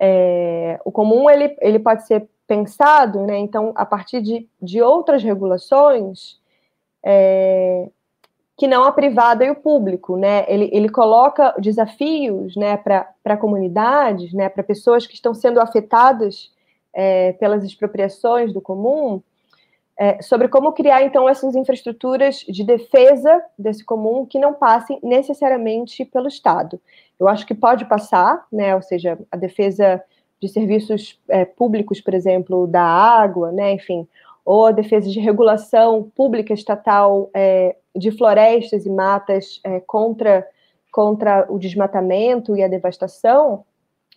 É, 0.00 0.80
o 0.84 0.90
comum 0.90 1.30
ele, 1.30 1.56
ele 1.60 1.78
pode 1.78 2.06
ser 2.06 2.28
pensado, 2.46 3.24
né, 3.24 3.38
então, 3.38 3.72
a 3.74 3.86
partir 3.86 4.20
de, 4.20 4.48
de 4.60 4.82
outras 4.82 5.22
regulações 5.22 6.38
é, 7.02 7.88
que 8.56 8.66
não 8.66 8.84
a 8.84 8.92
privada 8.92 9.44
e 9.44 9.50
o 9.50 9.54
público, 9.54 10.16
né, 10.16 10.44
ele, 10.48 10.68
ele 10.72 10.88
coloca 10.88 11.54
desafios, 11.58 12.54
né, 12.56 12.76
para 12.76 13.36
comunidades, 13.36 14.32
né, 14.32 14.48
para 14.48 14.62
pessoas 14.62 15.06
que 15.06 15.14
estão 15.14 15.32
sendo 15.32 15.60
afetadas 15.60 16.52
é, 16.92 17.32
pelas 17.34 17.64
expropriações 17.64 18.52
do 18.52 18.60
comum, 18.60 19.22
é, 19.98 20.20
sobre 20.22 20.48
como 20.48 20.72
criar, 20.72 21.02
então, 21.02 21.28
essas 21.28 21.54
infraestruturas 21.54 22.44
de 22.48 22.64
defesa 22.64 23.42
desse 23.58 23.84
comum 23.84 24.24
que 24.26 24.38
não 24.38 24.54
passem 24.54 24.98
necessariamente 25.02 26.04
pelo 26.04 26.28
Estado. 26.28 26.80
Eu 27.20 27.28
acho 27.28 27.46
que 27.46 27.54
pode 27.54 27.84
passar, 27.84 28.46
né, 28.50 28.74
ou 28.74 28.82
seja, 28.82 29.18
a 29.30 29.36
defesa 29.36 30.02
de 30.40 30.48
serviços 30.48 31.20
é, 31.28 31.44
públicos, 31.44 32.00
por 32.00 32.14
exemplo, 32.14 32.66
da 32.66 32.82
água, 32.82 33.52
né, 33.52 33.72
enfim, 33.72 34.08
ou 34.44 34.66
a 34.66 34.72
defesa 34.72 35.08
de 35.08 35.20
regulação 35.20 36.10
pública 36.16 36.52
estatal 36.52 37.30
é, 37.32 37.76
de 37.94 38.10
florestas 38.10 38.84
e 38.84 38.90
matas 38.90 39.60
é, 39.62 39.78
contra, 39.80 40.46
contra 40.90 41.46
o 41.48 41.58
desmatamento 41.58 42.56
e 42.56 42.62
a 42.62 42.68
devastação. 42.68 43.64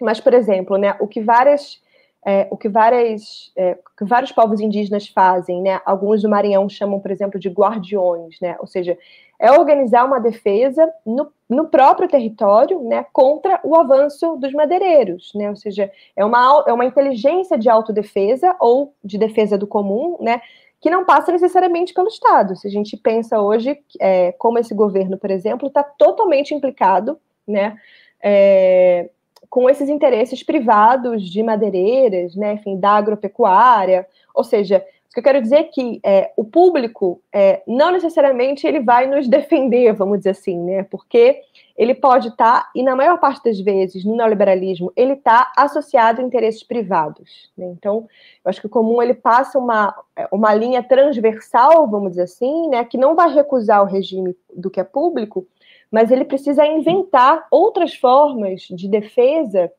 Mas, 0.01 0.19
por 0.19 0.33
exemplo, 0.33 0.77
né, 0.77 0.95
o 0.99 1.07
que 1.07 1.21
várias 1.21 1.79
é, 2.25 2.47
o 2.49 2.57
que, 2.57 2.67
várias, 2.67 3.51
é, 3.55 3.77
que 3.95 4.03
vários 4.03 4.31
povos 4.31 4.59
indígenas 4.59 5.07
fazem, 5.07 5.61
né? 5.61 5.79
Alguns 5.85 6.23
do 6.23 6.29
Maranhão 6.29 6.67
chamam, 6.67 6.99
por 6.99 7.11
exemplo, 7.11 7.39
de 7.39 7.49
guardiões, 7.49 8.39
né? 8.41 8.55
Ou 8.59 8.65
seja, 8.65 8.97
é 9.37 9.51
organizar 9.51 10.03
uma 10.05 10.19
defesa 10.19 10.91
no, 11.05 11.31
no 11.47 11.67
próprio 11.67 12.09
território, 12.09 12.81
né? 12.81 13.05
Contra 13.13 13.59
o 13.63 13.75
avanço 13.75 14.37
dos 14.37 14.51
madeireiros, 14.53 15.33
né? 15.35 15.51
Ou 15.51 15.55
seja, 15.55 15.91
é 16.15 16.25
uma, 16.25 16.63
é 16.67 16.73
uma 16.73 16.85
inteligência 16.85 17.59
de 17.59 17.69
autodefesa 17.69 18.55
ou 18.59 18.95
de 19.03 19.19
defesa 19.19 19.55
do 19.55 19.67
comum, 19.67 20.17
né? 20.19 20.41
Que 20.81 20.89
não 20.89 21.05
passa 21.05 21.31
necessariamente 21.31 21.93
pelo 21.93 22.07
Estado. 22.07 22.55
Se 22.55 22.67
a 22.67 22.71
gente 22.71 22.97
pensa 22.97 23.39
hoje 23.39 23.79
é, 23.99 24.31
como 24.31 24.57
esse 24.57 24.73
governo, 24.73 25.15
por 25.15 25.29
exemplo, 25.29 25.67
está 25.67 25.83
totalmente 25.83 26.55
implicado, 26.55 27.19
né? 27.47 27.77
É, 28.19 29.11
com 29.49 29.69
esses 29.69 29.89
interesses 29.89 30.43
privados 30.43 31.23
de 31.29 31.41
madeireiras, 31.43 32.35
né, 32.35 32.53
enfim, 32.53 32.79
da 32.79 32.91
agropecuária, 32.91 34.07
ou 34.33 34.43
seja, 34.43 34.85
o 35.09 35.13
que 35.15 35.19
eu 35.19 35.23
quero 35.23 35.41
dizer 35.41 35.55
é 35.55 35.63
que 35.63 35.99
é, 36.03 36.31
o 36.35 36.43
público 36.43 37.21
é, 37.31 37.63
não 37.65 37.91
necessariamente 37.91 38.67
ele 38.67 38.81
vai 38.81 39.07
nos 39.07 39.27
defender, 39.29 39.93
vamos 39.93 40.17
dizer 40.19 40.31
assim, 40.31 40.59
né, 40.59 40.83
porque 40.83 41.41
ele 41.77 41.93
pode 41.93 42.29
estar, 42.29 42.63
tá, 42.63 42.69
e 42.73 42.81
na 42.81 42.95
maior 42.95 43.19
parte 43.19 43.43
das 43.43 43.59
vezes, 43.59 44.05
no 44.05 44.15
neoliberalismo, 44.15 44.91
ele 44.95 45.13
está 45.13 45.51
associado 45.57 46.21
a 46.21 46.23
interesses 46.23 46.63
privados. 46.63 47.49
Né? 47.57 47.65
Então, 47.67 48.07
eu 48.43 48.49
acho 48.49 48.61
que 48.61 48.67
o 48.67 48.69
comum 48.69 49.01
ele 49.01 49.13
passa 49.13 49.59
uma, 49.59 49.93
uma 50.31 50.53
linha 50.53 50.81
transversal, 50.81 51.89
vamos 51.89 52.11
dizer 52.11 52.23
assim, 52.23 52.69
né, 52.69 52.83
que 52.85 52.97
não 52.97 53.15
vai 53.15 53.33
recusar 53.33 53.81
o 53.81 53.87
regime 53.87 54.35
do 54.53 54.69
que 54.69 54.79
é 54.79 54.83
público, 54.85 55.45
mas 55.91 56.11
ele 56.11 56.25
precisa 56.25 56.65
inventar 56.65 57.45
outras 57.49 57.93
formas 57.95 58.61
de 58.61 58.87
defesa 58.87 59.71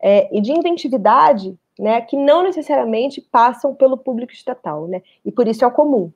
é, 0.00 0.36
e 0.36 0.40
de 0.40 0.52
inventividade 0.52 1.56
né, 1.78 2.00
que 2.00 2.16
não 2.16 2.42
necessariamente 2.42 3.20
passam 3.20 3.74
pelo 3.74 3.96
público 3.96 4.32
estatal, 4.32 4.86
né? 4.86 5.02
E 5.24 5.32
por 5.32 5.48
isso 5.48 5.64
é 5.64 5.66
o 5.66 5.72
comum. 5.72 6.12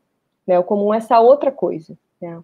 Né? 0.46 0.58
O 0.58 0.64
comum 0.64 0.94
é 0.94 0.98
essa 0.98 1.18
outra 1.20 1.50
coisa. 1.50 1.98
Né? 2.20 2.40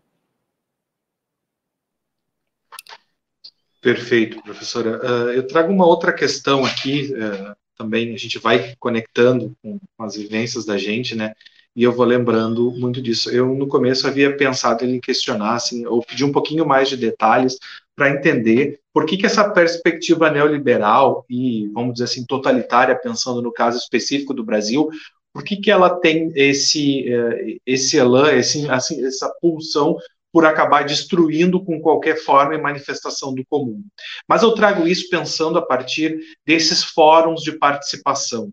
Perfeito, 3.80 4.42
professora. 4.42 4.98
Uh, 4.98 5.32
eu 5.32 5.46
trago 5.46 5.72
uma 5.72 5.86
outra 5.86 6.12
questão 6.12 6.64
aqui, 6.64 7.12
uh, 7.12 7.54
também 7.76 8.14
a 8.14 8.18
gente 8.18 8.38
vai 8.38 8.74
conectando 8.80 9.54
com 9.62 9.78
as 9.98 10.16
vivências 10.16 10.64
da 10.64 10.78
gente, 10.78 11.14
né? 11.14 11.34
E 11.76 11.82
eu 11.82 11.92
vou 11.92 12.06
lembrando 12.06 12.70
muito 12.72 13.02
disso. 13.02 13.30
Eu, 13.30 13.54
no 13.54 13.66
começo, 13.66 14.06
havia 14.06 14.36
pensado 14.36 14.84
em 14.84 15.00
questionar, 15.00 15.54
assim, 15.54 15.84
ou 15.86 16.04
pedir 16.04 16.24
um 16.24 16.32
pouquinho 16.32 16.66
mais 16.66 16.88
de 16.88 16.96
detalhes 16.96 17.58
para 17.96 18.10
entender 18.10 18.80
por 18.92 19.06
que, 19.06 19.16
que 19.16 19.26
essa 19.26 19.48
perspectiva 19.50 20.30
neoliberal 20.30 21.24
e, 21.28 21.68
vamos 21.72 21.94
dizer 21.94 22.04
assim, 22.04 22.24
totalitária, 22.24 22.94
pensando 22.94 23.42
no 23.42 23.52
caso 23.52 23.78
específico 23.78 24.32
do 24.32 24.44
Brasil, 24.44 24.88
por 25.32 25.42
que, 25.42 25.56
que 25.56 25.70
ela 25.70 25.90
tem 25.90 26.32
esse, 26.36 27.12
eh, 27.12 27.56
esse 27.66 27.96
elan, 27.96 28.32
esse, 28.32 28.68
assim, 28.70 29.04
essa 29.04 29.28
pulsão 29.40 29.96
por 30.32 30.44
acabar 30.44 30.84
destruindo 30.84 31.64
com 31.64 31.80
qualquer 31.80 32.16
forma 32.16 32.54
e 32.54 32.60
manifestação 32.60 33.32
do 33.32 33.44
comum. 33.46 33.84
Mas 34.28 34.42
eu 34.42 34.52
trago 34.52 34.86
isso 34.86 35.08
pensando 35.08 35.58
a 35.58 35.62
partir 35.62 36.18
desses 36.44 36.82
fóruns 36.82 37.42
de 37.42 37.52
participação 37.52 38.50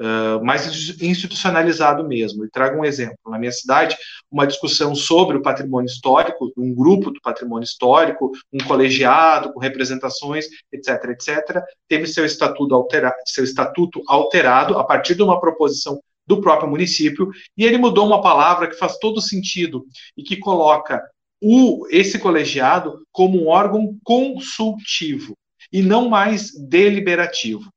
uh, 0.00 0.44
mais 0.44 0.66
institucionalizado 1.00 2.06
mesmo. 2.06 2.44
E 2.44 2.50
trago 2.50 2.80
um 2.80 2.84
exemplo. 2.84 3.18
Na 3.26 3.38
minha 3.38 3.52
cidade, 3.52 3.96
uma 4.30 4.46
discussão 4.46 4.94
sobre 4.94 5.36
o 5.36 5.42
patrimônio 5.42 5.86
histórico, 5.86 6.50
um 6.56 6.74
grupo 6.74 7.10
do 7.10 7.20
patrimônio 7.20 7.64
histórico, 7.64 8.32
um 8.52 8.58
colegiado 8.66 9.52
com 9.52 9.60
representações, 9.60 10.46
etc., 10.72 11.10
etc., 11.10 11.62
teve 11.88 12.06
seu 12.06 12.24
estatuto, 12.24 12.74
altera 12.74 13.14
seu 13.26 13.44
estatuto 13.44 14.02
alterado 14.08 14.78
a 14.78 14.84
partir 14.84 15.14
de 15.14 15.22
uma 15.22 15.40
proposição 15.40 16.00
do 16.26 16.40
próprio 16.40 16.70
município, 16.70 17.28
e 17.56 17.64
ele 17.64 17.76
mudou 17.76 18.06
uma 18.06 18.22
palavra 18.22 18.68
que 18.68 18.76
faz 18.76 18.96
todo 18.98 19.20
sentido 19.20 19.84
e 20.16 20.22
que 20.22 20.36
coloca 20.36 21.02
o, 21.42 21.88
esse 21.90 22.18
colegiado 22.20 23.04
como 23.10 23.42
um 23.42 23.48
órgão 23.48 23.96
consultivo 24.04 25.34
e 25.72 25.82
não 25.82 26.08
mais 26.08 26.52
deliberativo. 26.68 27.68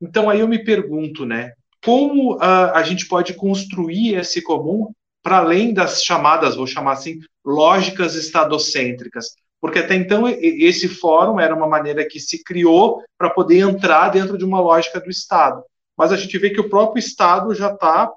Então 0.00 0.28
aí 0.28 0.40
eu 0.40 0.48
me 0.48 0.62
pergunto, 0.62 1.24
né, 1.24 1.52
como 1.84 2.38
a 2.40 2.82
gente 2.82 3.06
pode 3.06 3.34
construir 3.34 4.14
esse 4.14 4.42
comum 4.42 4.92
para 5.22 5.38
além 5.38 5.72
das 5.72 6.02
chamadas, 6.04 6.56
vou 6.56 6.66
chamar 6.66 6.92
assim, 6.92 7.20
lógicas 7.44 8.14
estadocêntricas? 8.14 9.34
Porque 9.60 9.78
até 9.78 9.94
então 9.94 10.28
esse 10.28 10.88
fórum 10.88 11.40
era 11.40 11.54
uma 11.54 11.66
maneira 11.66 12.06
que 12.06 12.20
se 12.20 12.44
criou 12.44 13.02
para 13.18 13.30
poder 13.30 13.60
entrar 13.60 14.10
dentro 14.10 14.36
de 14.36 14.44
uma 14.44 14.60
lógica 14.60 15.00
do 15.00 15.10
Estado. 15.10 15.62
Mas 15.96 16.12
a 16.12 16.16
gente 16.16 16.36
vê 16.38 16.50
que 16.50 16.60
o 16.60 16.68
próprio 16.68 17.00
Estado 17.00 17.54
já 17.54 17.72
está 17.72 18.12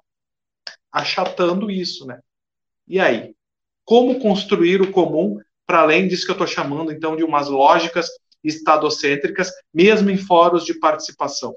achatando 0.92 1.72
isso, 1.72 2.06
né? 2.06 2.20
E 2.88 3.00
aí? 3.00 3.34
Como 3.86 4.20
construir 4.20 4.82
o 4.82 4.92
comum 4.92 5.40
para 5.66 5.80
além 5.80 6.08
disso 6.08 6.26
que 6.26 6.32
eu 6.32 6.34
estou 6.34 6.48
chamando, 6.48 6.92
então, 6.92 7.16
de 7.16 7.24
umas 7.24 7.48
lógicas 7.48 8.08
estadocêntricas, 8.44 9.52
mesmo 9.74 10.10
em 10.10 10.18
fóruns 10.18 10.66
de 10.66 10.74
participação? 10.74 11.56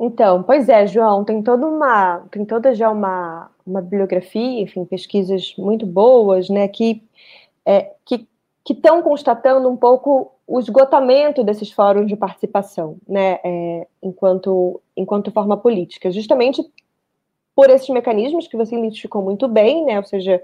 Então, 0.00 0.42
pois 0.42 0.68
é, 0.68 0.86
João, 0.86 1.24
tem 1.24 1.42
toda 1.42 1.66
uma, 1.66 2.20
tem 2.30 2.44
toda 2.44 2.74
já 2.74 2.88
uma, 2.90 3.50
uma 3.66 3.82
bibliografia, 3.82 4.62
enfim, 4.62 4.84
pesquisas 4.84 5.54
muito 5.58 5.84
boas, 5.84 6.48
né, 6.48 6.68
que 6.68 7.02
é, 7.66 7.92
que 8.04 8.26
estão 8.72 9.02
constatando 9.02 9.68
um 9.68 9.76
pouco 9.76 10.32
o 10.46 10.60
esgotamento 10.60 11.42
desses 11.42 11.72
fóruns 11.72 12.06
de 12.06 12.16
participação, 12.16 12.96
né, 13.08 13.40
é, 13.42 13.86
enquanto 14.02 14.80
enquanto 14.96 15.32
forma 15.32 15.56
política, 15.56 16.10
justamente 16.10 16.62
por 17.56 17.68
esses 17.70 17.88
mecanismos 17.88 18.46
que 18.46 18.56
você 18.56 18.76
identificou 18.76 19.22
muito 19.22 19.48
bem, 19.48 19.84
né, 19.84 19.98
ou 19.98 20.04
seja, 20.04 20.40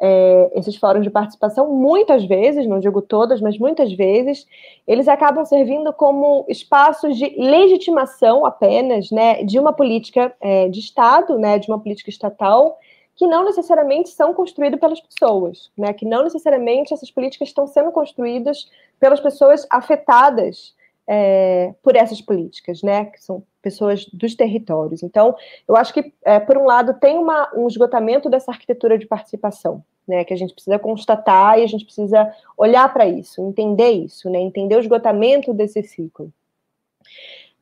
é, 0.00 0.50
esses 0.54 0.76
fóruns 0.76 1.02
de 1.02 1.10
participação, 1.10 1.72
muitas 1.72 2.24
vezes, 2.24 2.66
não 2.66 2.78
digo 2.78 3.02
todas, 3.02 3.40
mas 3.40 3.58
muitas 3.58 3.92
vezes, 3.92 4.46
eles 4.86 5.08
acabam 5.08 5.44
servindo 5.44 5.92
como 5.92 6.44
espaços 6.48 7.16
de 7.16 7.34
legitimação 7.36 8.46
apenas, 8.46 9.10
né, 9.10 9.42
de 9.42 9.58
uma 9.58 9.72
política 9.72 10.32
é, 10.40 10.68
de 10.68 10.78
Estado, 10.78 11.38
né, 11.38 11.58
de 11.58 11.68
uma 11.68 11.80
política 11.80 12.10
estatal, 12.10 12.78
que 13.16 13.26
não 13.26 13.44
necessariamente 13.44 14.10
são 14.10 14.32
construídos 14.32 14.78
pelas 14.78 15.00
pessoas, 15.00 15.70
né, 15.76 15.92
que 15.92 16.06
não 16.06 16.22
necessariamente 16.22 16.94
essas 16.94 17.10
políticas 17.10 17.48
estão 17.48 17.66
sendo 17.66 17.90
construídas 17.90 18.70
pelas 19.00 19.18
pessoas 19.20 19.66
afetadas 19.68 20.76
é, 21.10 21.74
por 21.82 21.96
essas 21.96 22.20
políticas, 22.20 22.82
né, 22.82 23.06
que 23.06 23.24
são 23.24 23.42
pessoas 23.62 24.04
dos 24.12 24.34
territórios. 24.34 25.02
Então, 25.02 25.34
eu 25.66 25.74
acho 25.74 25.94
que, 25.94 26.12
é, 26.22 26.38
por 26.38 26.58
um 26.58 26.66
lado, 26.66 26.92
tem 27.00 27.16
uma, 27.16 27.50
um 27.56 27.66
esgotamento 27.66 28.28
dessa 28.28 28.50
arquitetura 28.50 28.98
de 28.98 29.06
participação, 29.06 29.82
né, 30.06 30.22
que 30.22 30.34
a 30.34 30.36
gente 30.36 30.52
precisa 30.52 30.78
constatar 30.78 31.58
e 31.58 31.64
a 31.64 31.66
gente 31.66 31.86
precisa 31.86 32.30
olhar 32.58 32.92
para 32.92 33.06
isso, 33.06 33.40
entender 33.40 33.90
isso, 33.90 34.28
né, 34.28 34.38
entender 34.38 34.76
o 34.76 34.80
esgotamento 34.80 35.54
desse 35.54 35.82
ciclo. 35.82 36.30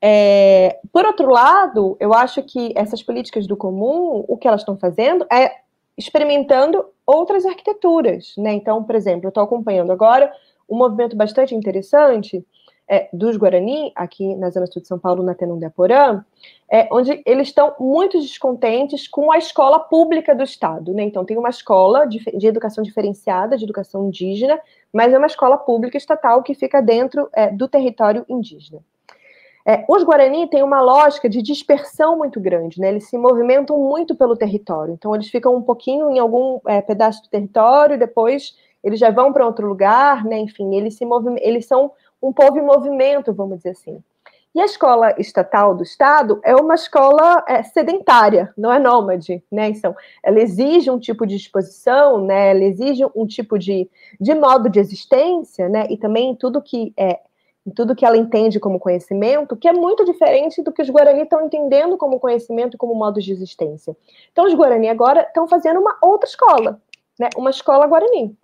É, 0.03 0.78
por 0.92 1.07
outro 1.07 1.30
lado, 1.30 1.97
eu 2.01 2.12
acho 2.12 2.42
que 2.42 2.72
essas 2.74 3.03
políticas 3.03 3.47
do 3.47 3.57
comum, 3.57 4.24
o 4.26 4.36
que 4.36 4.49
elas 4.49 4.62
estão 4.62 4.76
fazendo 4.76 5.24
é 5.32 5.53
experimentando 5.97 6.84
outras 7.07 7.47
arquiteturas, 7.47 8.34
né? 8.36 8.53
Então, 8.53 8.84
por 8.84 8.94
exemplo, 8.94 9.26
eu 9.26 9.30
estou 9.30 9.42
acompanhando 9.42 9.90
agora 9.90 10.30
um 10.68 10.76
movimento 10.76 11.16
bastante 11.16 11.55
interessante 11.55 12.44
é, 12.89 13.09
dos 13.12 13.37
Guarani, 13.37 13.93
aqui 13.95 14.34
na 14.37 14.51
Zona 14.51 14.66
Sul 14.66 14.80
de 14.80 14.89
São 14.89 14.99
Paulo, 14.99 15.22
na 15.22 15.34
Tenão 15.34 15.59
de 15.59 15.64
Aporã, 15.64 16.24
é, 16.70 16.89
onde 16.91 17.20
eles 17.26 17.49
estão 17.49 17.74
muito 17.80 18.20
descontentes 18.20 19.09
com 19.09 19.32
a 19.32 19.39
escola 19.39 19.80
pública 19.80 20.34
do 20.34 20.43
Estado. 20.43 20.93
Né? 20.93 21.03
Então, 21.03 21.24
tem 21.24 21.37
uma 21.37 21.49
escola 21.49 22.07
de, 22.07 22.18
de, 22.18 22.47
educação 22.47 22.84
diferenciada, 22.84 23.57
de 23.57 23.64
educação 23.64 24.07
indígena, 24.07 24.59
mas 24.93 25.12
é 25.12 25.18
uma 25.18 25.26
escola 25.26 25.57
pública 25.57 25.97
estatal 25.97 26.43
que 26.43 26.55
fica 26.55 26.80
dentro 26.80 27.28
é, 27.32 27.51
do 27.51 27.68
território 27.68 28.24
indígena. 28.28 28.80
É, 29.68 29.84
os 29.89 30.05
Guarani 30.05 30.49
têm 30.49 30.62
uma 30.62 30.80
lógica 30.80 31.28
de 31.28 31.43
dispersão 31.43 32.16
muito 32.16 32.39
grande, 32.39 32.80
né? 32.80 32.89
Eles 32.89 33.09
se 33.09 33.18
movimentam 33.18 33.76
muito 33.76 34.14
pelo 34.14 34.37
território. 34.37 34.95
Então, 34.95 35.12
eles 35.12 35.28
ficam 35.28 35.57
um 35.57 35.62
pouquinho 35.62 36.09
em 36.09 36.20
algum 36.20 36.61
é, 36.68 36.80
pedaço 36.80 37.20
do 37.24 37.28
território, 37.28 37.99
depois 37.99 38.55
eles 38.87 39.01
já 39.01 39.11
vão 39.11 39.32
para 39.32 39.45
outro 39.45 39.66
lugar, 39.66 40.24
né? 40.24 40.39
Enfim, 40.39 40.76
eles 40.76 40.95
se 40.95 41.05
eles 41.41 41.66
são 41.66 41.91
um 42.27 42.33
povo 42.33 42.59
em 42.59 42.62
movimento, 42.62 43.33
vamos 43.33 43.59
dizer 43.59 43.70
assim. 43.70 44.03
E 44.57 44.61
a 44.61 44.64
escola 44.64 45.14
estatal 45.18 45.74
do 45.74 45.83
Estado 45.83 46.41
é 46.43 46.57
uma 46.57 46.74
escola 46.74 47.45
é, 47.47 47.62
sedentária, 47.62 48.55
não 48.57 48.72
é 48.72 48.79
nômade, 48.79 49.45
né? 49.53 49.68
Então, 49.68 49.95
ela 50.22 50.41
exige 50.41 50.91
um 50.91 50.99
tipo 50.99 51.27
de 51.27 51.37
disposição, 51.37 52.24
né? 52.24 52.53
Ela 52.53 52.64
exige 52.64 53.05
um 53.14 53.27
tipo 53.27 53.59
de, 53.59 53.87
de 54.18 54.35
modo 54.35 54.70
de 54.70 54.81
existência, 54.81 55.68
né? 55.68 55.87
E 55.91 55.99
também 55.99 56.35
tudo 56.35 56.62
que 56.62 56.95
é 56.97 57.20
tudo 57.74 57.97
que 57.97 58.07
ela 58.07 58.16
entende 58.16 58.61
como 58.61 58.79
conhecimento, 58.79 59.57
que 59.57 59.68
é 59.68 59.72
muito 59.72 60.05
diferente 60.05 60.62
do 60.62 60.72
que 60.72 60.81
os 60.81 60.89
Guarani 60.89 61.22
estão 61.22 61.45
entendendo 61.45 61.99
como 61.99 62.20
conhecimento 62.20 62.79
como 62.79 62.95
modo 62.95 63.20
de 63.20 63.33
existência. 63.33 63.95
Então, 64.31 64.47
os 64.47 64.55
Guarani 64.55 64.89
agora 64.89 65.22
estão 65.22 65.49
fazendo 65.49 65.81
uma 65.81 65.99
outra 66.01 66.29
escola, 66.29 66.81
né? 67.18 67.29
Uma 67.37 67.51
escola 67.51 67.87
Guarani. 67.87 68.35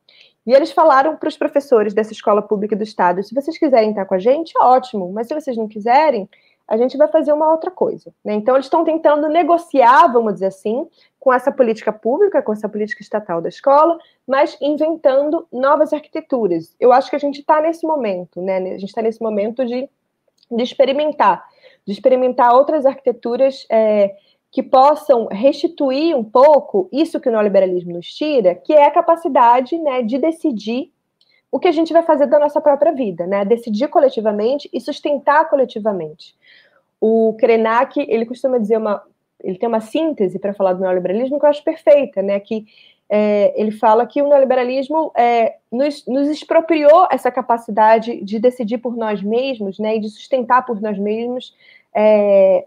E 0.47 0.53
eles 0.53 0.72
falaram 0.72 1.16
para 1.16 1.28
os 1.28 1.36
professores 1.36 1.95
dessa 1.95 2.12
escola 2.12 2.43
pública 2.43 2.74
do 2.74 2.82
estado: 2.82 3.22
se 3.22 3.34
vocês 3.34 3.59
quiserem 3.59 3.90
estar 3.90 4.05
com 4.05 4.14
a 4.14 4.18
gente, 4.18 4.53
ótimo, 4.61 5.12
mas 5.12 5.28
se 5.28 5.34
vocês 5.34 5.57
não 5.57 5.68
quiserem, 5.68 6.28
a 6.66 6.76
gente 6.76 6.97
vai 6.97 7.09
fazer 7.09 7.32
uma 7.32 7.51
outra 7.51 7.70
coisa. 7.70 8.12
Né? 8.24 8.34
Então, 8.34 8.55
eles 8.55 8.66
estão 8.66 8.84
tentando 8.84 9.28
negociar, 9.28 10.07
vamos 10.09 10.34
dizer 10.34 10.47
assim, 10.47 10.88
com 11.20 11.32
essa 11.32 11.53
política 11.53 11.93
pública, 11.93 12.43
com 12.43 12.53
essa 12.53 12.68
política 12.68 13.03
estatal 13.03 13.40
da 13.40 13.49
escola, 13.49 13.99
mas 14.26 14.57
inventando 14.61 15.47
novas 15.53 15.93
arquiteturas. 15.93 16.74
Eu 16.80 16.93
acho 16.93 17.11
que 17.11 17.16
a 17.16 17.18
gente 17.18 17.40
está 17.40 17.61
nesse 17.61 17.86
momento, 17.86 18.40
né? 18.40 18.57
A 18.57 18.78
gente 18.78 18.86
está 18.86 19.03
nesse 19.03 19.20
momento 19.20 19.64
de, 19.64 19.88
de 20.51 20.62
experimentar, 20.62 21.45
de 21.86 21.93
experimentar 21.93 22.55
outras 22.55 22.86
arquiteturas. 22.86 23.66
É, 23.70 24.14
que 24.53 24.62
possam 24.62 25.26
restituir 25.32 26.14
um 26.14 26.22
pouco 26.22 26.86
isso 26.92 27.18
que 27.18 27.28
o 27.28 27.32
neoliberalismo 27.32 27.94
nos 27.94 28.12
tira, 28.12 28.55
que 28.55 28.74
é 28.74 28.84
a 28.84 28.90
capacidade 28.90 29.78
né, 29.78 30.03
de 30.03 30.18
decidir 30.18 30.92
o 31.50 31.59
que 31.59 31.68
a 31.68 31.72
gente 31.72 31.92
vai 31.92 32.03
fazer 32.03 32.26
da 32.26 32.38
nossa 32.38 32.61
própria 32.61 32.92
vida, 32.92 33.26
né? 33.26 33.44
Decidir 33.44 33.88
coletivamente 33.88 34.70
e 34.72 34.80
sustentar 34.80 35.48
coletivamente. 35.50 36.34
O 36.98 37.34
Krenak, 37.38 38.00
ele 38.09 38.24
costuma 38.24 38.57
dizer 38.57 38.78
uma, 38.78 39.03
ele 39.42 39.59
tem 39.59 39.68
uma 39.68 39.80
síntese 39.80 40.38
para 40.38 40.55
falar 40.55 40.72
do 40.72 40.80
neoliberalismo 40.80 41.38
que 41.38 41.44
eu 41.44 41.50
acho 41.50 41.62
perfeita, 41.62 42.22
né? 42.22 42.40
Que 42.40 42.64
é, 43.09 43.53
ele 43.61 43.70
fala 43.70 44.07
que 44.07 44.22
o 44.22 44.28
neoliberalismo 44.28 45.12
é, 45.14 45.57
nos, 45.70 46.07
nos, 46.07 46.28
expropriou 46.28 47.07
essa 47.11 47.30
capacidade 47.30 48.24
de 48.24 48.38
decidir 48.38 48.78
por 48.78 48.96
nós 48.96 49.22
mesmos, 49.22 49.78
né? 49.78 49.96
E 49.96 50.00
de 50.00 50.09
sustentar 50.09 50.64
por 50.64 50.80
nós 50.80 50.98
mesmos 50.98 51.55
é, 51.94 52.66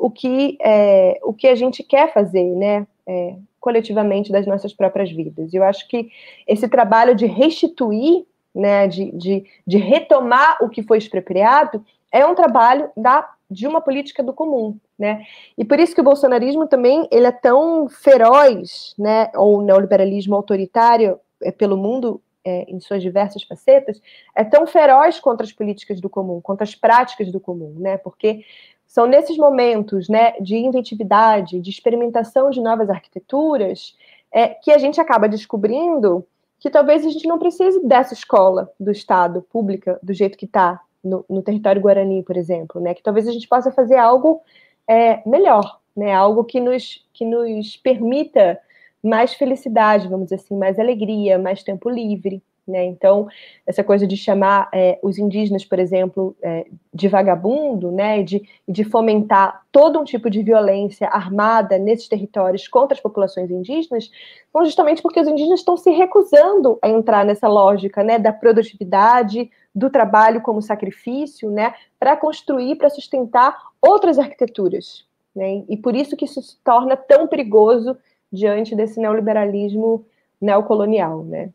o 0.00 0.10
que, 0.10 0.56
é, 0.62 1.20
o 1.22 1.34
que 1.34 1.46
a 1.46 1.54
gente 1.54 1.82
quer 1.82 2.12
fazer, 2.12 2.44
né, 2.56 2.86
é, 3.06 3.36
coletivamente 3.60 4.32
das 4.32 4.46
nossas 4.46 4.72
próprias 4.72 5.10
vidas. 5.12 5.52
Eu 5.52 5.62
acho 5.62 5.86
que 5.86 6.10
esse 6.46 6.66
trabalho 6.66 7.14
de 7.14 7.26
restituir, 7.26 8.24
né, 8.54 8.88
de, 8.88 9.12
de, 9.12 9.44
de 9.66 9.76
retomar 9.76 10.56
o 10.62 10.70
que 10.70 10.82
foi 10.82 10.96
expropriado, 10.96 11.84
é 12.10 12.24
um 12.24 12.34
trabalho 12.34 12.90
da, 12.96 13.28
de 13.50 13.66
uma 13.66 13.82
política 13.82 14.22
do 14.22 14.32
comum, 14.32 14.76
né? 14.98 15.22
E 15.56 15.64
por 15.64 15.78
isso 15.78 15.94
que 15.94 16.00
o 16.00 16.04
bolsonarismo 16.04 16.66
também 16.66 17.06
ele 17.12 17.26
é 17.26 17.32
tão 17.32 17.88
feroz, 17.88 18.94
né, 18.98 19.30
ou 19.34 19.58
o 19.58 19.62
neoliberalismo 19.62 20.34
autoritário 20.34 21.20
é, 21.42 21.52
pelo 21.52 21.76
mundo 21.76 22.20
é, 22.44 22.64
em 22.68 22.80
suas 22.80 23.02
diversas 23.02 23.42
facetas, 23.42 24.00
é 24.34 24.42
tão 24.42 24.66
feroz 24.66 25.20
contra 25.20 25.44
as 25.44 25.52
políticas 25.52 26.00
do 26.00 26.08
comum, 26.08 26.40
contra 26.40 26.64
as 26.64 26.74
práticas 26.74 27.30
do 27.30 27.38
comum, 27.38 27.74
né? 27.78 27.98
Porque 27.98 28.44
são 28.90 29.06
nesses 29.06 29.36
momentos 29.36 30.08
né, 30.08 30.32
de 30.40 30.56
inventividade, 30.56 31.60
de 31.60 31.70
experimentação 31.70 32.50
de 32.50 32.60
novas 32.60 32.90
arquiteturas, 32.90 33.96
é, 34.32 34.48
que 34.48 34.72
a 34.72 34.78
gente 34.78 35.00
acaba 35.00 35.28
descobrindo 35.28 36.26
que 36.58 36.68
talvez 36.68 37.06
a 37.06 37.08
gente 37.08 37.28
não 37.28 37.38
precise 37.38 37.86
dessa 37.86 38.14
escola 38.14 38.68
do 38.80 38.90
Estado, 38.90 39.42
pública, 39.42 39.96
do 40.02 40.12
jeito 40.12 40.36
que 40.36 40.44
está 40.44 40.80
no, 41.04 41.24
no, 41.30 41.40
território 41.40 41.80
guarani, 41.80 42.24
por 42.24 42.36
exemplo, 42.36 42.80
né? 42.80 42.92
que 42.92 43.00
talvez 43.00 43.28
a 43.28 43.32
gente 43.32 43.46
possa 43.46 43.70
fazer 43.70 43.96
algo 43.96 44.42
é, 44.88 45.22
melhor, 45.24 45.78
né? 45.96 46.12
algo 46.12 46.42
que 46.42 46.58
nos, 46.58 47.06
que 47.12 47.24
nos 47.24 47.76
permita 47.76 48.58
mais 49.00 49.34
felicidade, 49.34 50.08
vamos 50.08 50.26
dizer 50.26 50.42
assim, 50.42 50.56
mais 50.56 50.80
alegria, 50.80 51.38
mais 51.38 51.62
tempo 51.62 51.88
livre. 51.88 52.42
Né? 52.66 52.84
Então, 52.84 53.28
essa 53.66 53.82
coisa 53.82 54.06
de 54.06 54.16
chamar 54.16 54.68
é, 54.72 54.98
os 55.02 55.18
indígenas, 55.18 55.64
por 55.64 55.78
exemplo, 55.78 56.36
é, 56.42 56.66
de 56.92 57.08
vagabundo, 57.08 57.90
né? 57.90 58.22
de, 58.22 58.42
de 58.68 58.84
fomentar 58.84 59.62
todo 59.72 59.98
um 59.98 60.04
tipo 60.04 60.30
de 60.30 60.42
violência 60.42 61.08
armada 61.08 61.78
nesses 61.78 62.08
territórios 62.08 62.68
contra 62.68 62.94
as 62.94 63.00
populações 63.00 63.50
indígenas, 63.50 64.10
então, 64.48 64.64
justamente 64.64 65.02
porque 65.02 65.20
os 65.20 65.28
indígenas 65.28 65.60
estão 65.60 65.76
se 65.76 65.90
recusando 65.90 66.78
a 66.82 66.88
entrar 66.88 67.24
nessa 67.24 67.48
lógica 67.48 68.02
né? 68.02 68.18
da 68.18 68.32
produtividade, 68.32 69.50
do 69.74 69.90
trabalho 69.90 70.40
como 70.40 70.62
sacrifício, 70.62 71.50
né? 71.50 71.74
para 71.98 72.16
construir, 72.16 72.76
para 72.76 72.90
sustentar 72.90 73.56
outras 73.80 74.18
arquiteturas. 74.18 75.04
Né? 75.34 75.64
E 75.68 75.76
por 75.76 75.94
isso 75.94 76.16
que 76.16 76.24
isso 76.24 76.42
se 76.42 76.56
torna 76.64 76.96
tão 76.96 77.26
perigoso 77.26 77.96
diante 78.32 78.74
desse 78.74 79.00
neoliberalismo 79.00 80.04
neocolonial, 80.40 81.24
né? 81.24 81.50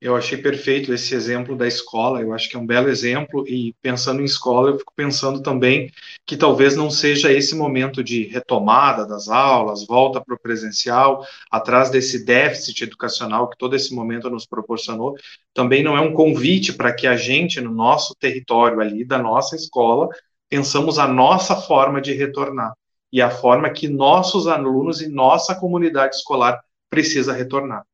Eu 0.00 0.14
achei 0.14 0.38
perfeito 0.38 0.94
esse 0.94 1.12
exemplo 1.12 1.56
da 1.56 1.66
escola, 1.66 2.20
eu 2.20 2.32
acho 2.32 2.48
que 2.48 2.56
é 2.56 2.58
um 2.58 2.66
belo 2.66 2.88
exemplo, 2.88 3.44
e 3.48 3.74
pensando 3.82 4.20
em 4.22 4.24
escola, 4.24 4.70
eu 4.70 4.78
fico 4.78 4.92
pensando 4.94 5.42
também 5.42 5.90
que 6.24 6.36
talvez 6.36 6.76
não 6.76 6.88
seja 6.88 7.32
esse 7.32 7.56
momento 7.56 8.02
de 8.02 8.22
retomada 8.28 9.04
das 9.04 9.28
aulas, 9.28 9.84
volta 9.84 10.20
para 10.24 10.36
o 10.36 10.38
presencial, 10.38 11.26
atrás 11.50 11.90
desse 11.90 12.24
déficit 12.24 12.84
educacional 12.84 13.50
que 13.50 13.58
todo 13.58 13.74
esse 13.74 13.92
momento 13.92 14.30
nos 14.30 14.46
proporcionou, 14.46 15.16
também 15.52 15.82
não 15.82 15.96
é 15.96 16.00
um 16.00 16.12
convite 16.12 16.72
para 16.72 16.94
que 16.94 17.06
a 17.08 17.16
gente, 17.16 17.60
no 17.60 17.72
nosso 17.72 18.14
território 18.14 18.80
ali, 18.80 19.04
da 19.04 19.18
nossa 19.18 19.56
escola, 19.56 20.08
pensamos 20.48 21.00
a 21.00 21.08
nossa 21.08 21.56
forma 21.56 22.00
de 22.00 22.12
retornar, 22.12 22.72
e 23.12 23.20
a 23.20 23.30
forma 23.30 23.68
que 23.70 23.88
nossos 23.88 24.46
alunos 24.46 25.00
e 25.02 25.08
nossa 25.08 25.56
comunidade 25.56 26.14
escolar 26.14 26.60
precisa 26.88 27.32
retornar. 27.32 27.84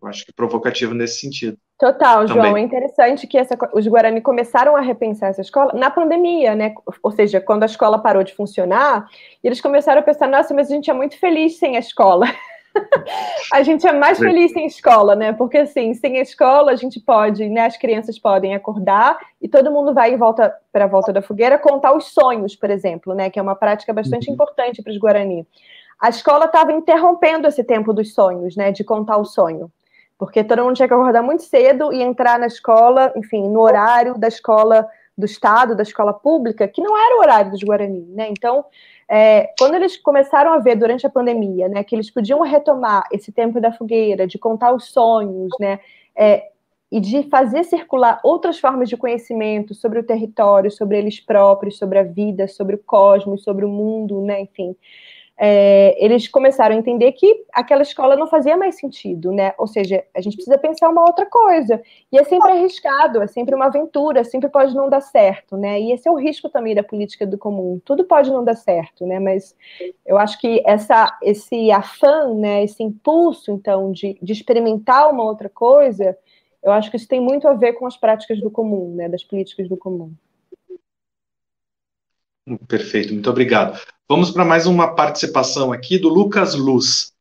Eu 0.00 0.08
acho 0.08 0.24
que 0.26 0.32
provocativo 0.32 0.94
nesse 0.94 1.20
sentido. 1.20 1.56
Total, 1.78 2.26
João. 2.26 2.46
Também. 2.46 2.62
É 2.62 2.66
interessante 2.66 3.26
que 3.26 3.36
essa, 3.36 3.56
os 3.72 3.86
Guarani 3.86 4.20
começaram 4.20 4.76
a 4.76 4.80
repensar 4.80 5.30
essa 5.30 5.40
escola 5.40 5.72
na 5.74 5.90
pandemia, 5.90 6.54
né? 6.54 6.74
Ou 7.02 7.10
seja, 7.10 7.40
quando 7.40 7.62
a 7.62 7.66
escola 7.66 7.98
parou 7.98 8.22
de 8.22 8.34
funcionar, 8.34 9.06
eles 9.42 9.60
começaram 9.60 10.00
a 10.00 10.04
pensar: 10.04 10.28
nossa, 10.28 10.54
mas 10.54 10.70
a 10.70 10.74
gente 10.74 10.90
é 10.90 10.94
muito 10.94 11.18
feliz 11.18 11.58
sem 11.58 11.76
a 11.76 11.80
escola. 11.80 12.26
a 13.52 13.62
gente 13.62 13.86
é 13.86 13.92
mais 13.92 14.18
feliz 14.18 14.52
sem 14.52 14.66
escola, 14.66 15.14
né? 15.14 15.32
Porque 15.32 15.58
assim, 15.58 15.92
sem 15.94 16.18
a 16.18 16.22
escola 16.22 16.72
a 16.72 16.76
gente 16.76 17.00
pode, 17.00 17.48
né? 17.48 17.66
As 17.66 17.76
crianças 17.76 18.18
podem 18.18 18.54
acordar 18.54 19.18
e 19.40 19.48
todo 19.48 19.70
mundo 19.70 19.92
vai 19.92 20.12
em 20.12 20.16
volta 20.16 20.54
para 20.72 20.84
a 20.84 20.88
volta 20.88 21.12
da 21.12 21.22
fogueira 21.22 21.58
contar 21.58 21.94
os 21.94 22.12
sonhos, 22.12 22.54
por 22.54 22.70
exemplo, 22.70 23.14
né? 23.14 23.28
Que 23.28 23.38
é 23.38 23.42
uma 23.42 23.56
prática 23.56 23.92
bastante 23.92 24.28
uhum. 24.28 24.34
importante 24.34 24.82
para 24.82 24.92
os 24.92 24.98
Guarani. 24.98 25.46
a 26.00 26.08
escola 26.08 26.46
estava 26.46 26.72
interrompendo 26.72 27.48
esse 27.48 27.64
tempo 27.64 27.92
dos 27.92 28.14
sonhos, 28.14 28.56
né, 28.56 28.70
de 28.70 28.84
contar 28.84 29.16
o 29.16 29.24
sonho. 29.24 29.70
Porque 30.18 30.42
todo 30.42 30.64
mundo 30.64 30.76
tinha 30.76 30.88
que 30.88 30.94
acordar 30.94 31.22
muito 31.22 31.42
cedo 31.42 31.92
e 31.92 32.02
entrar 32.02 32.38
na 32.38 32.46
escola, 32.46 33.12
enfim, 33.16 33.48
no 33.48 33.60
horário 33.60 34.16
da 34.18 34.28
escola 34.28 34.88
do 35.16 35.24
Estado, 35.24 35.74
da 35.74 35.82
escola 35.82 36.12
pública, 36.12 36.68
que 36.68 36.82
não 36.82 36.96
era 36.96 37.16
o 37.16 37.20
horário 37.20 37.50
dos 37.50 37.62
Guarani, 37.62 38.06
né? 38.10 38.28
Então, 38.30 38.64
é, 39.08 39.52
quando 39.58 39.74
eles 39.74 39.96
começaram 39.96 40.52
a 40.52 40.58
ver 40.58 40.76
durante 40.76 41.06
a 41.06 41.10
pandemia, 41.10 41.68
né, 41.68 41.84
que 41.84 41.94
eles 41.94 42.10
podiam 42.10 42.40
retomar 42.40 43.04
esse 43.12 43.30
tempo 43.32 43.60
da 43.60 43.72
fogueira, 43.72 44.26
de 44.26 44.38
contar 44.38 44.74
os 44.74 44.86
sonhos, 44.86 45.52
né, 45.60 45.78
é, 46.14 46.48
e 46.90 47.00
de 47.00 47.22
fazer 47.24 47.64
circular 47.64 48.20
outras 48.22 48.58
formas 48.58 48.88
de 48.88 48.96
conhecimento 48.96 49.74
sobre 49.74 50.00
o 50.00 50.02
território, 50.04 50.70
sobre 50.70 50.98
eles 50.98 51.20
próprios, 51.20 51.78
sobre 51.78 51.98
a 51.98 52.02
vida, 52.02 52.48
sobre 52.48 52.76
o 52.76 52.78
cosmos, 52.78 53.42
sobre 53.42 53.64
o 53.64 53.68
mundo, 53.68 54.20
né, 54.22 54.40
enfim, 54.40 54.76
é, 55.38 56.02
eles 56.02 56.28
começaram 56.28 56.74
a 56.74 56.78
entender 56.78 57.12
que 57.12 57.44
aquela 57.52 57.82
escola 57.82 58.16
não 58.16 58.26
fazia 58.26 58.56
mais 58.56 58.78
sentido, 58.78 59.30
né? 59.32 59.52
Ou 59.58 59.66
seja, 59.66 60.02
a 60.14 60.20
gente 60.20 60.34
precisa 60.34 60.56
pensar 60.56 60.88
uma 60.88 61.02
outra 61.02 61.26
coisa. 61.26 61.82
E 62.10 62.18
é 62.18 62.24
sempre 62.24 62.52
arriscado, 62.52 63.20
é 63.20 63.26
sempre 63.26 63.54
uma 63.54 63.66
aventura, 63.66 64.24
sempre 64.24 64.48
pode 64.48 64.74
não 64.74 64.88
dar 64.88 65.02
certo, 65.02 65.56
né? 65.56 65.78
E 65.78 65.92
esse 65.92 66.08
é 66.08 66.10
o 66.10 66.16
risco 66.16 66.48
também 66.48 66.74
da 66.74 66.82
política 66.82 67.26
do 67.26 67.36
comum. 67.36 67.78
Tudo 67.84 68.04
pode 68.04 68.30
não 68.30 68.42
dar 68.42 68.56
certo, 68.56 69.06
né? 69.06 69.20
Mas 69.20 69.54
eu 70.06 70.16
acho 70.16 70.40
que 70.40 70.62
essa, 70.64 71.16
esse 71.22 71.70
afã, 71.70 72.32
né? 72.34 72.64
Esse 72.64 72.82
impulso, 72.82 73.50
então, 73.52 73.92
de, 73.92 74.18
de 74.22 74.32
experimentar 74.32 75.10
uma 75.10 75.24
outra 75.24 75.50
coisa, 75.50 76.16
eu 76.62 76.72
acho 76.72 76.90
que 76.90 76.96
isso 76.96 77.08
tem 77.08 77.20
muito 77.20 77.46
a 77.46 77.52
ver 77.52 77.74
com 77.74 77.86
as 77.86 77.96
práticas 77.96 78.40
do 78.40 78.50
comum, 78.50 78.94
né? 78.94 79.06
Das 79.08 79.22
políticas 79.22 79.68
do 79.68 79.76
comum. 79.76 80.12
Perfeito, 82.68 83.12
muito 83.12 83.28
obrigado. 83.28 83.80
Vamos 84.08 84.30
para 84.30 84.44
mais 84.44 84.66
uma 84.66 84.94
participação 84.94 85.72
aqui 85.72 85.98
do 85.98 86.08
Lucas 86.08 86.54
Luz. 86.54 87.12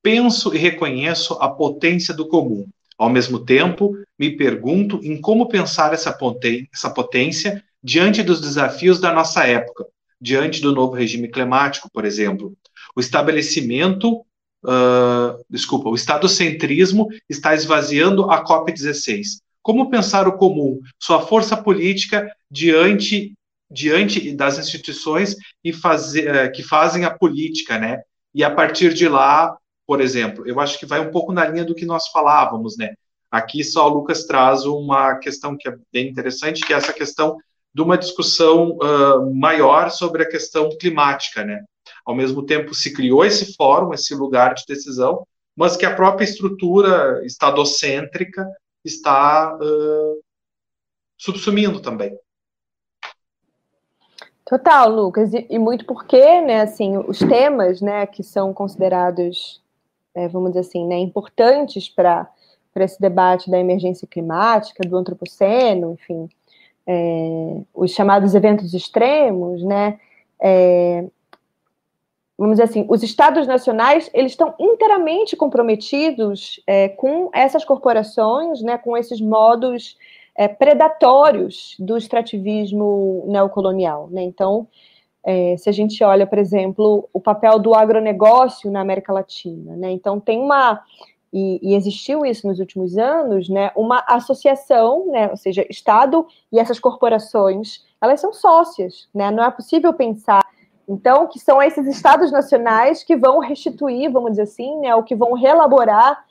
Penso 0.00 0.54
e 0.54 0.58
reconheço 0.58 1.34
a 1.34 1.48
potência 1.48 2.14
do 2.14 2.28
comum. 2.28 2.64
Ao 2.96 3.10
mesmo 3.10 3.40
tempo, 3.40 3.96
me 4.16 4.36
pergunto 4.36 5.00
em 5.02 5.20
como 5.20 5.48
pensar 5.48 5.92
essa 5.92 6.12
potência 6.94 7.64
diante 7.82 8.22
dos 8.22 8.40
desafios 8.40 9.00
da 9.00 9.12
nossa 9.12 9.44
época, 9.44 9.84
diante 10.20 10.60
do 10.60 10.72
novo 10.72 10.94
regime 10.94 11.28
climático, 11.28 11.90
por 11.92 12.04
exemplo. 12.04 12.56
O 12.94 13.00
estabelecimento, 13.00 14.20
uh, 14.64 15.44
desculpa, 15.50 15.88
o 15.88 15.94
estadocentrismo 15.96 17.08
está 17.28 17.52
esvaziando 17.52 18.30
a 18.30 18.44
COP16. 18.44 19.40
Como 19.60 19.90
pensar 19.90 20.28
o 20.28 20.36
comum, 20.36 20.80
sua 21.00 21.20
força 21.20 21.56
política 21.56 22.30
diante 22.48 23.34
diante 23.70 24.32
das 24.34 24.58
instituições 24.58 25.36
e 25.62 25.72
fazer, 25.72 26.34
eh, 26.34 26.48
que 26.48 26.62
fazem 26.62 27.04
a 27.04 27.10
política, 27.10 27.78
né? 27.78 28.00
E 28.34 28.42
a 28.42 28.50
partir 28.54 28.94
de 28.94 29.08
lá, 29.08 29.56
por 29.86 30.00
exemplo, 30.00 30.46
eu 30.46 30.60
acho 30.60 30.78
que 30.78 30.86
vai 30.86 31.00
um 31.00 31.10
pouco 31.10 31.32
na 31.32 31.46
linha 31.46 31.64
do 31.64 31.74
que 31.74 31.84
nós 31.84 32.08
falávamos, 32.08 32.76
né? 32.76 32.94
Aqui 33.30 33.62
só 33.62 33.86
o 33.86 33.94
Lucas 33.94 34.24
traz 34.24 34.64
uma 34.64 35.16
questão 35.16 35.56
que 35.56 35.68
é 35.68 35.76
bem 35.92 36.08
interessante, 36.08 36.64
que 36.64 36.72
é 36.72 36.76
essa 36.76 36.92
questão 36.92 37.36
de 37.74 37.82
uma 37.82 37.98
discussão 37.98 38.78
uh, 38.78 39.34
maior 39.34 39.90
sobre 39.90 40.22
a 40.22 40.28
questão 40.28 40.70
climática, 40.78 41.44
né? 41.44 41.62
Ao 42.04 42.14
mesmo 42.14 42.44
tempo 42.44 42.74
se 42.74 42.92
criou 42.92 43.24
esse 43.24 43.54
fórum, 43.54 43.92
esse 43.92 44.14
lugar 44.14 44.54
de 44.54 44.64
decisão, 44.66 45.26
mas 45.54 45.76
que 45.76 45.84
a 45.84 45.94
própria 45.94 46.24
estrutura 46.24 47.20
estadocêntrica 47.24 48.46
está 48.84 49.54
uh, 49.56 50.22
subsumindo 51.18 51.80
também. 51.80 52.16
Total, 54.48 54.88
Lucas, 54.88 55.34
e, 55.34 55.46
e, 55.50 55.58
muito 55.58 55.84
porque, 55.84 56.40
né, 56.40 56.62
assim, 56.62 56.96
os 56.96 57.18
temas, 57.18 57.82
né, 57.82 58.06
que 58.06 58.22
são 58.22 58.54
considerados, 58.54 59.60
é, 60.14 60.26
vamos 60.26 60.52
dizer 60.52 60.60
assim, 60.60 60.86
né, 60.86 60.96
importantes 60.96 61.86
para 61.86 62.26
esse 62.76 62.98
debate 62.98 63.50
da 63.50 63.58
emergência 63.58 64.08
climática, 64.08 64.88
do 64.88 64.96
antropoceno, 64.96 65.92
enfim, 65.92 66.30
é, 66.86 67.60
os 67.74 67.90
chamados 67.90 68.34
eventos 68.34 68.72
extremos, 68.72 69.62
né, 69.62 70.00
é, 70.40 71.04
vamos 72.38 72.54
dizer 72.54 72.70
assim, 72.70 72.86
os 72.88 73.02
estados 73.02 73.46
nacionais, 73.46 74.08
eles 74.14 74.32
estão 74.32 74.54
inteiramente 74.58 75.36
comprometidos 75.36 76.58
é, 76.66 76.88
com 76.88 77.28
essas 77.34 77.66
corporações, 77.66 78.62
né, 78.62 78.78
com 78.78 78.96
esses 78.96 79.20
modos 79.20 79.98
é, 80.38 80.46
predatórios 80.46 81.74
do 81.80 81.96
extrativismo 81.96 83.24
neocolonial. 83.26 84.08
Né? 84.08 84.22
Então, 84.22 84.68
é, 85.26 85.56
se 85.56 85.68
a 85.68 85.72
gente 85.72 86.02
olha, 86.04 86.28
por 86.28 86.38
exemplo, 86.38 87.08
o 87.12 87.20
papel 87.20 87.58
do 87.58 87.74
agronegócio 87.74 88.70
na 88.70 88.80
América 88.80 89.12
Latina, 89.12 89.74
né? 89.74 89.90
então 89.90 90.20
tem 90.20 90.40
uma 90.40 90.80
e, 91.30 91.58
e, 91.60 91.74
existiu 91.74 92.24
isso 92.24 92.46
nos 92.46 92.58
últimos 92.58 92.96
anos, 92.96 93.50
né, 93.50 93.70
uma 93.76 94.02
associação, 94.06 95.08
né, 95.08 95.28
ou 95.28 95.36
seja, 95.36 95.66
Estado 95.68 96.26
e 96.50 96.58
essas 96.58 96.78
corporações, 96.78 97.84
elas 98.00 98.18
são 98.18 98.32
sócias, 98.32 99.10
né, 99.14 99.30
não 99.30 99.44
é 99.44 99.50
possível 99.50 99.92
pensar, 99.92 100.42
então, 100.88 101.26
que 101.26 101.38
são 101.38 101.62
esses 101.62 101.86
Estados 101.86 102.32
nacionais 102.32 103.04
que 103.04 103.14
vão 103.14 103.40
restituir, 103.40 104.10
vamos 104.10 104.30
dizer 104.30 104.44
assim, 104.44 104.80
né, 104.80 104.94
ou 104.94 105.02
que 105.02 105.14
vão 105.14 105.34
reelaborar 105.34 106.24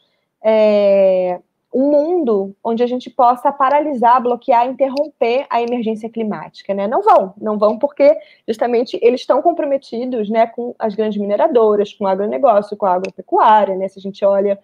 é, 0.43 1.39
um 1.77 1.91
mundo 1.91 2.55
onde 2.63 2.81
a 2.81 2.87
gente 2.87 3.07
possa 3.07 3.51
paralisar, 3.51 4.19
bloquear, 4.19 4.65
interromper 4.67 5.45
a 5.47 5.61
emergência 5.61 6.09
climática, 6.09 6.73
né? 6.73 6.87
Não 6.87 7.03
vão, 7.03 7.35
não 7.39 7.55
vão 7.55 7.77
porque 7.77 8.17
justamente 8.47 8.97
eles 8.99 9.21
estão 9.21 9.43
comprometidos, 9.43 10.27
né, 10.27 10.47
com 10.47 10.73
as 10.79 10.95
grandes 10.95 11.21
mineradoras, 11.21 11.93
com 11.93 12.05
o 12.05 12.07
agronegócio, 12.07 12.75
com 12.75 12.87
a 12.87 12.93
agropecuária, 12.93 13.75
né? 13.75 13.87
Se 13.87 13.99
a 13.99 14.01
gente 14.01 14.25
olha 14.25 14.57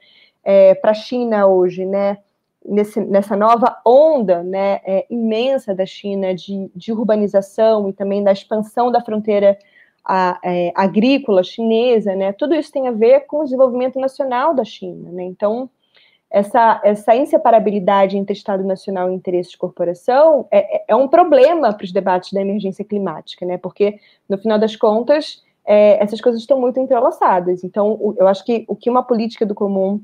é, 0.44 0.74
para 0.74 0.90
a 0.90 0.96
China 0.96 1.46
hoje, 1.46 1.86
né, 1.86 2.18
nesse, 2.66 3.00
nessa 3.00 3.36
nova 3.38 3.80
onda, 3.86 4.42
né, 4.42 4.82
é, 4.84 5.06
imensa 5.08 5.76
da 5.76 5.86
China 5.86 6.34
de, 6.34 6.72
de, 6.76 6.92
urbanização 6.92 7.88
e 7.90 7.94
também 7.94 8.24
da 8.24 8.32
expansão 8.32 8.92
da 8.92 9.02
fronteira 9.02 9.56
a, 10.04 10.40
é, 10.44 10.72
agrícola 10.74 11.44
chinesa, 11.44 12.16
né? 12.16 12.34
Tudo 12.34 12.56
isso 12.56 12.72
tem 12.72 12.88
a 12.88 12.92
ver 12.92 13.28
com 13.28 13.42
o 13.42 13.44
desenvolvimento 13.44 14.00
nacional 14.00 14.56
da 14.56 14.64
China, 14.66 15.12
né? 15.12 15.24
Então 15.26 15.70
essa, 16.34 16.82
essa 16.84 17.16
inseparabilidade 17.16 18.18
entre 18.18 18.34
Estado 18.34 18.64
Nacional 18.64 19.12
e 19.12 19.14
interesse 19.14 19.52
de 19.52 19.58
corporação 19.58 20.48
é, 20.50 20.78
é, 20.78 20.86
é 20.88 20.96
um 20.96 21.08
problema 21.08 21.72
para 21.72 21.86
os 21.86 21.92
debates 21.92 22.34
da 22.34 22.42
emergência 22.42 22.84
climática, 22.84 23.46
né? 23.46 23.60
Porque, 23.60 24.00
no 24.28 24.36
final 24.40 24.58
das 24.58 24.76
contas, 24.76 25.44
é, 25.64 26.04
essas 26.04 26.20
coisas 26.20 26.42
estão 26.42 26.60
muito 26.60 26.80
entrelaçadas. 26.80 27.64
Então, 27.64 27.92
o, 28.02 28.16
eu 28.18 28.28
acho 28.28 28.44
que 28.44 28.66
o 28.68 28.76
que 28.76 28.90
uma 28.90 29.04
política 29.04 29.46
do 29.46 29.54
comum 29.54 30.02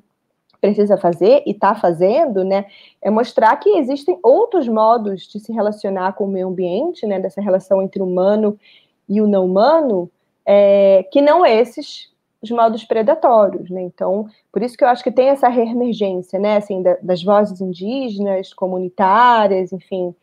precisa 0.61 0.97
fazer 0.97 1.41
e 1.47 1.51
está 1.51 1.73
fazendo, 1.73 2.43
né, 2.43 2.65
é 3.01 3.09
mostrar 3.09 3.55
que 3.55 3.69
existem 3.77 4.19
outros 4.21 4.67
modos 4.67 5.23
de 5.23 5.39
se 5.39 5.51
relacionar 5.51 6.13
com 6.13 6.25
o 6.25 6.27
meio 6.27 6.49
ambiente, 6.49 7.07
né, 7.07 7.17
dessa 7.17 7.41
relação 7.41 7.81
entre 7.81 8.01
o 8.01 8.05
humano 8.05 8.59
e 9.07 9.19
o 9.21 9.27
não 9.27 9.45
humano, 9.45 10.11
é, 10.45 11.07
que 11.11 11.21
não 11.21 11.45
esses 11.45 12.11
os 12.41 12.49
modos 12.51 12.83
predatórios, 12.83 13.69
né? 13.69 13.81
Então, 13.81 14.27
por 14.51 14.61
isso 14.61 14.77
que 14.77 14.83
eu 14.83 14.87
acho 14.87 15.03
que 15.03 15.11
tem 15.11 15.29
essa 15.29 15.49
reemergência, 15.49 16.39
né? 16.39 16.57
Assim, 16.57 16.81
da, 16.81 16.97
das 17.01 17.23
vozes 17.23 17.59
indígenas, 17.59 18.53
comunitárias, 18.53 19.73
enfim, 19.73 20.15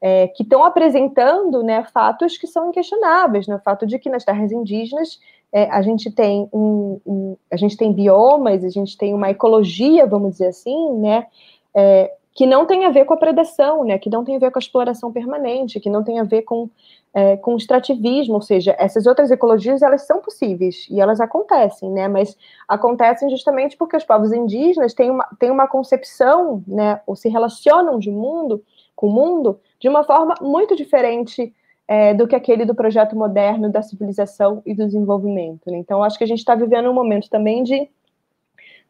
é, 0.00 0.28
que 0.28 0.42
estão 0.42 0.64
apresentando, 0.64 1.62
né, 1.62 1.82
fatos 1.84 2.36
que 2.36 2.46
são 2.46 2.68
inquestionáveis, 2.68 3.46
né? 3.46 3.56
O 3.56 3.60
fato 3.60 3.86
de 3.86 3.98
que 3.98 4.08
nas 4.08 4.24
terras 4.24 4.52
indígenas 4.52 5.18
é, 5.52 5.68
a 5.70 5.82
gente 5.82 6.10
tem 6.10 6.48
um, 6.52 7.00
um, 7.06 7.36
a 7.50 7.56
gente 7.56 7.76
tem 7.76 7.92
biomas, 7.92 8.64
a 8.64 8.68
gente 8.68 8.96
tem 8.98 9.14
uma 9.14 9.30
ecologia, 9.30 10.06
vamos 10.06 10.32
dizer 10.32 10.48
assim, 10.48 10.92
né? 10.98 11.26
É, 11.74 12.12
que 12.34 12.46
não 12.46 12.66
tem 12.66 12.84
a 12.84 12.90
ver 12.90 13.04
com 13.04 13.14
a 13.14 13.16
predação, 13.16 13.84
né? 13.84 13.98
Que 13.98 14.10
não 14.10 14.24
tem 14.24 14.36
a 14.36 14.38
ver 14.38 14.50
com 14.50 14.58
a 14.58 14.62
exploração 14.62 15.12
permanente, 15.12 15.78
que 15.78 15.88
não 15.88 16.02
tem 16.02 16.18
a 16.18 16.24
ver 16.24 16.42
com 16.42 16.68
é, 17.14 17.36
com 17.36 17.56
extrativismo, 17.56 18.34
ou 18.34 18.42
seja, 18.42 18.74
essas 18.76 19.06
outras 19.06 19.30
ecologias 19.30 19.82
elas 19.82 20.04
são 20.04 20.20
possíveis 20.20 20.88
e 20.90 21.00
elas 21.00 21.20
acontecem, 21.20 21.88
né? 21.88 22.08
Mas 22.08 22.36
acontecem 22.66 23.30
justamente 23.30 23.76
porque 23.76 23.96
os 23.96 24.04
povos 24.04 24.32
indígenas 24.32 24.92
têm 24.94 25.10
uma, 25.10 25.28
têm 25.38 25.50
uma 25.50 25.68
concepção, 25.68 26.64
né? 26.66 27.00
Ou 27.06 27.14
se 27.14 27.28
relacionam 27.28 28.00
de 28.00 28.10
mundo 28.10 28.64
com 28.96 29.06
o 29.06 29.12
mundo 29.12 29.60
de 29.78 29.88
uma 29.88 30.02
forma 30.02 30.34
muito 30.40 30.74
diferente 30.74 31.54
é, 31.86 32.14
do 32.14 32.26
que 32.26 32.34
aquele 32.34 32.64
do 32.64 32.74
projeto 32.74 33.14
moderno 33.14 33.70
da 33.70 33.82
civilização 33.82 34.62
e 34.66 34.74
do 34.74 34.86
desenvolvimento. 34.86 35.70
Né? 35.70 35.78
Então, 35.78 36.02
acho 36.02 36.16
que 36.16 36.24
a 36.24 36.26
gente 36.26 36.38
está 36.38 36.54
vivendo 36.54 36.90
um 36.90 36.94
momento 36.94 37.28
também 37.28 37.62
de, 37.62 37.88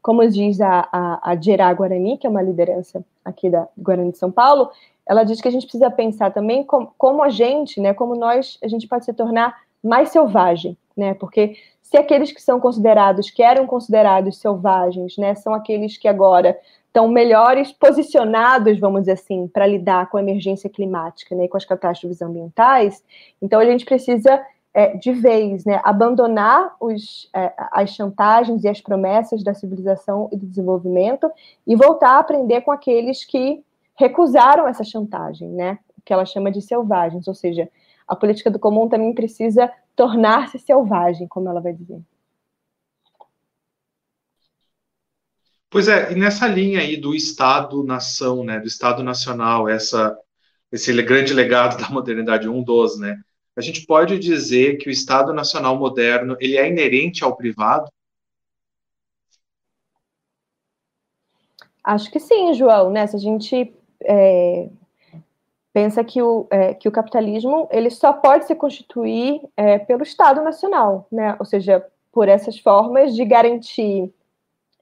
como 0.05 0.29
diz 0.29 0.61
a, 0.61 0.87
a, 0.93 1.31
a 1.31 1.35
Gerá 1.35 1.73
Guarani, 1.73 2.19
que 2.19 2.27
é 2.27 2.31
uma 2.31 2.43
liderança 2.43 3.03
aqui 3.25 3.49
da 3.49 3.67
Guarani 3.79 4.13
de 4.13 4.19
São 4.19 4.31
Paulo, 4.31 4.71
ela 5.07 5.25
diz 5.25 5.41
que 5.41 5.49
a 5.49 5.51
gente 5.51 5.63
precisa 5.63 5.91
pensar 5.91 6.31
também 6.31 6.63
como, 6.63 7.23
a 7.23 7.31
gente, 7.31 7.81
né, 7.81 7.95
como 7.95 8.15
nós, 8.15 8.59
a 8.63 8.69
gente 8.69 8.87
pode 8.87 9.07
se 9.07 9.15
tornar 9.15 9.57
mais 9.83 10.11
selvagem, 10.11 10.77
né, 10.95 11.15
porque 11.15 11.57
se 11.81 11.97
aqueles 11.97 12.31
que 12.33 12.43
são 12.43 12.61
considerados, 12.61 13.31
que 13.31 13.43
eram 13.43 13.67
considerados 13.67 14.37
selvagens, 14.37 15.17
né, 15.17 15.35
são 15.37 15.55
aqueles 15.55 15.97
que 15.97 16.07
agora 16.07 16.55
estão 16.87 17.09
melhores 17.09 17.73
posicionados, 17.73 18.79
vamos 18.79 19.01
dizer 19.01 19.13
assim, 19.13 19.49
para 19.49 19.67
lidar 19.67 20.11
com 20.11 20.19
a 20.19 20.21
emergência 20.21 20.69
climática, 20.69 21.35
né, 21.35 21.47
e 21.47 21.49
com 21.49 21.57
as 21.57 21.65
catástrofes 21.65 22.21
ambientais, 22.21 23.03
então 23.41 23.59
a 23.59 23.65
gente 23.65 23.87
precisa 23.87 24.39
é, 24.75 24.97
de 24.97 25.13
vez, 25.13 25.65
né, 25.65 25.81
abandonar 25.85 26.75
os, 26.81 27.31
é, 27.33 27.55
as 27.71 27.91
chantagens 27.91 28.65
e 28.65 28.69
as 28.69 28.81
promessas 28.81 29.45
da 29.45 29.55
civilização 29.55 30.29
e 30.33 30.37
do 30.37 30.47
desenvolvimento 30.47 31.31
e 31.65 31.77
voltar 31.77 32.17
a 32.17 32.19
aprender 32.19 32.63
com 32.63 32.73
aqueles 32.73 33.25
que 33.25 33.63
recusaram 33.95 34.67
essa 34.67 34.83
chantagem, 34.83 35.49
né, 35.49 35.79
que 36.05 36.13
ela 36.13 36.27
chama 36.27 36.51
de 36.51 36.61
selvagens, 36.61 37.29
ou 37.29 37.35
seja, 37.35 37.69
a 38.07 38.17
política 38.17 38.51
do 38.51 38.59
comum 38.59 38.89
também 38.89 39.15
precisa 39.15 39.71
tornar-se 39.95 40.59
selvagem, 40.59 41.29
como 41.29 41.49
ela 41.49 41.61
vai 41.61 41.73
dizer. 41.73 42.03
Pois 45.71 45.89
é, 45.89 46.13
e 46.13 46.17
nessa 46.17 46.47
linha 46.49 46.81
aí 46.81 46.97
do 46.97 47.15
Estado-nação, 47.15 48.45
né, 48.45 48.59
do 48.59 48.67
Estado 48.67 49.05
nacional, 49.05 49.69
essa, 49.69 50.19
esse 50.71 50.93
grande 51.03 51.33
legado 51.33 51.81
da 51.81 51.89
modernidade, 51.89 52.49
um 52.49 52.63
dos, 52.63 52.99
né, 52.99 53.21
a 53.57 53.61
gente 53.61 53.87
pode 53.87 54.19
dizer 54.19 54.79
que 54.79 54.89
o 54.89 54.93
Estado 54.93 55.33
Nacional 55.33 55.77
moderno 55.77 56.37
ele 56.41 56.57
é 56.57 56.69
inerente 56.69 57.23
ao 57.23 57.37
privado? 57.37 57.91
Acho 61.83 62.11
que 62.11 62.19
sim, 62.19 62.53
João. 62.55 62.91
Né? 62.91 63.07
Se 63.07 63.17
a 63.17 63.19
gente 63.19 63.73
é, 64.03 64.69
pensa 65.73 66.03
que 66.03 66.21
o, 66.21 66.47
é, 66.51 66.75
que 66.75 66.89
o 66.89 66.93
capitalismo 66.93 67.69
ele 67.71 67.91
só 67.91 68.13
pode 68.13 68.47
se 68.47 68.55
constituir 68.55 69.41
é, 69.57 69.79
pelo 69.79 70.03
Estado 70.03 70.43
Nacional, 70.43 71.07
né? 71.13 71.37
ou 71.39 71.45
seja, 71.45 71.85
por 72.11 72.29
essas 72.29 72.59
formas 72.59 73.15
de 73.15 73.25
garantir 73.25 74.13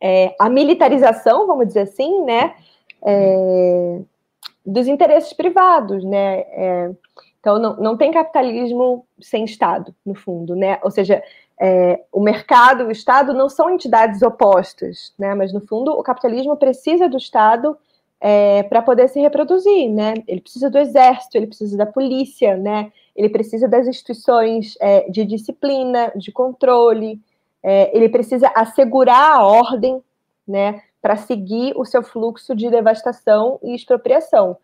é, 0.00 0.34
a 0.38 0.48
militarização, 0.48 1.46
vamos 1.46 1.68
dizer 1.68 1.80
assim, 1.80 2.22
né? 2.24 2.54
É, 3.04 4.00
dos 4.64 4.86
interesses 4.86 5.32
privados, 5.32 6.04
né? 6.04 6.44
Então, 7.43 7.59
não, 7.59 7.76
não 7.76 7.97
tem 7.97 8.12
capitalismo 8.12 9.05
sem 9.20 9.45
Estado, 9.45 9.93
no 10.07 10.14
fundo, 10.14 10.55
né? 10.55 10.78
Ou 10.80 10.93
seja, 10.93 11.20
é, 11.61 12.01
o 12.12 12.20
mercado 12.20 12.84
e 12.84 12.86
o 12.86 12.93
Estado 12.93 13.34
não 13.34 13.49
são 13.49 13.68
entidades 13.68 14.22
opostas, 14.22 15.12
né? 15.18 15.34
Mas, 15.34 15.53
no 15.53 15.61
fundo, 15.61 15.90
o 15.90 16.05
capitalismo 16.05 16.57
precisa 16.57 17.09
do 17.09 17.16
Estado 17.16 17.76
é, 18.20 18.62
para 18.62 18.80
poder 18.80 19.09
se 19.09 19.20
reproduzir, 19.20 19.90
né? 19.90 20.14
Ele 20.28 20.40
precisa 20.40 20.70
do 20.70 20.78
exército, 20.78 21.36
ele 21.36 21.49
precisa 21.49 21.76
da 21.76 21.84
polícia, 21.84 22.57
né? 22.57 22.93
Ele 23.16 23.28
precisa 23.28 23.66
das 23.66 23.88
instituições 23.88 24.76
é, 24.80 25.11
de 25.11 25.24
disciplina, 25.24 26.12
de 26.14 26.30
controle, 26.30 27.20
é, 27.61 27.90
ele 27.93 28.09
precisa 28.09 28.53
assegurar 28.55 29.32
a 29.32 29.45
ordem, 29.45 30.01
né? 30.47 30.80
Para 31.01 31.16
seguir 31.16 31.72
o 31.76 31.84
seu 31.84 32.05
fluxo 32.05 32.55
de 32.55 32.70
devastação 32.70 33.59
e 33.64 33.74
expropriação. 33.74 34.57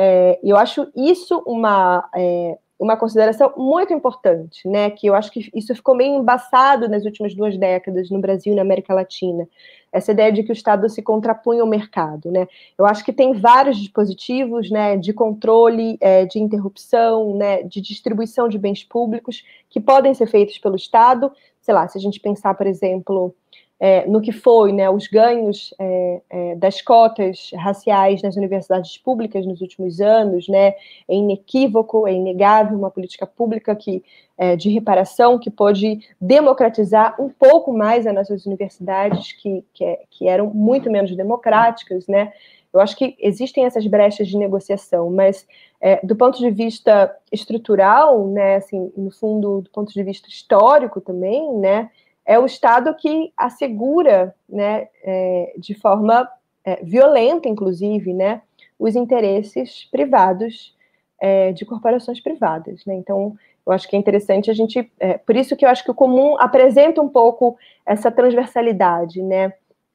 É, 0.00 0.38
eu 0.44 0.56
acho 0.56 0.86
isso 0.94 1.42
uma, 1.44 2.08
é, 2.14 2.56
uma 2.78 2.96
consideração 2.96 3.52
muito 3.56 3.92
importante, 3.92 4.68
né? 4.68 4.90
Que 4.90 5.08
eu 5.08 5.14
acho 5.16 5.28
que 5.32 5.50
isso 5.52 5.74
ficou 5.74 5.92
meio 5.96 6.14
embaçado 6.14 6.88
nas 6.88 7.04
últimas 7.04 7.34
duas 7.34 7.58
décadas 7.58 8.08
no 8.08 8.20
Brasil 8.20 8.52
e 8.52 8.56
na 8.56 8.62
América 8.62 8.94
Latina. 8.94 9.48
Essa 9.92 10.12
ideia 10.12 10.30
de 10.30 10.44
que 10.44 10.52
o 10.52 10.54
Estado 10.54 10.88
se 10.88 11.02
contrapunha 11.02 11.62
ao 11.62 11.66
mercado, 11.66 12.30
né? 12.30 12.46
Eu 12.78 12.86
acho 12.86 13.04
que 13.04 13.12
tem 13.12 13.32
vários 13.32 13.76
dispositivos, 13.76 14.70
né, 14.70 14.96
de 14.96 15.12
controle, 15.12 15.98
é, 16.00 16.26
de 16.26 16.38
interrupção, 16.38 17.34
né, 17.34 17.64
de 17.64 17.80
distribuição 17.80 18.48
de 18.48 18.56
bens 18.56 18.84
públicos 18.84 19.42
que 19.68 19.80
podem 19.80 20.14
ser 20.14 20.28
feitos 20.28 20.58
pelo 20.58 20.76
Estado. 20.76 21.32
Sei 21.60 21.74
lá, 21.74 21.88
se 21.88 21.98
a 21.98 22.00
gente 22.00 22.20
pensar, 22.20 22.54
por 22.54 22.68
exemplo, 22.68 23.34
é, 23.80 24.06
no 24.06 24.20
que 24.20 24.32
foi 24.32 24.72
né, 24.72 24.90
os 24.90 25.06
ganhos 25.06 25.72
é, 25.78 26.20
é, 26.28 26.54
das 26.56 26.82
cotas 26.82 27.50
raciais 27.54 28.22
nas 28.22 28.36
universidades 28.36 28.98
públicas 28.98 29.46
nos 29.46 29.60
últimos 29.60 30.00
anos, 30.00 30.48
né, 30.48 30.74
é 31.08 31.14
inequívoco, 31.14 32.06
é 32.06 32.12
inegável 32.12 32.76
uma 32.76 32.90
política 32.90 33.26
pública 33.26 33.74
que, 33.76 34.02
é, 34.36 34.56
de 34.56 34.68
reparação 34.68 35.38
que 35.38 35.50
pode 35.50 36.00
democratizar 36.20 37.20
um 37.20 37.28
pouco 37.28 37.72
mais 37.72 38.06
as 38.06 38.14
nossas 38.14 38.46
universidades, 38.46 39.32
que, 39.32 39.64
que, 39.72 39.84
é, 39.84 40.00
que 40.10 40.28
eram 40.28 40.52
muito 40.52 40.90
menos 40.90 41.14
democráticas, 41.14 42.06
né, 42.08 42.32
eu 42.72 42.80
acho 42.80 42.96
que 42.96 43.16
existem 43.18 43.64
essas 43.64 43.86
brechas 43.86 44.28
de 44.28 44.36
negociação, 44.36 45.10
mas 45.10 45.46
é, 45.80 46.04
do 46.04 46.14
ponto 46.14 46.38
de 46.38 46.50
vista 46.50 47.14
estrutural, 47.32 48.26
né, 48.28 48.56
assim, 48.56 48.92
no 48.96 49.10
fundo, 49.10 49.62
do 49.62 49.70
ponto 49.70 49.92
de 49.92 50.02
vista 50.02 50.28
histórico 50.28 51.00
também, 51.00 51.50
né, 51.54 51.90
é 52.28 52.38
o 52.38 52.44
Estado 52.44 52.94
que 52.94 53.32
assegura, 53.34 54.34
né, 54.46 54.88
é, 55.02 55.54
de 55.56 55.72
forma 55.72 56.28
é, 56.62 56.76
violenta, 56.84 57.48
inclusive, 57.48 58.12
né, 58.12 58.42
os 58.78 58.94
interesses 58.94 59.88
privados 59.90 60.76
é, 61.18 61.52
de 61.52 61.64
corporações 61.64 62.20
privadas. 62.20 62.84
Né? 62.84 62.96
Então, 62.96 63.34
eu 63.66 63.72
acho 63.72 63.88
que 63.88 63.96
é 63.96 63.98
interessante 63.98 64.50
a 64.50 64.54
gente, 64.54 64.92
é, 65.00 65.16
por 65.16 65.36
isso 65.36 65.56
que 65.56 65.64
eu 65.64 65.70
acho 65.70 65.82
que 65.82 65.90
o 65.90 65.94
comum 65.94 66.38
apresenta 66.38 67.00
um 67.00 67.08
pouco 67.08 67.56
essa 67.86 68.10
transversalidade, 68.10 69.22
né, 69.22 69.54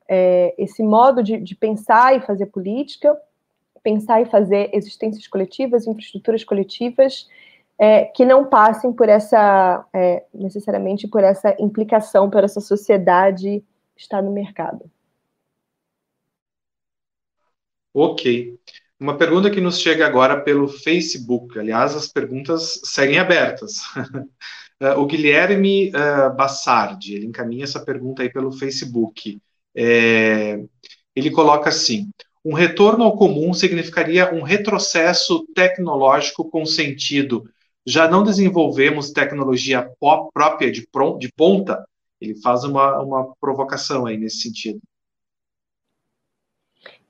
é, 0.10 0.56
esse 0.58 0.82
modo 0.82 1.22
de, 1.22 1.38
de 1.38 1.56
pensar 1.56 2.18
e 2.18 2.22
fazer 2.22 2.48
política, 2.48 3.16
pensar 3.84 4.24
e 4.24 4.26
fazer 4.26 4.72
existências 4.74 5.28
coletivas, 5.28 5.86
infraestruturas 5.86 6.44
coletivas, 6.44 7.30
é, 7.84 8.06
que 8.06 8.24
não 8.24 8.46
passem 8.46 8.94
por 8.94 9.10
essa, 9.10 9.86
é, 9.94 10.24
necessariamente 10.34 11.06
por 11.06 11.22
essa 11.22 11.54
implicação, 11.60 12.30
por 12.30 12.42
essa 12.42 12.62
sociedade 12.62 13.62
estar 13.98 14.22
no 14.22 14.32
mercado. 14.32 14.90
Ok. 17.94 18.58
Uma 18.98 19.18
pergunta 19.18 19.52
que 19.52 19.60
nos 19.60 19.82
chega 19.82 20.08
agora 20.08 20.40
pelo 20.40 20.70
Facebook. 20.70 21.60
Aliás, 21.60 21.94
as 21.94 22.08
perguntas 22.08 22.80
seguem 22.86 23.20
abertas. 23.20 23.80
É, 24.80 24.92
o 24.96 25.06
Guilherme 25.06 25.90
uh, 25.90 26.34
Bassardi, 26.38 27.16
ele 27.16 27.26
encaminha 27.26 27.66
essa 27.66 27.84
pergunta 27.84 28.24
aí 28.24 28.32
pelo 28.32 28.54
Facebook. 28.54 29.42
É, 29.76 30.58
ele 31.14 31.30
coloca 31.32 31.68
assim: 31.68 32.10
um 32.46 32.54
retorno 32.54 33.04
ao 33.04 33.18
comum 33.18 33.54
significaria 33.54 34.34
um 34.34 34.42
retrocesso 34.42 35.46
tecnológico 35.54 36.50
com 36.50 36.66
sentido 36.66 37.44
já 37.86 38.08
não 38.08 38.24
desenvolvemos 38.24 39.12
tecnologia 39.12 39.92
própria 40.34 40.72
de, 40.72 40.88
de 41.20 41.32
ponta? 41.34 41.86
Ele 42.20 42.36
faz 42.42 42.64
uma, 42.64 43.00
uma 43.02 43.36
provocação 43.40 44.06
aí 44.06 44.18
nesse 44.18 44.42
sentido. 44.42 44.80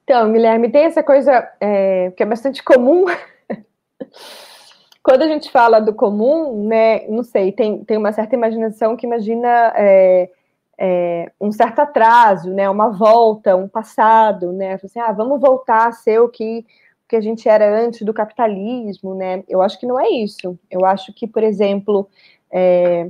Então, 0.04 0.32
Guilherme, 0.32 0.70
tem 0.70 0.86
essa 0.86 1.02
coisa 1.02 1.50
é, 1.62 2.12
que 2.12 2.24
é 2.24 2.26
bastante 2.26 2.64
comum. 2.64 3.06
Quando 5.02 5.22
a 5.22 5.28
gente 5.28 5.52
fala 5.52 5.80
do 5.80 5.94
comum, 5.94 6.66
né, 6.68 7.08
não 7.08 7.24
sei, 7.24 7.52
tem, 7.52 7.84
tem 7.84 7.98
uma 7.98 8.12
certa 8.12 8.36
imaginação 8.36 8.96
que 8.96 9.06
imagina 9.06 9.74
é, 9.76 10.30
é, 10.78 11.32
um 11.40 11.52
certo 11.52 11.80
atraso, 11.80 12.50
né, 12.54 12.70
uma 12.70 12.90
volta, 12.90 13.56
um 13.56 13.68
passado, 13.68 14.52
né, 14.54 14.74
assim, 14.82 15.00
ah, 15.00 15.12
vamos 15.12 15.42
voltar 15.42 15.88
a 15.88 15.92
ser 15.92 16.20
o 16.20 16.30
que 16.30 16.66
que 17.08 17.16
a 17.16 17.22
gente 17.22 17.48
era 17.48 17.80
antes 17.80 18.02
do 18.02 18.14
capitalismo, 18.14 19.14
né? 19.16 19.44
Eu 19.48 19.62
acho 19.62 19.80
que 19.80 19.86
não 19.86 20.00
é 20.00 20.10
isso. 20.10 20.58
Eu 20.70 20.86
acho 20.86 21.14
que, 21.14 21.28
por 21.28 21.44
exemplo, 21.44 22.08
é, 22.52 23.10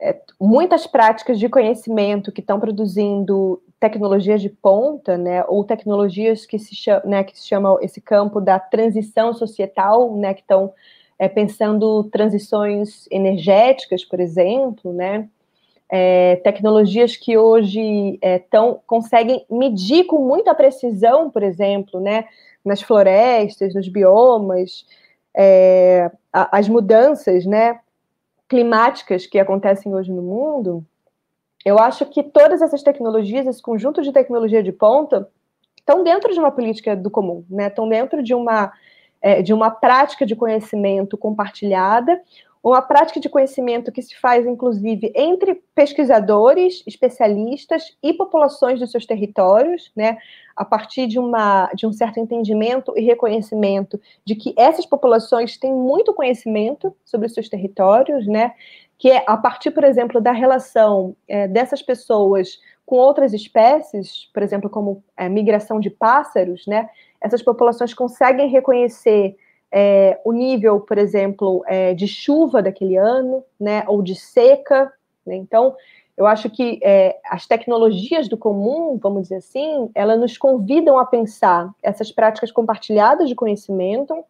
é, 0.00 0.20
muitas 0.40 0.86
práticas 0.86 1.38
de 1.38 1.48
conhecimento 1.48 2.30
que 2.30 2.40
estão 2.40 2.60
produzindo 2.60 3.60
tecnologias 3.80 4.40
de 4.40 4.48
ponta, 4.48 5.16
né, 5.16 5.44
ou 5.46 5.64
tecnologias 5.64 6.44
que 6.44 6.58
se, 6.58 6.74
chama, 6.74 7.02
né, 7.04 7.24
que 7.24 7.38
se 7.38 7.46
chamam 7.46 7.78
esse 7.80 8.00
campo 8.00 8.40
da 8.40 8.58
transição 8.58 9.32
societal, 9.32 10.16
né, 10.16 10.34
que 10.34 10.40
estão 10.40 10.72
é, 11.18 11.28
pensando 11.28 12.04
transições 12.04 13.06
energéticas, 13.10 14.04
por 14.04 14.20
exemplo, 14.20 14.92
né, 14.92 15.28
é, 15.90 16.36
tecnologias 16.36 17.16
que 17.16 17.36
hoje 17.36 18.18
é, 18.20 18.38
tão, 18.38 18.80
conseguem 18.86 19.44
medir 19.50 20.04
com 20.04 20.18
muita 20.18 20.54
precisão, 20.54 21.30
por 21.30 21.42
exemplo, 21.42 22.00
né, 22.00 22.24
nas 22.68 22.82
florestas, 22.82 23.74
nos 23.74 23.88
biomas, 23.88 24.86
é, 25.36 26.10
as 26.32 26.68
mudanças 26.68 27.44
né, 27.44 27.80
climáticas 28.48 29.26
que 29.26 29.38
acontecem 29.38 29.94
hoje 29.94 30.12
no 30.12 30.22
mundo, 30.22 30.84
eu 31.64 31.78
acho 31.78 32.06
que 32.06 32.22
todas 32.22 32.62
essas 32.62 32.82
tecnologias, 32.82 33.46
esse 33.46 33.60
conjunto 33.60 34.02
de 34.02 34.12
tecnologia 34.12 34.62
de 34.62 34.72
ponta, 34.72 35.28
estão 35.76 36.04
dentro 36.04 36.32
de 36.32 36.38
uma 36.38 36.50
política 36.50 36.94
do 36.94 37.10
comum, 37.10 37.44
né? 37.48 37.68
estão 37.68 37.88
dentro 37.88 38.22
de 38.22 38.34
uma, 38.34 38.72
é, 39.20 39.42
de 39.42 39.52
uma 39.52 39.70
prática 39.70 40.24
de 40.24 40.36
conhecimento 40.36 41.16
compartilhada, 41.16 42.20
uma 42.62 42.82
prática 42.82 43.20
de 43.20 43.28
conhecimento 43.28 43.92
que 43.92 44.02
se 44.02 44.16
faz, 44.18 44.46
inclusive, 44.46 45.12
entre 45.14 45.62
pesquisadores, 45.74 46.82
especialistas 46.86 47.96
e 48.02 48.12
populações 48.12 48.80
dos 48.80 48.90
seus 48.90 49.06
territórios, 49.06 49.92
né, 49.94 50.18
a 50.56 50.64
partir 50.64 51.06
de, 51.06 51.18
uma, 51.18 51.70
de 51.74 51.86
um 51.86 51.92
certo 51.92 52.18
entendimento 52.18 52.92
e 52.96 53.02
reconhecimento 53.02 54.00
de 54.24 54.34
que 54.34 54.52
essas 54.56 54.84
populações 54.84 55.56
têm 55.56 55.72
muito 55.72 56.12
conhecimento 56.12 56.94
sobre 57.04 57.26
os 57.26 57.34
seus 57.34 57.48
territórios, 57.48 58.26
né, 58.26 58.52
que 58.98 59.10
é 59.10 59.22
a 59.26 59.36
partir, 59.36 59.70
por 59.70 59.84
exemplo, 59.84 60.20
da 60.20 60.32
relação 60.32 61.14
é, 61.28 61.46
dessas 61.46 61.80
pessoas 61.80 62.58
com 62.84 62.96
outras 62.96 63.32
espécies, 63.32 64.28
por 64.32 64.42
exemplo, 64.42 64.68
como 64.68 65.04
é, 65.16 65.28
migração 65.28 65.78
de 65.78 65.90
pássaros, 65.90 66.66
né, 66.66 66.88
essas 67.20 67.42
populações 67.42 67.94
conseguem 67.94 68.48
reconhecer 68.48 69.36
é, 69.72 70.20
o 70.24 70.32
nível, 70.32 70.80
por 70.80 70.98
exemplo, 70.98 71.62
é, 71.66 71.94
de 71.94 72.06
chuva 72.06 72.62
daquele 72.62 72.96
ano, 72.96 73.44
né, 73.58 73.84
ou 73.86 74.02
de 74.02 74.14
seca. 74.14 74.92
Né? 75.26 75.36
Então, 75.36 75.74
eu 76.16 76.26
acho 76.26 76.50
que 76.50 76.80
é, 76.82 77.16
as 77.24 77.46
tecnologias 77.46 78.28
do 78.28 78.36
comum, 78.36 78.98
vamos 79.00 79.22
dizer 79.22 79.36
assim, 79.36 79.90
elas 79.94 80.18
nos 80.18 80.36
convidam 80.36 80.98
a 80.98 81.06
pensar 81.06 81.70
essas 81.82 82.10
práticas 82.10 82.50
compartilhadas 82.50 83.28
de 83.28 83.34
conhecimento 83.34 84.24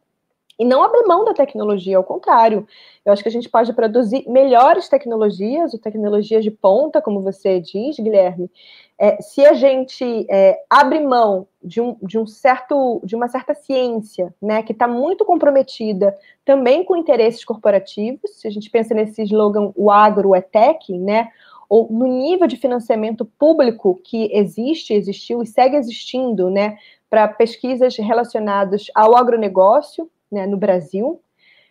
e 0.59 0.64
não 0.64 0.82
abrir 0.82 1.07
mão 1.07 1.24
da 1.24 1.32
tecnologia, 1.32 1.97
ao 1.97 2.05
contrário. 2.05 2.66
Eu 3.05 3.12
acho 3.12 3.22
que 3.22 3.28
a 3.28 3.32
gente 3.32 3.49
pode 3.49 3.72
produzir 3.72 4.28
melhores 4.28 4.89
tecnologias, 4.89 5.72
ou 5.72 5.78
tecnologias 5.78 6.43
de 6.43 6.51
ponta, 6.51 7.01
como 7.01 7.22
você 7.22 7.61
diz, 7.61 7.97
Guilherme, 7.97 8.51
é, 8.99 9.22
se 9.22 9.47
a 9.47 9.55
gente 9.55 10.26
é, 10.28 10.61
abre 10.68 10.99
mão 10.99 11.47
de, 11.62 11.80
um, 11.80 11.96
de, 12.02 12.18
um 12.18 12.26
certo, 12.26 13.00
de 13.04 13.16
uma 13.16 13.28
certa 13.28 13.54
ciência, 13.54 14.34
né, 14.40 14.62
que 14.62 14.72
está 14.72 14.86
muito 14.86 15.24
comprometida 15.24 16.16
também 16.44 16.84
com 16.84 16.96
interesses 16.96 17.44
corporativos, 17.44 18.30
se 18.40 18.46
a 18.46 18.50
gente 18.50 18.70
pensa 18.70 18.94
nesse 18.94 19.22
slogan, 19.22 19.72
o 19.74 19.90
agro 19.90 20.34
é 20.34 20.40
tech, 20.40 20.92
né, 20.96 21.28
ou 21.68 21.86
no 21.90 22.06
nível 22.06 22.46
de 22.46 22.56
financiamento 22.56 23.24
público 23.24 24.00
que 24.02 24.30
existe, 24.32 24.94
existiu 24.94 25.42
e 25.42 25.46
segue 25.46 25.76
existindo, 25.76 26.48
né, 26.48 26.78
para 27.11 27.28
pesquisas 27.28 27.96
relacionadas 27.96 28.86
ao 28.94 29.16
agronegócio, 29.16 30.11
né, 30.30 30.46
no 30.46 30.56
Brasil. 30.56 31.20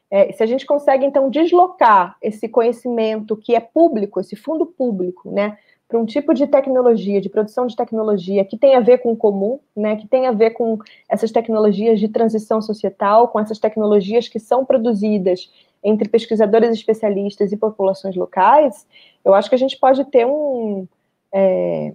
É, 0.09 0.31
se 0.31 0.41
a 0.41 0.45
gente 0.45 0.65
consegue, 0.65 1.05
então, 1.05 1.29
deslocar 1.29 2.15
esse 2.21 2.47
conhecimento 2.47 3.35
que 3.35 3.55
é 3.55 3.59
público, 3.59 4.19
esse 4.19 4.35
fundo 4.35 4.65
público, 4.65 5.29
né, 5.31 5.57
para 5.87 5.97
um 5.97 6.05
tipo 6.05 6.33
de 6.33 6.45
tecnologia, 6.47 7.21
de 7.21 7.29
produção 7.29 7.65
de 7.65 7.75
tecnologia 7.75 8.43
que 8.43 8.57
tem 8.57 8.75
a 8.75 8.79
ver 8.81 8.97
com 8.97 9.13
o 9.13 9.17
comum, 9.17 9.59
né, 9.75 9.95
que 9.95 10.07
tem 10.07 10.27
a 10.27 10.31
ver 10.31 10.51
com 10.51 10.77
essas 11.07 11.31
tecnologias 11.31 11.99
de 11.99 12.09
transição 12.09 12.61
societal, 12.61 13.29
com 13.29 13.39
essas 13.39 13.57
tecnologias 13.57 14.27
que 14.27 14.39
são 14.39 14.65
produzidas 14.65 15.49
entre 15.81 16.09
pesquisadores 16.09 16.71
especialistas 16.71 17.51
e 17.51 17.57
populações 17.57 18.15
locais, 18.15 18.85
eu 19.23 19.33
acho 19.33 19.47
que 19.47 19.55
a 19.55 19.59
gente 19.59 19.77
pode 19.79 20.03
ter 20.05 20.25
um 20.25 20.85
é, 21.33 21.93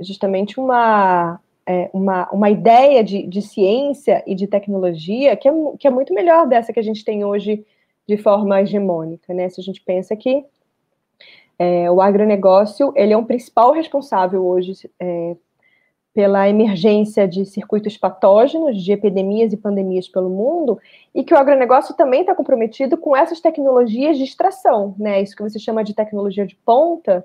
justamente 0.00 0.58
uma, 0.58 1.40
é, 1.66 1.90
uma, 1.92 2.28
uma 2.30 2.48
ideia 2.48 3.02
de, 3.04 3.26
de 3.26 3.42
ciência 3.42 4.22
e 4.26 4.34
de 4.34 4.46
tecnologia 4.46 5.36
que 5.36 5.48
é, 5.48 5.52
que 5.78 5.86
é 5.86 5.90
muito 5.90 6.14
melhor 6.14 6.46
dessa 6.46 6.72
que 6.72 6.80
a 6.80 6.82
gente 6.82 7.04
tem 7.04 7.24
hoje 7.24 7.64
de 8.06 8.16
forma 8.16 8.62
hegemônica, 8.62 9.34
né? 9.34 9.50
Se 9.50 9.60
a 9.60 9.64
gente 9.64 9.82
pensa 9.82 10.16
que 10.16 10.42
é, 11.58 11.90
o 11.90 12.00
agronegócio 12.00 12.92
ele 12.94 13.12
é 13.12 13.16
um 13.16 13.24
principal 13.24 13.72
responsável 13.72 14.46
hoje 14.46 14.72
é, 15.00 15.36
pela 16.14 16.48
emergência 16.48 17.28
de 17.28 17.44
circuitos 17.46 17.96
patógenos, 17.96 18.82
de 18.82 18.92
epidemias 18.92 19.52
e 19.52 19.56
pandemias 19.56 20.08
pelo 20.08 20.28
mundo, 20.28 20.78
e 21.14 21.22
que 21.22 21.34
o 21.34 21.36
agronegócio 21.36 21.94
também 21.94 22.22
está 22.22 22.34
comprometido 22.34 22.96
com 22.96 23.16
essas 23.16 23.40
tecnologias 23.40 24.16
de 24.16 24.24
extração, 24.24 24.94
né? 24.98 25.22
Isso 25.22 25.36
que 25.36 25.42
você 25.42 25.58
chama 25.58 25.84
de 25.84 25.94
tecnologia 25.94 26.46
de 26.46 26.56
ponta, 26.56 27.24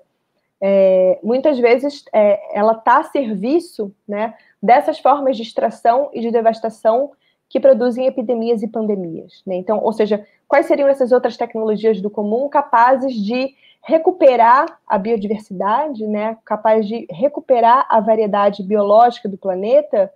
é, 0.66 1.20
muitas 1.22 1.60
vezes 1.60 2.06
é, 2.14 2.40
ela 2.58 2.72
está 2.72 3.00
a 3.00 3.04
serviço 3.04 3.94
né, 4.08 4.34
dessas 4.62 4.98
formas 4.98 5.36
de 5.36 5.44
extração 5.44 6.10
e 6.14 6.22
de 6.22 6.32
devastação 6.32 7.12
que 7.50 7.60
produzem 7.60 8.08
epidemias 8.08 8.64
e 8.64 8.68
pandemias. 8.70 9.42
Né? 9.46 9.56
Então, 9.56 9.84
ou 9.84 9.92
seja, 9.92 10.26
quais 10.54 10.68
seriam 10.68 10.88
essas 10.88 11.12
outras 11.12 11.36
tecnologias 11.36 12.00
do 12.00 12.12
comum 12.12 12.48
capazes 12.48 13.16
de 13.16 13.56
recuperar 13.82 14.80
a 14.86 15.00
biodiversidade, 15.00 16.06
né, 16.06 16.38
capaz 16.46 16.88
de 16.88 17.08
recuperar 17.10 17.88
a 17.90 18.00
variedade 18.00 18.62
biológica 18.62 19.28
do 19.28 19.36
planeta, 19.36 20.14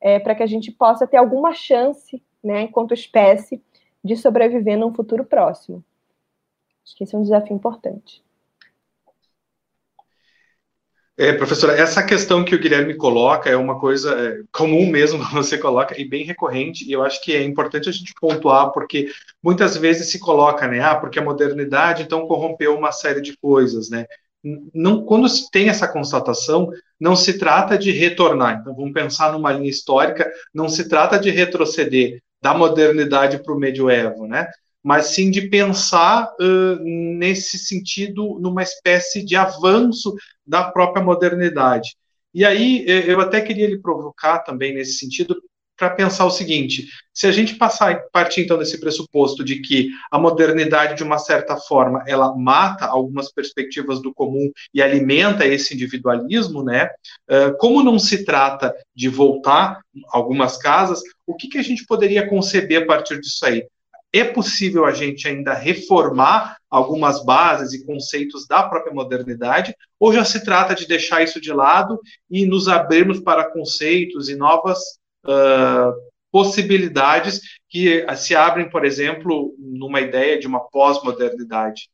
é, 0.00 0.20
para 0.20 0.36
que 0.36 0.44
a 0.44 0.46
gente 0.46 0.70
possa 0.70 1.08
ter 1.08 1.16
alguma 1.16 1.52
chance, 1.52 2.22
né, 2.40 2.62
enquanto 2.62 2.94
espécie, 2.94 3.60
de 4.04 4.16
sobreviver 4.16 4.78
num 4.78 4.94
futuro 4.94 5.24
próximo. 5.24 5.82
Acho 6.84 6.96
que 6.96 7.02
esse 7.02 7.16
é 7.16 7.18
um 7.18 7.22
desafio 7.22 7.56
importante. 7.56 8.22
É, 11.20 11.34
professora, 11.34 11.74
essa 11.78 12.02
questão 12.02 12.42
que 12.42 12.54
o 12.54 12.58
Guilherme 12.58 12.94
coloca 12.94 13.50
é 13.50 13.54
uma 13.54 13.78
coisa 13.78 14.18
é, 14.18 14.40
comum 14.50 14.86
mesmo, 14.86 15.22
você 15.34 15.58
coloca, 15.58 16.00
e 16.00 16.02
bem 16.02 16.24
recorrente, 16.24 16.88
e 16.88 16.92
eu 16.92 17.02
acho 17.02 17.22
que 17.22 17.36
é 17.36 17.42
importante 17.42 17.90
a 17.90 17.92
gente 17.92 18.14
pontuar, 18.18 18.72
porque 18.72 19.12
muitas 19.42 19.76
vezes 19.76 20.10
se 20.10 20.18
coloca, 20.18 20.66
né, 20.66 20.80
ah, 20.80 20.94
porque 20.94 21.18
a 21.18 21.22
modernidade 21.22 22.04
então 22.04 22.26
corrompeu 22.26 22.74
uma 22.74 22.90
série 22.90 23.20
de 23.20 23.36
coisas, 23.36 23.90
né, 23.90 24.06
não, 24.72 25.04
quando 25.04 25.28
se 25.28 25.50
tem 25.50 25.68
essa 25.68 25.86
constatação, 25.86 26.70
não 26.98 27.14
se 27.14 27.38
trata 27.38 27.76
de 27.76 27.90
retornar, 27.90 28.58
então 28.58 28.74
vamos 28.74 28.94
pensar 28.94 29.30
numa 29.30 29.52
linha 29.52 29.68
histórica, 29.68 30.26
não 30.54 30.70
se 30.70 30.88
trata 30.88 31.18
de 31.18 31.28
retroceder 31.28 32.22
da 32.40 32.54
modernidade 32.54 33.42
para 33.42 33.52
o 33.52 33.58
medioevo, 33.58 34.26
né, 34.26 34.48
mas 34.82 35.06
sim 35.06 35.30
de 35.30 35.48
pensar 35.48 36.32
uh, 36.40 36.78
nesse 36.82 37.58
sentido, 37.58 38.38
numa 38.40 38.62
espécie 38.62 39.24
de 39.24 39.36
avanço 39.36 40.14
da 40.46 40.64
própria 40.64 41.04
modernidade. 41.04 41.96
E 42.32 42.44
aí 42.44 42.84
eu 42.86 43.20
até 43.20 43.40
queria 43.40 43.66
lhe 43.66 43.80
provocar 43.80 44.38
também 44.38 44.72
nesse 44.72 44.94
sentido 44.94 45.36
para 45.80 45.90
pensar 45.90 46.26
o 46.26 46.30
seguinte: 46.30 46.88
se 47.12 47.26
a 47.26 47.32
gente 47.32 47.56
passar 47.56 48.02
partir 48.12 48.42
então 48.42 48.58
desse 48.58 48.78
pressuposto 48.78 49.42
de 49.42 49.60
que 49.60 49.88
a 50.12 50.18
modernidade 50.18 50.94
de 50.94 51.02
uma 51.02 51.18
certa 51.18 51.56
forma 51.56 52.04
ela 52.06 52.36
mata 52.36 52.84
algumas 52.84 53.32
perspectivas 53.32 54.00
do 54.02 54.12
comum 54.12 54.50
e 54.74 54.82
alimenta 54.82 55.46
esse 55.46 55.74
individualismo, 55.74 56.62
né? 56.62 56.90
Como 57.58 57.82
não 57.82 57.98
se 57.98 58.24
trata 58.24 58.74
de 58.94 59.08
voltar 59.08 59.80
algumas 60.10 60.58
casas, 60.58 61.00
o 61.26 61.34
que, 61.34 61.48
que 61.48 61.58
a 61.58 61.62
gente 61.62 61.86
poderia 61.86 62.28
conceber 62.28 62.82
a 62.82 62.86
partir 62.86 63.18
disso 63.18 63.44
aí? 63.46 63.64
É 64.12 64.24
possível 64.24 64.84
a 64.84 64.92
gente 64.92 65.28
ainda 65.28 65.54
reformar 65.54 66.56
algumas 66.68 67.24
bases 67.24 67.72
e 67.72 67.84
conceitos 67.84 68.46
da 68.46 68.62
própria 68.62 68.92
modernidade, 68.92 69.74
ou 69.98 70.12
já 70.12 70.24
se 70.24 70.44
trata 70.44 70.74
de 70.74 70.86
deixar 70.86 71.22
isso 71.22 71.40
de 71.40 71.52
lado 71.52 72.00
e 72.30 72.44
nos 72.44 72.68
abrirmos 72.68 73.20
para 73.20 73.50
conceitos 73.50 74.28
e 74.28 74.34
novas 74.34 74.78
uh, 75.24 75.92
possibilidades 76.30 77.40
que 77.68 78.04
se 78.16 78.34
abrem, 78.34 78.68
por 78.68 78.84
exemplo, 78.84 79.54
numa 79.58 80.00
ideia 80.00 80.38
de 80.38 80.46
uma 80.46 80.60
pós-modernidade? 80.60 81.90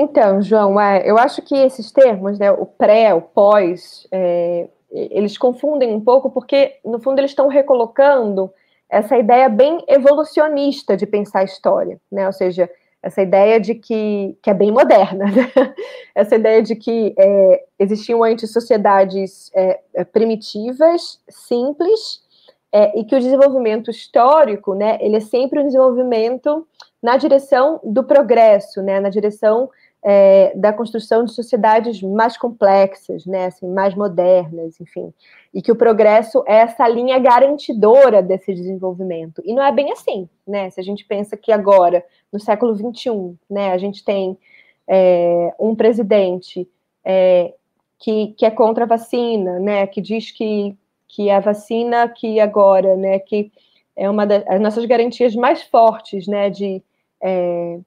Então, 0.00 0.40
João, 0.40 0.80
é, 0.80 1.10
eu 1.10 1.18
acho 1.18 1.42
que 1.42 1.56
esses 1.56 1.90
termos, 1.90 2.38
né, 2.38 2.52
o 2.52 2.64
pré, 2.64 3.12
o 3.12 3.20
pós, 3.20 4.06
é, 4.12 4.68
eles 4.90 5.36
confundem 5.36 5.92
um 5.94 6.00
pouco, 6.00 6.30
porque, 6.30 6.76
no 6.84 6.98
fundo, 7.00 7.18
eles 7.18 7.30
estão 7.30 7.48
recolocando 7.48 8.50
essa 8.88 9.18
ideia 9.18 9.48
bem 9.48 9.84
evolucionista 9.86 10.96
de 10.96 11.06
pensar 11.06 11.40
a 11.40 11.44
história, 11.44 12.00
né? 12.10 12.26
Ou 12.26 12.32
seja, 12.32 12.70
essa 13.02 13.22
ideia 13.22 13.60
de 13.60 13.74
que, 13.74 14.36
que 14.42 14.50
é 14.50 14.54
bem 14.54 14.72
moderna, 14.72 15.26
né? 15.26 15.52
essa 16.14 16.36
ideia 16.36 16.62
de 16.62 16.74
que 16.74 17.14
é, 17.18 17.64
existiam 17.78 18.24
antes 18.24 18.52
sociedades 18.52 19.50
é, 19.54 19.80
é, 19.94 20.04
primitivas, 20.04 21.20
simples, 21.28 22.26
é, 22.72 22.98
e 22.98 23.04
que 23.04 23.14
o 23.14 23.20
desenvolvimento 23.20 23.90
histórico, 23.90 24.74
né, 24.74 24.98
ele 25.00 25.16
é 25.16 25.20
sempre 25.20 25.60
um 25.60 25.66
desenvolvimento 25.66 26.66
na 27.02 27.16
direção 27.16 27.80
do 27.82 28.04
progresso, 28.04 28.82
né, 28.82 29.00
na 29.00 29.08
direção 29.08 29.70
é, 30.02 30.52
da 30.54 30.72
construção 30.72 31.24
de 31.24 31.32
sociedades 31.32 32.00
mais 32.02 32.36
complexas, 32.36 33.26
né, 33.26 33.46
assim, 33.46 33.68
mais 33.68 33.94
modernas, 33.94 34.80
enfim, 34.80 35.12
e 35.52 35.60
que 35.60 35.72
o 35.72 35.76
progresso 35.76 36.42
é 36.46 36.58
essa 36.58 36.86
linha 36.86 37.18
garantidora 37.18 38.22
desse 38.22 38.54
desenvolvimento. 38.54 39.42
E 39.44 39.52
não 39.52 39.62
é 39.62 39.72
bem 39.72 39.90
assim, 39.92 40.28
né? 40.46 40.70
Se 40.70 40.80
a 40.80 40.84
gente 40.84 41.04
pensa 41.04 41.36
que 41.36 41.50
agora, 41.50 42.04
no 42.32 42.38
século 42.38 42.74
XXI, 42.74 43.34
né, 43.50 43.72
a 43.72 43.78
gente 43.78 44.04
tem 44.04 44.38
é, 44.86 45.52
um 45.58 45.74
presidente 45.74 46.68
é, 47.04 47.54
que, 47.98 48.28
que 48.38 48.46
é 48.46 48.50
contra 48.50 48.84
a 48.84 48.88
vacina, 48.88 49.58
né, 49.58 49.86
que 49.86 50.00
diz 50.00 50.30
que, 50.30 50.76
que 51.08 51.30
a 51.30 51.40
vacina 51.40 52.08
que 52.08 52.38
agora, 52.38 52.96
né, 52.96 53.18
que 53.18 53.50
é 53.96 54.08
uma 54.08 54.24
das 54.24 54.60
nossas 54.60 54.84
garantias 54.84 55.34
mais 55.34 55.62
fortes, 55.62 56.28
né, 56.28 56.48
de 56.50 56.80
é, 57.20 57.80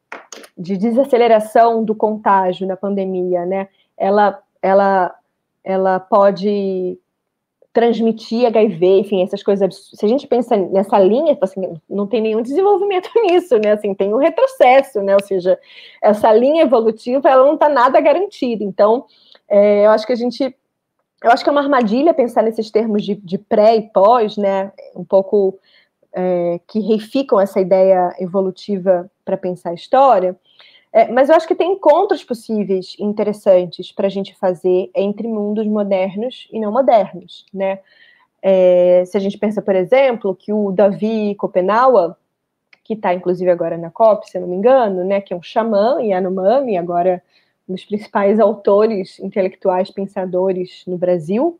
de 0.62 0.78
desaceleração 0.78 1.84
do 1.84 1.96
contágio 1.96 2.68
na 2.68 2.78
pandemia, 2.78 3.46
né? 3.46 3.68
Ela, 3.98 4.40
ela, 4.62 5.16
ela 5.64 6.00
pode 6.00 6.98
transmitir 7.74 8.46
HIV, 8.46 9.00
enfim, 9.00 9.24
essas 9.24 9.42
coisas. 9.42 9.92
Se 9.94 10.06
a 10.06 10.10
gente 10.10 10.28
pensa 10.28 10.58
nessa 10.58 11.00
linha, 11.00 11.38
assim, 11.42 11.62
não 11.90 12.06
tem 12.06 12.22
nenhum 12.22 12.42
desenvolvimento 12.42 13.10
nisso, 13.24 13.58
né? 13.58 13.72
Assim, 13.72 13.94
tem 13.94 14.14
um 14.14 14.18
retrocesso, 14.18 15.02
né? 15.02 15.16
Ou 15.16 15.24
seja, 15.24 15.58
essa 16.02 16.32
linha 16.34 16.64
evolutiva 16.64 17.30
ela 17.30 17.46
não 17.46 17.54
está 17.54 17.70
nada 17.70 18.00
garantida. 18.02 18.64
Então, 18.64 19.06
é, 19.48 19.86
eu 19.86 19.92
acho 19.92 20.06
que 20.06 20.14
a 20.14 20.18
gente, 20.18 20.44
eu 21.24 21.32
acho 21.32 21.44
que 21.44 21.50
é 21.50 21.52
uma 21.52 21.62
armadilha 21.62 22.14
pensar 22.14 22.44
nesses 22.44 22.70
termos 22.70 23.04
de, 23.04 23.16
de 23.16 23.38
pré 23.38 23.78
e 23.78 23.82
pós, 23.90 24.36
né? 24.38 24.72
Um 24.96 25.06
pouco 25.06 25.58
é, 26.14 26.60
que 26.68 26.80
reificam 26.80 27.40
essa 27.40 27.60
ideia 27.60 28.14
evolutiva 28.20 29.10
para 29.24 29.38
pensar 29.38 29.72
a 29.72 29.76
história. 29.76 30.38
É, 30.94 31.08
mas 31.10 31.30
eu 31.30 31.36
acho 31.36 31.48
que 31.48 31.56
tem 31.56 31.74
encontros 31.74 32.24
possíveis 32.24 32.96
interessantes 33.00 33.92
para 33.92 34.08
a 34.08 34.10
gente 34.10 34.36
fazer 34.36 34.92
entre 34.94 35.28
mundos 35.28 35.66
modernos 35.66 36.50
e 36.52 36.60
não 36.60 36.72
modernos, 36.72 37.46
né? 37.54 37.80
É, 38.42 39.04
se 39.06 39.16
a 39.16 39.20
gente 39.20 39.38
pensa, 39.38 39.62
por 39.62 39.76
exemplo, 39.76 40.36
que 40.36 40.52
o 40.52 40.72
Davi 40.72 41.36
Kopenawa, 41.36 42.18
que 42.84 42.94
está 42.94 43.14
inclusive 43.14 43.50
agora 43.50 43.78
na 43.78 43.92
COP, 43.92 44.30
se 44.30 44.38
eu 44.38 44.42
não 44.42 44.48
me 44.50 44.56
engano, 44.56 45.06
né, 45.06 45.22
que 45.22 45.34
é 45.34 45.38
um 45.38 45.44
xamã 45.44 46.02
Yanomami, 46.02 46.76
agora 46.76 47.22
um 47.70 47.74
dos 47.74 47.86
principais 47.86 48.40
autores 48.40 49.20
intelectuais 49.20 49.92
pensadores 49.92 50.84
no 50.88 50.98
Brasil. 50.98 51.60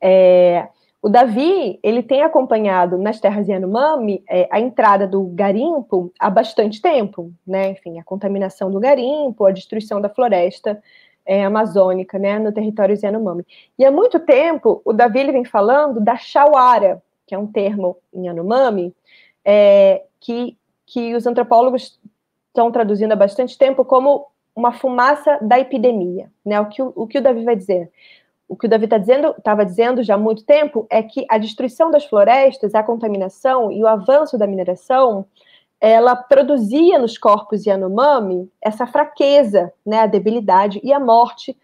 É, 0.00 0.68
o 1.06 1.08
Davi, 1.08 1.78
ele 1.84 2.02
tem 2.02 2.24
acompanhado 2.24 2.98
nas 2.98 3.20
terras 3.20 3.46
Yanomami 3.46 4.24
é, 4.28 4.48
a 4.50 4.58
entrada 4.58 5.06
do 5.06 5.22
garimpo 5.26 6.12
há 6.18 6.28
bastante 6.28 6.82
tempo, 6.82 7.32
né? 7.46 7.68
Enfim, 7.70 8.00
a 8.00 8.02
contaminação 8.02 8.72
do 8.72 8.80
garimpo, 8.80 9.46
a 9.46 9.52
destruição 9.52 10.00
da 10.00 10.08
floresta 10.08 10.82
é, 11.24 11.44
amazônica, 11.44 12.18
né, 12.18 12.40
no 12.40 12.50
território 12.50 12.98
Yanomami. 13.00 13.46
E 13.78 13.84
há 13.84 13.92
muito 13.92 14.18
tempo, 14.18 14.82
o 14.84 14.92
Davi 14.92 15.20
ele 15.20 15.30
vem 15.30 15.44
falando 15.44 16.00
da 16.00 16.16
chauara, 16.16 17.00
que 17.24 17.36
é 17.36 17.38
um 17.38 17.46
termo 17.46 17.98
em 18.12 18.26
Yanomami, 18.26 18.92
é, 19.44 20.02
que, 20.18 20.58
que 20.84 21.14
os 21.14 21.24
antropólogos 21.24 22.00
estão 22.48 22.72
traduzindo 22.72 23.12
há 23.12 23.16
bastante 23.16 23.56
tempo 23.56 23.84
como 23.84 24.26
uma 24.56 24.72
fumaça 24.72 25.38
da 25.40 25.60
epidemia, 25.60 26.32
né? 26.44 26.60
O 26.60 26.66
que 26.66 26.82
o, 26.82 26.92
o, 26.96 27.06
que 27.06 27.18
o 27.18 27.22
Davi 27.22 27.44
vai 27.44 27.54
dizer? 27.54 27.92
O 28.48 28.56
que 28.56 28.66
o 28.66 28.68
Davi 28.68 28.84
está 28.84 28.98
dizendo, 28.98 29.34
estava 29.36 29.64
dizendo 29.64 30.02
já 30.02 30.14
há 30.14 30.18
muito 30.18 30.44
tempo, 30.44 30.86
é 30.88 31.02
que 31.02 31.26
a 31.28 31.38
destruição 31.38 31.90
das 31.90 32.04
florestas, 32.04 32.74
a 32.74 32.82
contaminação 32.82 33.72
e 33.72 33.82
o 33.82 33.88
avanço 33.88 34.38
da 34.38 34.46
mineração, 34.46 35.26
ela 35.80 36.16
produzia 36.16 36.98
nos 36.98 37.18
corpos 37.18 37.66
Yanomami 37.66 38.50
essa 38.62 38.86
fraqueza, 38.86 39.72
né, 39.84 40.00
a 40.00 40.06
debilidade 40.06 40.80
e 40.82 40.92
a 40.92 41.00
morte 41.00 41.56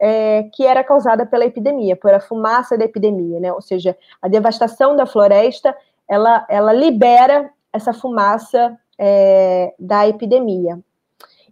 é, 0.00 0.44
que 0.54 0.64
era 0.64 0.82
causada 0.82 1.26
pela 1.26 1.44
epidemia, 1.44 1.94
por 1.94 2.12
a 2.12 2.20
fumaça 2.20 2.76
da 2.76 2.86
epidemia, 2.86 3.38
né? 3.38 3.52
Ou 3.52 3.60
seja, 3.60 3.96
a 4.22 4.28
devastação 4.28 4.96
da 4.96 5.04
floresta, 5.04 5.76
ela, 6.08 6.46
ela 6.48 6.72
libera 6.72 7.50
essa 7.70 7.92
fumaça 7.92 8.78
é, 8.98 9.74
da 9.78 10.08
epidemia. 10.08 10.80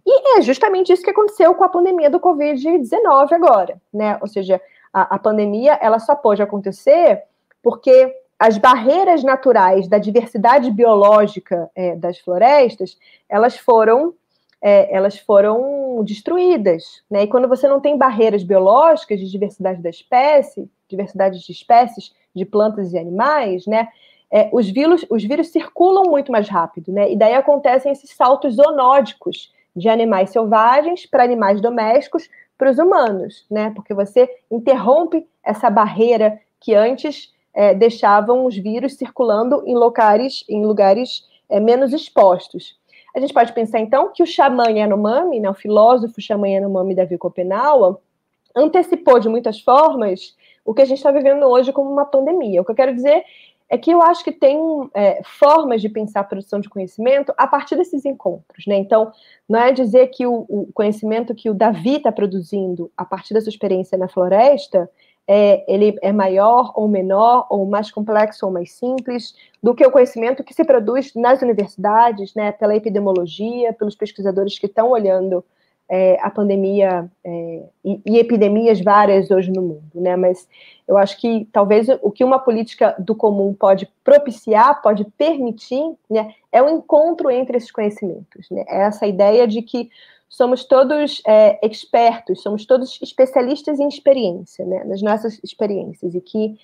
E 0.03 0.37
é 0.39 0.41
justamente 0.41 0.91
isso 0.91 1.03
que 1.03 1.11
aconteceu 1.11 1.53
com 1.53 1.63
a 1.63 1.69
pandemia 1.69 2.09
do 2.09 2.19
Covid-19 2.19 3.31
agora, 3.31 3.79
né? 3.93 4.17
Ou 4.19 4.27
seja, 4.27 4.59
a, 4.93 5.15
a 5.15 5.19
pandemia 5.19 5.77
ela 5.81 5.99
só 5.99 6.15
pode 6.15 6.41
acontecer 6.41 7.23
porque 7.61 8.15
as 8.39 8.57
barreiras 8.57 9.21
naturais 9.21 9.87
da 9.87 9.97
diversidade 9.97 10.71
biológica 10.71 11.69
é, 11.75 11.95
das 11.95 12.17
florestas, 12.19 12.97
elas 13.27 13.57
foram 13.57 14.13
é, 14.61 14.93
elas 14.93 15.17
foram 15.17 16.03
destruídas, 16.03 17.01
né? 17.09 17.23
E 17.23 17.27
quando 17.27 17.47
você 17.47 17.65
não 17.67 17.79
tem 17.79 17.97
barreiras 17.97 18.43
biológicas 18.43 19.19
de 19.19 19.29
diversidade 19.29 19.81
da 19.81 19.89
espécie, 19.89 20.69
diversidade 20.87 21.39
de 21.39 21.51
espécies 21.51 22.13
de 22.35 22.45
plantas 22.45 22.91
e 22.91 22.97
animais, 22.97 23.65
né? 23.65 23.87
É, 24.31 24.49
os 24.51 24.69
vírus 24.69 25.05
os 25.09 25.23
vírus 25.23 25.47
circulam 25.47 26.03
muito 26.09 26.31
mais 26.31 26.47
rápido, 26.47 26.91
né? 26.91 27.11
E 27.11 27.17
daí 27.17 27.35
acontecem 27.35 27.91
esses 27.91 28.11
saltos 28.11 28.55
zoonódicos 28.55 29.51
de 29.75 29.87
animais 29.87 30.29
selvagens 30.31 31.05
para 31.05 31.23
animais 31.23 31.61
domésticos 31.61 32.29
para 32.59 32.69
os 32.69 32.77
humanos, 32.77 33.45
né? 33.49 33.71
Porque 33.73 33.93
você 33.93 34.29
interrompe 34.51 35.25
essa 35.41 35.69
barreira 35.69 36.39
que 36.59 36.75
antes 36.75 37.33
é, 37.53 37.73
deixavam 37.73 38.45
os 38.45 38.55
vírus 38.55 38.95
circulando 38.95 39.63
em 39.65 39.75
locais, 39.75 40.43
em 40.49 40.65
lugares 40.65 41.25
é, 41.47 41.57
menos 41.57 41.93
expostos. 41.93 42.77
A 43.15 43.19
gente 43.21 43.33
pode 43.33 43.53
pensar, 43.53 43.79
então, 43.79 44.11
que 44.13 44.21
o 44.21 44.25
xamã 44.25 44.69
Yanomami, 44.69 45.39
né, 45.39 45.49
o 45.49 45.53
filósofo 45.53 46.21
xamã 46.21 46.49
Yanomami 46.49 46.93
Davi 46.93 47.17
Kopenawa, 47.17 47.99
antecipou 48.53 49.19
de 49.19 49.29
muitas 49.29 49.61
formas 49.61 50.35
o 50.65 50.73
que 50.73 50.81
a 50.81 50.85
gente 50.85 50.97
está 50.97 51.11
vivendo 51.11 51.45
hoje 51.45 51.71
como 51.71 51.89
uma 51.89 52.05
pandemia. 52.05 52.61
O 52.61 52.65
que 52.65 52.71
eu 52.71 52.75
quero 52.75 52.93
dizer 52.93 53.23
é 53.69 53.77
que 53.77 53.91
eu 53.91 54.01
acho 54.01 54.23
que 54.23 54.31
tem 54.31 54.57
é, 54.95 55.21
formas 55.23 55.81
de 55.81 55.89
pensar 55.89 56.21
a 56.21 56.23
produção 56.23 56.59
de 56.59 56.67
conhecimento 56.67 57.33
a 57.37 57.45
partir 57.45 57.75
desses 57.75 58.03
encontros, 58.03 58.65
né? 58.65 58.75
Então, 58.77 59.11
não 59.47 59.59
é 59.59 59.71
dizer 59.71 60.07
que 60.07 60.25
o, 60.25 60.45
o 60.49 60.69
conhecimento 60.73 61.35
que 61.35 61.49
o 61.49 61.53
Davi 61.53 61.97
está 61.97 62.11
produzindo 62.11 62.91
a 62.97 63.05
partir 63.05 63.33
da 63.33 63.41
sua 63.41 63.49
experiência 63.49 63.97
na 63.97 64.07
floresta 64.07 64.89
é, 65.31 65.63
ele 65.71 65.95
é 66.01 66.11
maior 66.11 66.73
ou 66.75 66.87
menor, 66.87 67.45
ou 67.51 67.63
mais 67.67 67.91
complexo 67.91 68.47
ou 68.47 68.51
mais 68.51 68.71
simples, 68.71 69.35
do 69.61 69.75
que 69.75 69.85
o 69.85 69.91
conhecimento 69.91 70.43
que 70.43 70.55
se 70.55 70.65
produz 70.65 71.13
nas 71.13 71.43
universidades, 71.43 72.33
né, 72.33 72.51
pela 72.51 72.75
epidemiologia, 72.75 73.71
pelos 73.71 73.95
pesquisadores 73.95 74.57
que 74.57 74.65
estão 74.65 74.89
olhando 74.89 75.45
é, 75.89 76.17
a 76.21 76.29
pandemia 76.29 77.09
é, 77.23 77.63
e, 77.83 77.99
e, 78.05 78.19
epidemias 78.19 78.79
várias 78.79 79.31
hoje 79.31 79.51
no 79.51 79.61
mundo, 79.61 79.89
né? 79.95 80.15
Mas 80.15 80.47
eu 80.87 80.97
acho 80.97 81.19
que 81.19 81.47
talvez 81.51 81.87
o 82.03 82.11
que 82.11 82.23
uma 82.23 82.37
política 82.37 82.95
do 82.99 83.15
comum 83.15 83.53
pode 83.53 83.89
propiciar, 84.03 84.81
pode 84.83 85.03
permitir, 85.17 85.83
né, 86.09 86.33
é 86.51 86.61
o 86.61 86.69
encontro 86.69 87.31
entre 87.31 87.57
esses 87.57 87.71
conhecimentos, 87.71 88.47
né? 88.51 88.63
É 88.67 88.83
essa 88.83 89.07
ideia 89.07 89.47
de 89.47 89.63
que 89.63 89.89
somos 90.29 90.63
todos 90.63 91.23
é, 91.25 91.59
expertos, 91.65 92.43
somos 92.43 92.65
todos 92.67 92.99
especialistas 93.01 93.79
em 93.79 93.87
experiência, 93.87 94.63
né, 94.63 94.83
nas 94.83 95.01
nossas 95.01 95.39
experiências, 95.43 96.13
e 96.13 96.21
que, 96.21 96.55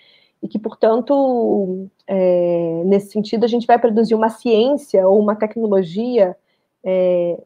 e 0.44 0.48
que 0.48 0.60
portanto, 0.60 1.88
é, 2.06 2.84
nesse 2.86 3.10
sentido, 3.10 3.44
a 3.44 3.48
gente 3.48 3.66
vai 3.66 3.80
produzir 3.80 4.14
uma 4.14 4.30
ciência 4.30 5.08
ou 5.08 5.20
uma 5.20 5.36
tecnologia, 5.36 6.38
é, 6.84 7.40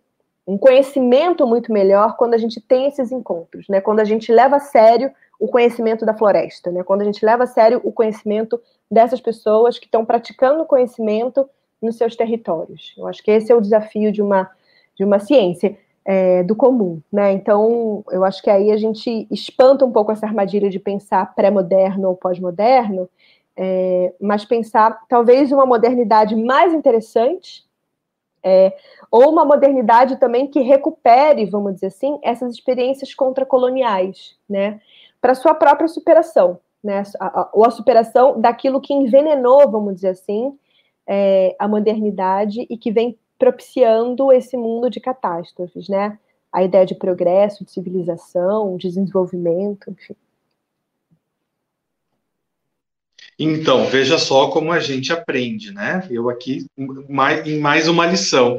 um 0.49 0.57
conhecimento 0.57 1.45
muito 1.45 1.71
melhor 1.71 2.17
quando 2.17 2.33
a 2.33 2.37
gente 2.39 2.59
tem 2.59 2.87
esses 2.87 3.11
encontros, 3.11 3.67
né, 3.69 3.79
quando 3.79 3.99
a 3.99 4.03
gente 4.03 4.31
leva 4.31 4.55
a 4.55 4.59
sério 4.59 5.11
o 5.39 5.47
conhecimento 5.47 6.03
da 6.07 6.17
floresta, 6.17 6.71
né, 6.71 6.83
quando 6.83 7.01
a 7.01 7.05
gente 7.05 7.23
leva 7.23 7.43
a 7.43 7.47
sério 7.47 7.79
o 7.83 7.91
conhecimento 7.91 8.59
dessas 8.89 9.21
pessoas 9.21 9.77
que 9.77 9.85
estão 9.85 10.03
praticando 10.03 10.63
o 10.63 10.65
conhecimento 10.65 11.47
nos 11.79 11.97
seus 11.97 12.15
territórios. 12.15 12.95
Eu 12.97 13.05
acho 13.05 13.23
que 13.23 13.29
esse 13.29 13.51
é 13.51 13.55
o 13.55 13.61
desafio 13.61 14.11
de 14.11 14.23
uma, 14.23 14.49
de 14.97 15.05
uma 15.05 15.19
ciência 15.19 15.77
é, 16.03 16.41
do 16.41 16.55
comum, 16.55 16.99
né? 17.13 17.31
Então, 17.31 18.03
eu 18.09 18.25
acho 18.25 18.41
que 18.41 18.49
aí 18.49 18.71
a 18.71 18.77
gente 18.77 19.27
espanta 19.29 19.85
um 19.85 19.91
pouco 19.91 20.11
essa 20.11 20.25
armadilha 20.25 20.67
de 20.67 20.79
pensar 20.79 21.35
pré-moderno 21.35 22.09
ou 22.09 22.15
pós-moderno, 22.15 23.07
é, 23.55 24.11
mas 24.19 24.43
pensar 24.43 24.99
talvez 25.07 25.51
uma 25.51 25.65
modernidade 25.67 26.35
mais 26.35 26.73
interessante, 26.73 27.63
é, 28.43 28.75
ou 29.11 29.29
uma 29.29 29.45
modernidade 29.45 30.17
também 30.17 30.47
que 30.47 30.61
recupere, 30.61 31.45
vamos 31.45 31.75
dizer 31.75 31.87
assim, 31.87 32.19
essas 32.23 32.53
experiências 32.53 33.13
contracoloniais, 33.13 34.35
né? 34.49 34.79
Para 35.21 35.35
sua 35.35 35.53
própria 35.53 35.87
superação, 35.87 36.59
né? 36.83 37.03
ou 37.53 37.65
a 37.65 37.71
superação 37.71 38.39
daquilo 38.39 38.79
que 38.79 38.93
envenenou, 38.93 39.69
vamos 39.69 39.95
dizer 39.95 40.09
assim, 40.09 40.57
é, 41.05 41.55
a 41.59 41.67
modernidade 41.67 42.65
e 42.69 42.77
que 42.77 42.91
vem 42.91 43.17
propiciando 43.37 44.31
esse 44.31 44.55
mundo 44.55 44.89
de 44.89 44.99
catástrofes, 44.99 45.89
né? 45.89 46.17
A 46.51 46.63
ideia 46.63 46.85
de 46.85 46.95
progresso, 46.95 47.63
de 47.63 47.71
civilização, 47.71 48.75
desenvolvimento, 48.77 49.91
enfim. 49.91 50.15
Então, 53.39 53.85
veja 53.85 54.17
só 54.17 54.47
como 54.47 54.71
a 54.71 54.79
gente 54.79 55.13
aprende, 55.13 55.71
né? 55.71 56.05
Eu 56.11 56.29
aqui 56.29 56.65
em 56.77 57.59
mais 57.59 57.87
uma 57.87 58.05
lição. 58.05 58.57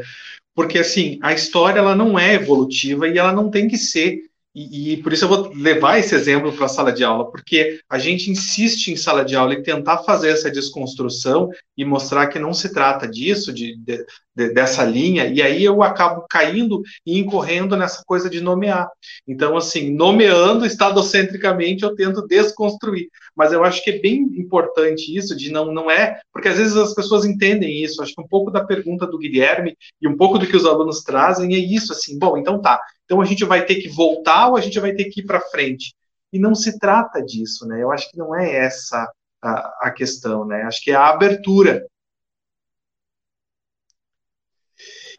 Porque, 0.54 0.78
assim, 0.78 1.18
a 1.22 1.34
história 1.34 1.78
ela 1.78 1.94
não 1.94 2.18
é 2.18 2.34
evolutiva 2.34 3.06
e 3.06 3.18
ela 3.18 3.32
não 3.32 3.50
tem 3.50 3.68
que 3.68 3.76
ser 3.76 4.30
e, 4.54 4.94
e, 4.94 5.02
por 5.02 5.12
isso 5.12 5.24
eu 5.24 5.28
vou 5.28 5.52
levar 5.54 5.98
esse 5.98 6.12
exemplo 6.14 6.52
para 6.52 6.66
a 6.66 6.68
sala 6.68 6.92
de 6.92 7.04
aula, 7.04 7.30
porque 7.30 7.80
a 7.88 7.98
gente 7.98 8.30
insiste 8.30 8.88
em 8.88 8.96
sala 8.96 9.24
de 9.24 9.36
aula 9.36 9.54
e 9.54 9.62
tentar 9.62 9.98
fazer 9.98 10.30
essa 10.30 10.50
desconstrução 10.50 11.50
e 11.76 11.84
mostrar 11.84 12.26
que 12.26 12.38
não 12.38 12.52
se 12.52 12.72
trata 12.72 13.06
disso, 13.06 13.52
de, 13.52 13.76
de, 13.76 14.04
de, 14.40 14.54
dessa 14.54 14.82
linha, 14.84 15.26
e 15.26 15.42
aí 15.42 15.62
eu 15.62 15.82
acabo 15.82 16.24
caindo 16.30 16.82
e 17.04 17.18
incorrendo 17.18 17.76
nessa 17.76 18.02
coisa 18.06 18.30
de 18.30 18.40
nomear. 18.40 18.88
Então, 19.28 19.56
assim, 19.56 19.90
nomeando 19.90 20.64
estadocentricamente, 20.64 21.82
eu 21.82 21.94
tento 21.94 22.26
desconstruir. 22.26 23.08
Mas 23.36 23.52
eu 23.52 23.62
acho 23.62 23.84
que 23.84 23.90
é 23.90 23.98
bem 23.98 24.22
importante 24.36 25.14
isso, 25.14 25.36
de 25.36 25.52
não, 25.52 25.72
não 25.72 25.90
é, 25.90 26.18
porque 26.32 26.48
às 26.48 26.56
vezes 26.56 26.76
as 26.76 26.94
pessoas 26.94 27.24
entendem 27.24 27.82
isso. 27.82 28.02
Acho 28.02 28.14
que 28.14 28.22
um 28.22 28.28
pouco 28.28 28.50
da 28.50 28.64
pergunta 28.64 29.06
do 29.06 29.18
Guilherme 29.18 29.76
e 30.00 30.08
um 30.08 30.16
pouco 30.16 30.38
do 30.38 30.46
que 30.46 30.56
os 30.56 30.64
alunos 30.64 31.02
trazem 31.02 31.54
é 31.54 31.58
isso, 31.58 31.92
assim, 31.92 32.18
bom, 32.18 32.38
então 32.38 32.60
tá, 32.60 32.80
então 33.04 33.20
a 33.20 33.24
gente 33.24 33.44
vai 33.44 33.64
ter 33.64 33.76
que 33.76 33.88
voltar 33.88 34.48
ou 34.48 34.56
a 34.56 34.60
gente 34.60 34.78
vai 34.80 34.92
ter 34.92 35.04
que 35.06 35.20
ir 35.20 35.24
para 35.24 35.40
frente? 35.40 35.94
E 36.32 36.38
não 36.38 36.54
se 36.54 36.78
trata 36.78 37.20
disso, 37.20 37.66
né? 37.66 37.82
Eu 37.82 37.90
acho 37.90 38.08
que 38.08 38.16
não 38.16 38.38
é 38.38 38.54
essa 38.54 39.10
a, 39.42 39.88
a 39.88 39.90
questão, 39.90 40.44
né? 40.44 40.62
Acho 40.62 40.82
que 40.82 40.92
é 40.92 40.94
a 40.94 41.08
abertura. 41.08 41.84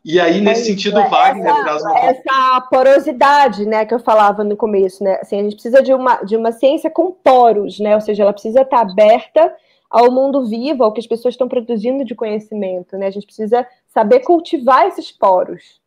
E 0.04 0.20
aí, 0.20 0.40
é 0.40 0.42
nesse 0.42 0.66
sentido, 0.66 1.00
é, 1.00 1.08
Wagner 1.08 1.52
essa, 1.52 1.64
traz 1.64 1.82
uma... 1.84 2.00
Essa 2.00 2.62
porosidade, 2.70 3.66
né, 3.66 3.86
que 3.86 3.94
eu 3.94 4.00
falava 4.00 4.44
no 4.44 4.58
começo, 4.58 5.04
né? 5.04 5.20
Assim, 5.22 5.40
a 5.40 5.44
gente 5.44 5.54
precisa 5.54 5.82
de 5.82 5.94
uma, 5.94 6.24
de 6.24 6.36
uma 6.36 6.52
ciência 6.52 6.90
com 6.90 7.12
poros, 7.12 7.80
né? 7.80 7.94
Ou 7.96 8.02
seja, 8.02 8.24
ela 8.24 8.34
precisa 8.34 8.62
estar 8.62 8.82
aberta 8.82 9.54
ao 9.90 10.10
mundo 10.10 10.48
vivo, 10.48 10.84
ao 10.84 10.92
que 10.92 11.00
as 11.00 11.08
pessoas 11.08 11.34
estão 11.34 11.48
produzindo 11.48 12.04
de 12.04 12.16
conhecimento, 12.16 12.98
né? 12.98 13.08
A 13.08 13.12
gente 13.12 13.26
precisa 13.26 13.68
saber 13.88 14.22
cultivar 14.22 14.88
esses 14.88 15.12
poros. 15.12 15.80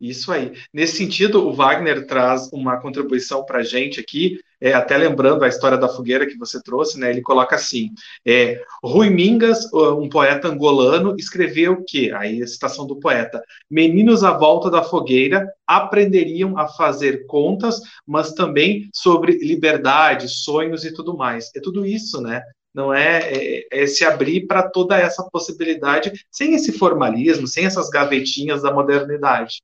Isso 0.00 0.32
aí. 0.32 0.52
Nesse 0.72 0.96
sentido, 0.96 1.46
o 1.46 1.52
Wagner 1.52 2.06
traz 2.06 2.52
uma 2.52 2.80
contribuição 2.80 3.44
para 3.44 3.58
a 3.58 3.64
gente 3.64 4.00
aqui, 4.00 4.40
é, 4.60 4.72
até 4.72 4.96
lembrando 4.96 5.44
a 5.44 5.48
história 5.48 5.78
da 5.78 5.88
fogueira 5.88 6.26
que 6.26 6.36
você 6.36 6.60
trouxe, 6.62 6.98
né, 6.98 7.10
ele 7.10 7.22
coloca 7.22 7.56
assim: 7.56 7.90
é, 8.26 8.62
Rui 8.82 9.10
Mingas, 9.10 9.72
um 9.72 10.08
poeta 10.08 10.48
angolano, 10.48 11.14
escreveu 11.18 11.84
que, 11.86 12.12
aí 12.12 12.42
a 12.42 12.46
citação 12.46 12.86
do 12.86 12.96
poeta, 12.96 13.42
meninos 13.70 14.24
à 14.24 14.32
volta 14.32 14.70
da 14.70 14.82
fogueira 14.82 15.46
aprenderiam 15.66 16.58
a 16.58 16.66
fazer 16.66 17.26
contas, 17.26 17.80
mas 18.06 18.32
também 18.32 18.88
sobre 18.92 19.38
liberdade, 19.38 20.28
sonhos 20.28 20.84
e 20.84 20.92
tudo 20.92 21.16
mais. 21.16 21.50
É 21.54 21.60
tudo 21.60 21.86
isso, 21.86 22.20
né? 22.20 22.42
Não 22.74 22.92
é, 22.92 23.20
é, 23.32 23.66
é 23.72 23.86
se 23.86 24.04
abrir 24.04 24.46
para 24.46 24.62
toda 24.68 24.96
essa 24.98 25.24
possibilidade, 25.30 26.12
sem 26.30 26.54
esse 26.54 26.72
formalismo, 26.72 27.46
sem 27.46 27.64
essas 27.64 27.88
gavetinhas 27.88 28.62
da 28.62 28.72
modernidade. 28.72 29.60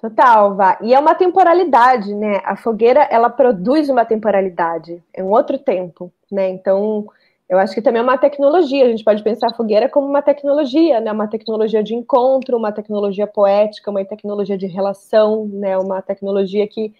Total, 0.00 0.54
Vá. 0.54 0.78
E 0.80 0.94
é 0.94 0.98
uma 0.98 1.14
temporalidade, 1.14 2.14
né? 2.14 2.40
A 2.44 2.56
fogueira, 2.56 3.00
ela 3.10 3.28
produz 3.28 3.88
uma 3.88 4.04
temporalidade, 4.04 5.02
é 5.12 5.22
um 5.24 5.30
outro 5.30 5.58
tempo, 5.58 6.12
né? 6.30 6.48
Então, 6.50 7.08
eu 7.48 7.58
acho 7.58 7.74
que 7.74 7.82
também 7.82 8.00
é 8.00 8.02
uma 8.02 8.16
tecnologia. 8.16 8.84
A 8.84 8.90
gente 8.90 9.02
pode 9.02 9.22
pensar 9.24 9.48
a 9.48 9.54
fogueira 9.54 9.88
como 9.88 10.06
uma 10.06 10.22
tecnologia, 10.22 11.00
né? 11.00 11.10
Uma 11.10 11.26
tecnologia 11.26 11.82
de 11.82 11.94
encontro, 11.94 12.56
uma 12.56 12.70
tecnologia 12.70 13.26
poética, 13.26 13.90
uma 13.90 14.04
tecnologia 14.04 14.56
de 14.56 14.66
relação, 14.66 15.46
né? 15.46 15.76
Uma 15.76 16.00
tecnologia 16.00 16.66
que 16.68 16.94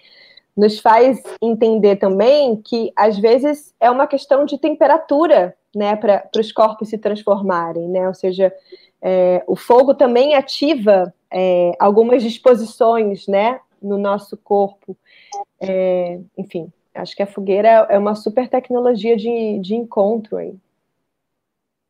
nos 0.57 0.81
faz 0.81 1.23
entender 1.41 1.97
também 1.97 2.57
que 2.57 2.93
às 2.97 3.16
vezes 3.16 3.73
é 3.79 3.89
uma 3.89 4.09
questão 4.09 4.45
de 4.45 4.59
temperatura, 4.59 5.55
né? 5.75 5.95
Para 5.95 6.29
os 6.37 6.51
corpos 6.51 6.89
se 6.89 6.99
transformarem, 6.99 7.87
né? 7.89 8.09
Ou 8.09 8.15
seja, 8.15 8.53
é, 9.01 9.43
o 9.47 9.57
fogo 9.57 9.95
também 9.95 10.35
ativa 10.35 11.12
é, 11.31 11.73
algumas 11.79 12.23
disposições, 12.23 13.27
né, 13.27 13.61
no 13.81 13.99
nosso 13.99 14.37
corpo. 14.37 14.97
É, 15.61 16.19
enfim, 16.37 16.73
acho 16.95 17.15
que 17.15 17.23
a 17.23 17.27
fogueira 17.27 17.87
é 17.89 17.99
uma 17.99 18.15
super 18.15 18.49
tecnologia 18.49 19.16
de, 19.16 19.59
de 19.61 19.75
encontro 19.75 20.37
aí. 20.37 20.55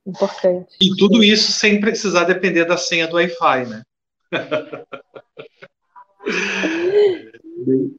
Importante. 0.06 0.76
E 0.80 0.96
tudo 0.96 1.22
isso 1.22 1.52
sem 1.52 1.80
precisar 1.80 2.24
depender 2.24 2.64
da 2.64 2.78
senha 2.78 3.06
do 3.06 3.16
Wi-Fi, 3.16 3.66
né? 3.66 3.82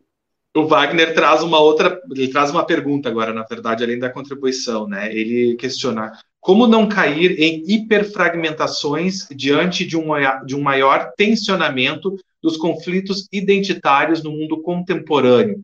o 0.55 0.67
Wagner 0.67 1.13
traz 1.13 1.43
uma 1.43 1.59
outra, 1.59 2.01
ele 2.11 2.31
traz 2.31 2.49
uma 2.49 2.65
pergunta 2.65 3.09
agora, 3.09 3.31
na 3.31 3.43
verdade, 3.43 3.83
além 3.83 3.99
da 3.99 4.09
contribuição, 4.09 4.87
né? 4.87 5.13
Ele 5.13 5.55
questiona 5.55 6.19
como 6.39 6.67
não 6.67 6.87
cair 6.87 7.39
em 7.39 7.63
hiperfragmentações 7.67 9.27
diante 9.29 9.85
de 9.85 9.97
um, 9.97 10.07
de 10.45 10.55
um 10.55 10.61
maior 10.61 11.11
tensionamento 11.17 12.15
dos 12.41 12.55
conflitos 12.55 13.27
identitários 13.31 14.23
no 14.23 14.31
mundo 14.31 14.61
contemporâneo? 14.61 15.59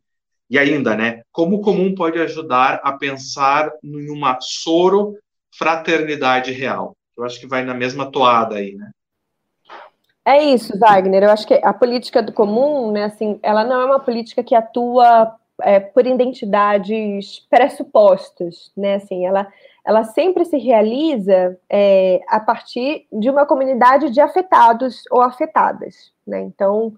E 0.48 0.58
ainda, 0.58 0.94
né? 0.94 1.22
Como 1.32 1.56
o 1.56 1.60
comum 1.60 1.94
pode 1.94 2.18
ajudar 2.18 2.80
a 2.84 2.92
pensar 2.92 3.72
em 3.82 4.10
uma 4.10 4.38
soro 4.40 5.18
fraternidade 5.50 6.52
real? 6.52 6.94
Eu 7.16 7.24
acho 7.24 7.40
que 7.40 7.46
vai 7.46 7.64
na 7.64 7.74
mesma 7.74 8.10
toada 8.10 8.56
aí, 8.56 8.74
né? 8.74 8.90
É 10.24 10.42
isso, 10.44 10.76
Wagner. 10.78 11.22
Eu 11.22 11.30
acho 11.30 11.46
que 11.46 11.54
a 11.54 11.72
política 11.72 12.22
do 12.22 12.32
comum, 12.32 12.90
né, 12.90 13.04
assim, 13.04 13.38
ela 13.42 13.64
não 13.64 13.80
é 13.80 13.84
uma 13.84 14.00
política 14.00 14.42
que 14.42 14.56
atua 14.56 15.36
é, 15.62 15.78
por 15.80 16.06
identidades 16.06 17.46
pressupostas, 17.48 18.72
né? 18.76 18.96
Assim, 18.96 19.24
ela, 19.24 19.46
ela 19.86 20.02
sempre 20.02 20.44
se 20.44 20.58
realiza 20.58 21.56
é, 21.70 22.20
a 22.26 22.40
partir 22.40 23.06
de 23.12 23.30
uma 23.30 23.46
comunidade 23.46 24.10
de 24.10 24.20
afetados 24.20 25.04
ou 25.12 25.22
afetadas, 25.22 26.12
né? 26.26 26.40
Então, 26.40 26.92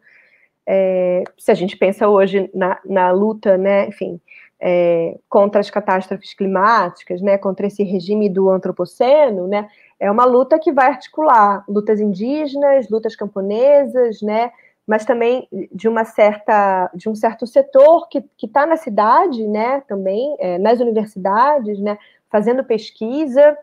é, 0.67 1.23
se 1.37 1.51
a 1.51 1.55
gente 1.55 1.77
pensa 1.77 2.09
hoje 2.09 2.51
na, 2.55 2.79
na 2.87 3.11
luta, 3.11 3.59
né, 3.59 3.89
enfim, 3.89 4.19
é, 4.59 5.19
contra 5.29 5.61
as 5.61 5.71
catástrofes 5.71 6.33
climáticas, 6.33 7.21
né, 7.21 7.37
contra 7.37 7.67
esse 7.67 7.83
regime 7.83 8.29
do 8.29 8.49
antropoceno, 8.49 9.47
né, 9.47 9.69
é 10.01 10.11
uma 10.11 10.25
luta 10.25 10.59
que 10.59 10.73
vai 10.73 10.87
articular 10.89 11.65
lutas 11.69 12.01
indígenas, 12.01 12.89
lutas 12.89 13.15
camponesas, 13.15 14.23
né, 14.23 14.51
mas 14.87 15.05
também 15.05 15.47
de 15.71 15.87
uma 15.87 16.07
certa 16.07 16.91
de 16.95 17.11
um 17.11 17.15
certo 17.15 17.47
setor 17.47 18.09
que 18.09 18.25
está 18.43 18.65
na 18.65 18.77
cidade, 18.77 19.47
né, 19.47 19.83
também 19.87 20.37
é, 20.39 20.57
nas 20.57 20.81
universidades, 20.81 21.79
né, 21.79 21.99
fazendo 22.31 22.65
pesquisa, 22.65 23.57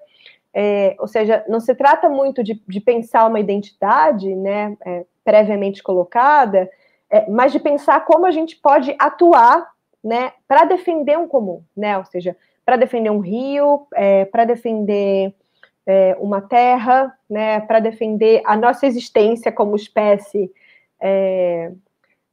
é, 0.54 0.96
ou 1.00 1.08
seja, 1.08 1.44
não 1.50 1.60
se 1.60 1.76
trata 1.76 2.08
muito 2.08 2.42
de, 2.42 2.62
de 2.68 2.80
pensar 2.80 3.28
uma 3.28 3.40
identidade, 3.40 4.34
né, 4.34 4.78
é, 4.86 5.06
previamente 5.24 5.84
colocada, 5.84 6.70
é, 7.10 7.30
mas 7.30 7.52
de 7.52 7.60
pensar 7.60 8.06
como 8.06 8.26
a 8.26 8.32
gente 8.32 8.56
pode 8.56 8.96
atuar, 8.98 9.70
né, 10.04 10.32
para 10.48 10.64
defender 10.64 11.18
um 11.18 11.28
comum, 11.28 11.62
né, 11.76 11.98
ou 11.98 12.06
seja, 12.06 12.38
para 12.64 12.78
defender 12.78 13.10
um 13.10 13.20
rio, 13.20 13.86
é, 13.94 14.26
para 14.26 14.46
defender 14.46 15.34
é, 15.86 16.16
uma 16.20 16.42
terra, 16.42 17.14
né, 17.30 17.60
para 17.60 17.80
defender 17.80 18.42
a 18.46 18.56
nossa 18.56 18.88
existência 18.88 19.52
como 19.52 19.76
espécie 19.76 20.52
é, 21.02 21.72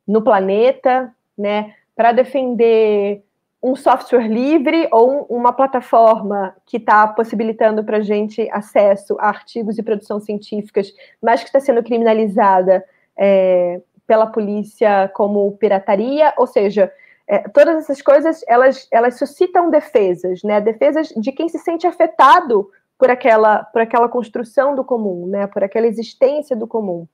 no 0.07 0.23
planeta, 0.23 1.13
né, 1.37 1.75
para 1.95 2.13
defender 2.13 3.25
um 3.63 3.77
software 3.77 4.27
livre 4.27 4.89
ou 4.91 5.25
uma 5.31 5.53
plataforma 5.53 6.55
que 6.67 6.79
está 6.79 7.07
possibilitando 7.07 7.85
para 7.85 7.99
a 7.99 8.03
gente 8.03 8.49
acesso 8.51 9.17
a 9.21 9.29
artigos 9.29 9.79
e 9.79 9.83
produção 9.83 10.19
científicas, 10.19 10.93
mas 11.23 11.41
que 11.41 11.47
está 11.47 11.61
sendo 11.61 11.83
criminalizada 11.83 12.85
é, 13.17 13.81
pela 14.07 14.27
polícia 14.27 15.09
como 15.15 15.53
pirataria, 15.53 16.35
ou 16.37 16.47
seja, 16.47 16.93
é, 17.27 17.39
todas 17.51 17.77
essas 17.77 18.03
coisas 18.03 18.45
elas, 18.49 18.89
elas 18.91 19.17
suscitam 19.17 19.71
defesas, 19.71 20.43
né? 20.43 20.61
Defesas 20.61 21.09
de 21.09 21.31
quem 21.31 21.49
se 21.49 21.59
sente 21.59 21.87
afetado 21.87 22.69
por 22.99 23.11
aquela, 23.11 23.63
por 23.65 23.81
aquela 23.81 24.09
construção 24.09 24.75
do 24.75 24.85
comum, 24.85 25.29
né? 25.29 25.47
Por 25.47 25.63
aquela 25.63 25.87
existência 25.87 26.57
do 26.57 26.67
comum. 26.67 27.07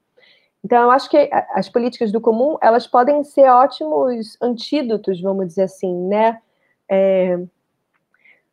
Então, 0.68 0.82
eu 0.82 0.90
acho 0.90 1.08
que 1.08 1.30
as 1.54 1.66
políticas 1.66 2.12
do 2.12 2.20
comum, 2.20 2.58
elas 2.60 2.86
podem 2.86 3.24
ser 3.24 3.48
ótimos 3.48 4.36
antídotos, 4.38 5.18
vamos 5.18 5.46
dizer 5.46 5.62
assim, 5.62 5.94
né? 6.06 6.42
É, 6.86 7.38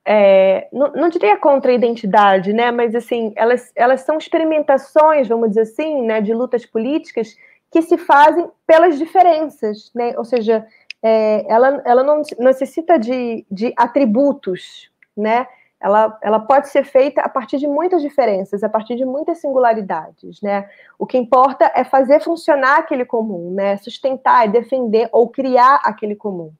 é, 0.05 0.69
não, 0.71 0.93
não, 0.93 1.09
diria 1.09 1.35
contra 1.35 1.71
a 1.71 1.75
identidade, 1.75 2.53
né? 2.53 2.71
Mas, 2.71 2.95
assim, 2.95 3.33
elas, 3.35 3.69
elas 3.75 3.99
são 4.03 4.17
experimentações, 4.17 5.27
vamos 5.27 5.49
dizer 5.49 5.63
assim, 5.63 6.03
né? 6.03 6.21
De 6.21 6.33
lutas 6.33 6.65
políticas 6.65 7.35
que 7.69 7.81
se 7.81 7.97
fazem 7.97 8.49
pelas 8.65 8.97
diferenças, 8.97 9.91
né? 9.93 10.17
Ou 10.17 10.23
seja, 10.23 10.65
é, 11.03 11.45
ela, 11.49 11.81
ela 11.83 12.01
não 12.01 12.21
necessita 12.39 12.97
de, 12.97 13.45
de 13.51 13.73
atributos, 13.75 14.89
né? 15.17 15.45
Ela, 15.85 16.17
ela 16.19 16.39
pode 16.39 16.69
ser 16.69 16.83
feita 16.83 17.21
a 17.21 17.29
partir 17.29 17.59
de 17.59 17.67
muitas 17.67 18.01
diferenças, 18.01 18.63
a 18.63 18.69
partir 18.69 18.95
de 18.95 19.05
muitas 19.05 19.37
singularidades, 19.37 20.41
né? 20.41 20.67
O 20.97 21.05
que 21.05 21.15
importa 21.15 21.71
é 21.75 21.83
fazer 21.83 22.23
funcionar 22.23 22.79
aquele 22.79 23.05
comum, 23.05 23.53
né? 23.53 23.77
Sustentar, 23.77 24.47
defender 24.47 25.07
ou 25.11 25.29
criar 25.29 25.79
aquele 25.83 26.15
comum. 26.15 26.51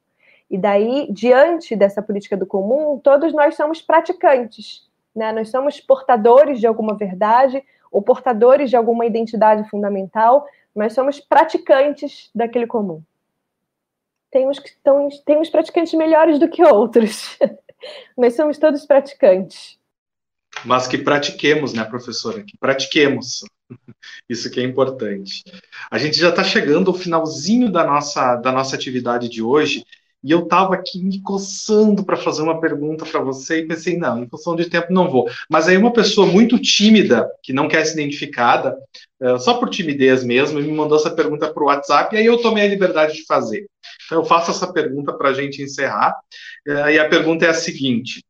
E 0.48 0.56
daí, 0.56 1.08
diante 1.10 1.74
dessa 1.74 2.00
política 2.00 2.36
do 2.36 2.46
comum, 2.46 3.00
todos 3.02 3.32
nós 3.32 3.56
somos 3.56 3.82
praticantes, 3.82 4.88
né? 5.12 5.32
Nós 5.32 5.50
somos 5.50 5.80
portadores 5.80 6.60
de 6.60 6.68
alguma 6.68 6.94
verdade 6.94 7.64
ou 7.90 8.00
portadores 8.02 8.70
de 8.70 8.76
alguma 8.76 9.06
identidade 9.06 9.68
fundamental, 9.68 10.46
mas 10.72 10.92
somos 10.92 11.18
praticantes 11.18 12.30
daquele 12.32 12.68
comum. 12.68 13.02
Tem 14.30 14.48
uns, 14.48 14.60
que 14.60 14.68
estão, 14.68 15.08
tem 15.24 15.36
uns 15.36 15.50
praticantes 15.50 15.94
melhores 15.94 16.38
do 16.38 16.48
que 16.48 16.62
outros. 16.64 17.36
Nós 18.16 18.34
somos 18.34 18.58
todos 18.58 18.86
praticantes. 18.86 19.78
Mas 20.64 20.86
que 20.86 20.98
pratiquemos, 20.98 21.72
né, 21.72 21.84
professora? 21.84 22.42
Que 22.42 22.56
pratiquemos. 22.56 23.44
Isso 24.28 24.50
que 24.50 24.60
é 24.60 24.62
importante. 24.62 25.42
A 25.90 25.98
gente 25.98 26.18
já 26.18 26.30
está 26.30 26.42
chegando 26.42 26.90
ao 26.90 26.96
finalzinho 26.96 27.70
da 27.70 27.84
nossa, 27.84 28.36
da 28.36 28.52
nossa 28.52 28.74
atividade 28.74 29.28
de 29.28 29.42
hoje 29.42 29.84
e 30.26 30.32
eu 30.32 30.40
estava 30.40 30.74
aqui 30.74 31.00
me 31.00 31.22
coçando 31.22 32.04
para 32.04 32.16
fazer 32.16 32.42
uma 32.42 32.60
pergunta 32.60 33.06
para 33.06 33.20
você 33.20 33.60
e 33.60 33.66
pensei, 33.68 33.96
não, 33.96 34.24
em 34.24 34.28
função 34.28 34.56
de 34.56 34.68
tempo 34.68 34.92
não 34.92 35.08
vou. 35.08 35.30
Mas 35.48 35.68
aí 35.68 35.76
uma 35.76 35.92
pessoa 35.92 36.26
muito 36.26 36.58
tímida, 36.58 37.30
que 37.44 37.52
não 37.52 37.68
quer 37.68 37.84
ser 37.86 38.00
identificada, 38.00 38.76
uh, 39.20 39.38
só 39.38 39.54
por 39.54 39.70
timidez 39.70 40.24
mesmo, 40.24 40.60
me 40.60 40.72
mandou 40.72 40.98
essa 40.98 41.12
pergunta 41.12 41.48
para 41.48 41.62
o 41.62 41.66
WhatsApp 41.66 42.12
e 42.12 42.18
aí 42.18 42.26
eu 42.26 42.42
tomei 42.42 42.64
a 42.64 42.68
liberdade 42.68 43.14
de 43.14 43.24
fazer. 43.24 43.68
Então 44.04 44.18
eu 44.18 44.24
faço 44.24 44.50
essa 44.50 44.72
pergunta 44.72 45.12
para 45.12 45.28
a 45.28 45.32
gente 45.32 45.62
encerrar. 45.62 46.12
Uh, 46.66 46.90
e 46.90 46.98
a 46.98 47.08
pergunta 47.08 47.46
é 47.46 47.50
a 47.50 47.54
seguinte: 47.54 48.24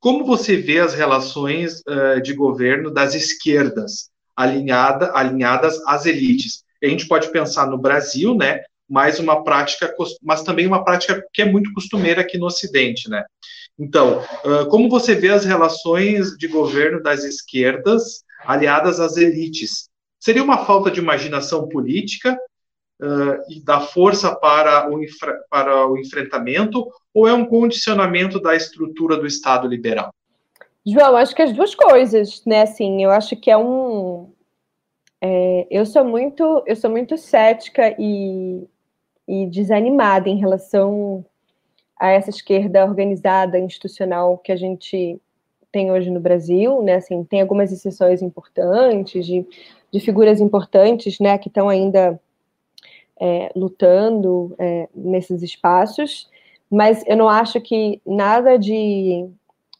como 0.00 0.24
você 0.24 0.56
vê 0.56 0.78
as 0.78 0.94
relações 0.94 1.82
uh, 1.82 2.22
de 2.22 2.32
governo 2.32 2.90
das 2.90 3.14
esquerdas 3.14 4.08
alinhada, 4.34 5.12
alinhadas 5.14 5.78
às 5.86 6.06
elites? 6.06 6.64
a 6.82 6.88
gente 6.88 7.08
pode 7.08 7.30
pensar 7.30 7.66
no 7.66 7.78
Brasil, 7.78 8.34
né? 8.34 8.60
Mas 8.88 9.18
uma 9.18 9.42
prática, 9.42 9.92
mas 10.22 10.42
também 10.42 10.66
uma 10.66 10.84
prática 10.84 11.24
que 11.32 11.42
é 11.42 11.44
muito 11.44 11.72
costumeira 11.72 12.20
aqui 12.20 12.38
no 12.38 12.46
Ocidente, 12.46 13.08
né? 13.08 13.24
Então, 13.78 14.22
como 14.70 14.88
você 14.88 15.14
vê 15.14 15.30
as 15.30 15.44
relações 15.44 16.36
de 16.36 16.46
governo 16.46 17.02
das 17.02 17.24
esquerdas 17.24 18.22
aliadas 18.44 19.00
às 19.00 19.16
elites? 19.16 19.88
Seria 20.20 20.42
uma 20.42 20.64
falta 20.64 20.90
de 20.90 21.00
imaginação 21.00 21.68
política 21.68 22.38
uh, 23.02 23.52
e 23.52 23.62
dá 23.62 23.80
força 23.80 24.34
para 24.34 24.88
o, 24.90 25.00
para 25.50 25.86
o 25.86 25.98
enfrentamento, 25.98 26.86
ou 27.12 27.28
é 27.28 27.34
um 27.34 27.44
condicionamento 27.44 28.40
da 28.40 28.54
estrutura 28.54 29.16
do 29.16 29.26
Estado 29.26 29.68
liberal? 29.68 30.10
João, 30.86 31.16
acho 31.16 31.34
que 31.34 31.42
as 31.42 31.52
duas 31.52 31.74
coisas, 31.74 32.42
né? 32.44 32.62
Assim, 32.62 33.02
eu 33.02 33.10
acho 33.10 33.36
que 33.36 33.50
é 33.50 33.56
um. 33.56 34.32
É, 35.20 35.66
eu 35.70 35.86
sou 35.86 36.04
muito, 36.04 36.62
eu 36.66 36.76
sou 36.76 36.90
muito 36.90 37.16
cética 37.16 37.94
e, 37.98 38.66
e 39.26 39.46
desanimada 39.46 40.28
em 40.28 40.38
relação 40.38 41.24
a 41.98 42.10
essa 42.10 42.30
esquerda 42.30 42.84
organizada, 42.84 43.58
institucional 43.58 44.38
que 44.38 44.52
a 44.52 44.56
gente 44.56 45.20
tem 45.72 45.90
hoje 45.90 46.10
no 46.10 46.20
Brasil, 46.20 46.82
né? 46.82 46.94
Assim, 46.94 47.24
tem 47.24 47.40
algumas 47.40 47.72
exceções 47.72 48.22
importantes 48.22 49.26
de, 49.26 49.46
de 49.90 50.00
figuras 50.00 50.40
importantes, 50.40 51.18
né? 51.18 51.36
Que 51.38 51.48
estão 51.48 51.68
ainda 51.68 52.20
é, 53.20 53.50
lutando 53.54 54.54
é, 54.58 54.88
nesses 54.94 55.42
espaços, 55.42 56.28
mas 56.70 57.04
eu 57.06 57.16
não 57.16 57.28
acho 57.28 57.60
que 57.60 58.00
nada 58.04 58.56
de, 58.56 59.28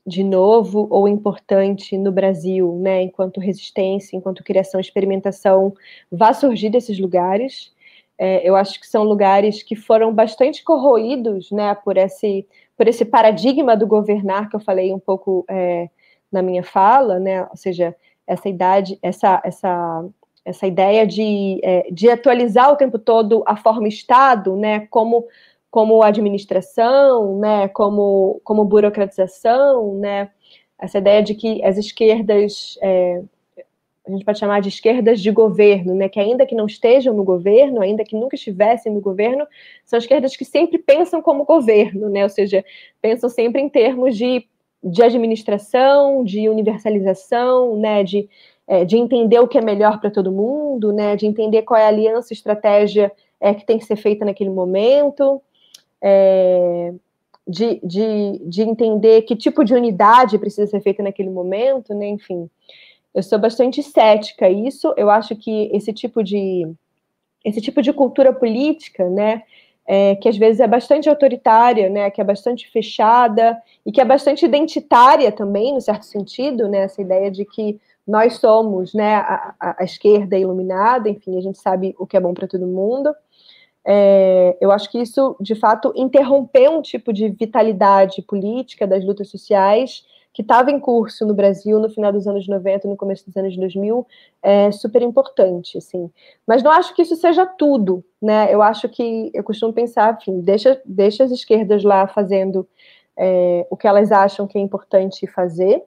de 0.06 0.22
novo 0.22 0.86
ou 0.90 1.08
importante 1.08 1.96
no 1.98 2.12
Brasil, 2.12 2.78
né, 2.80 3.02
enquanto 3.02 3.40
resistência, 3.40 4.16
enquanto 4.16 4.44
criação, 4.44 4.80
experimentação, 4.80 5.74
vá 6.10 6.32
surgir 6.32 6.70
desses 6.70 6.98
lugares. 6.98 7.72
É, 8.18 8.48
eu 8.48 8.54
acho 8.54 8.80
que 8.80 8.86
são 8.86 9.02
lugares 9.04 9.62
que 9.62 9.74
foram 9.74 10.14
bastante 10.14 10.62
corroídos, 10.62 11.50
né, 11.50 11.74
por 11.74 11.96
esse, 11.96 12.46
por 12.76 12.86
esse 12.86 13.04
paradigma 13.04 13.76
do 13.76 13.86
governar 13.86 14.48
que 14.48 14.56
eu 14.56 14.60
falei 14.60 14.92
um 14.92 14.98
pouco 15.00 15.44
é, 15.48 15.88
na 16.30 16.42
minha 16.42 16.62
fala, 16.62 17.18
né, 17.18 17.42
ou 17.50 17.56
seja, 17.56 17.94
essa 18.26 18.48
idade, 18.48 18.98
essa, 19.02 19.40
essa 19.44 20.04
essa 20.44 20.66
ideia 20.66 21.06
de, 21.06 21.58
é, 21.62 21.90
de 21.90 22.10
atualizar 22.10 22.70
o 22.70 22.76
tempo 22.76 22.98
todo 22.98 23.42
a 23.46 23.56
forma 23.56 23.88
Estado, 23.88 24.54
né, 24.54 24.86
como, 24.90 25.26
como 25.70 26.02
administração, 26.02 27.38
né, 27.38 27.68
como, 27.68 28.40
como 28.44 28.64
burocratização, 28.64 29.94
né, 29.94 30.30
essa 30.78 30.98
ideia 30.98 31.22
de 31.22 31.34
que 31.34 31.64
as 31.64 31.78
esquerdas, 31.78 32.78
é, 32.82 33.22
a 34.06 34.10
gente 34.10 34.24
pode 34.24 34.38
chamar 34.38 34.60
de 34.60 34.68
esquerdas 34.68 35.20
de 35.20 35.30
governo, 35.30 35.94
né, 35.94 36.08
que 36.08 36.20
ainda 36.20 36.44
que 36.44 36.54
não 36.54 36.66
estejam 36.66 37.14
no 37.14 37.24
governo, 37.24 37.80
ainda 37.80 38.04
que 38.04 38.14
nunca 38.14 38.36
estivessem 38.36 38.92
no 38.92 39.00
governo, 39.00 39.46
são 39.84 39.98
esquerdas 39.98 40.36
que 40.36 40.44
sempre 40.44 40.78
pensam 40.78 41.22
como 41.22 41.44
governo, 41.44 42.08
né, 42.10 42.22
ou 42.22 42.28
seja, 42.28 42.64
pensam 43.00 43.30
sempre 43.30 43.62
em 43.62 43.68
termos 43.68 44.16
de, 44.16 44.46
de 44.82 45.02
administração, 45.02 46.22
de 46.22 46.48
universalização, 46.48 47.76
né, 47.78 48.04
de 48.04 48.28
é, 48.66 48.84
de 48.84 48.96
entender 48.96 49.38
o 49.38 49.48
que 49.48 49.58
é 49.58 49.60
melhor 49.60 50.00
para 50.00 50.10
todo 50.10 50.32
mundo, 50.32 50.92
né, 50.92 51.16
de 51.16 51.26
entender 51.26 51.62
qual 51.62 51.78
é 51.78 51.84
a 51.84 51.88
aliança, 51.88 52.32
estratégia 52.32 53.12
é, 53.40 53.52
que 53.52 53.64
tem 53.66 53.78
que 53.78 53.84
ser 53.84 53.96
feita 53.96 54.24
naquele 54.24 54.50
momento, 54.50 55.40
é, 56.00 56.94
de, 57.46 57.80
de, 57.84 58.40
de 58.46 58.62
entender 58.62 59.22
que 59.22 59.36
tipo 59.36 59.64
de 59.64 59.74
unidade 59.74 60.38
precisa 60.38 60.66
ser 60.66 60.80
feita 60.80 61.02
naquele 61.02 61.28
momento, 61.28 61.94
né, 61.94 62.06
enfim. 62.06 62.48
Eu 63.14 63.22
sou 63.22 63.38
bastante 63.38 63.82
cética 63.82 64.46
a 64.46 64.50
isso, 64.50 64.92
eu 64.96 65.08
acho 65.08 65.36
que 65.36 65.70
esse 65.72 65.92
tipo 65.92 66.22
de, 66.22 66.68
esse 67.44 67.60
tipo 67.60 67.80
de 67.80 67.92
cultura 67.92 68.32
política, 68.32 69.08
né, 69.08 69.42
é, 69.86 70.16
que 70.16 70.28
às 70.28 70.36
vezes 70.36 70.60
é 70.60 70.66
bastante 70.66 71.08
autoritária, 71.08 71.88
né, 71.88 72.10
que 72.10 72.20
é 72.20 72.24
bastante 72.24 72.68
fechada 72.70 73.56
e 73.84 73.92
que 73.92 74.00
é 74.00 74.04
bastante 74.04 74.44
identitária 74.44 75.30
também, 75.30 75.72
no 75.72 75.80
certo 75.80 76.04
sentido, 76.04 76.68
né, 76.68 76.78
essa 76.78 77.00
ideia 77.00 77.30
de 77.30 77.44
que 77.44 77.78
nós 78.06 78.36
somos 78.36 78.92
né, 78.92 79.16
a, 79.16 79.76
a, 79.78 79.84
esquerda 79.84 80.36
iluminada, 80.36 81.08
enfim, 81.08 81.38
a 81.38 81.40
gente 81.40 81.58
sabe 81.58 81.94
o 81.98 82.06
que 82.06 82.16
é 82.16 82.20
bom 82.20 82.34
para 82.34 82.48
todo 82.48 82.66
mundo. 82.66 83.14
É, 83.86 84.56
eu 84.60 84.70
acho 84.70 84.90
que 84.90 84.98
isso, 84.98 85.36
de 85.40 85.54
fato, 85.54 85.92
interrompeu 85.94 86.72
um 86.72 86.82
tipo 86.82 87.12
de 87.12 87.28
vitalidade 87.28 88.22
política 88.22 88.86
das 88.86 89.04
lutas 89.04 89.28
sociais 89.28 90.04
que 90.34 90.42
estava 90.42 90.72
em 90.72 90.80
curso 90.80 91.24
no 91.24 91.32
Brasil 91.32 91.78
no 91.78 91.88
final 91.88 92.12
dos 92.12 92.26
anos 92.26 92.48
90, 92.48 92.88
no 92.88 92.96
começo 92.96 93.24
dos 93.24 93.36
anos 93.36 93.56
2000, 93.56 94.04
é 94.42 94.72
super 94.72 95.00
importante, 95.00 95.78
assim. 95.78 96.10
Mas 96.44 96.60
não 96.60 96.72
acho 96.72 96.92
que 96.92 97.02
isso 97.02 97.14
seja 97.14 97.46
tudo, 97.46 98.04
né? 98.20 98.52
Eu 98.52 98.60
acho 98.60 98.88
que, 98.88 99.30
eu 99.32 99.44
costumo 99.44 99.72
pensar, 99.72 100.18
enfim, 100.20 100.40
deixa, 100.40 100.82
deixa 100.84 101.22
as 101.22 101.30
esquerdas 101.30 101.84
lá 101.84 102.08
fazendo 102.08 102.68
é, 103.16 103.64
o 103.70 103.76
que 103.76 103.86
elas 103.86 104.10
acham 104.10 104.44
que 104.44 104.58
é 104.58 104.60
importante 104.60 105.24
fazer, 105.28 105.84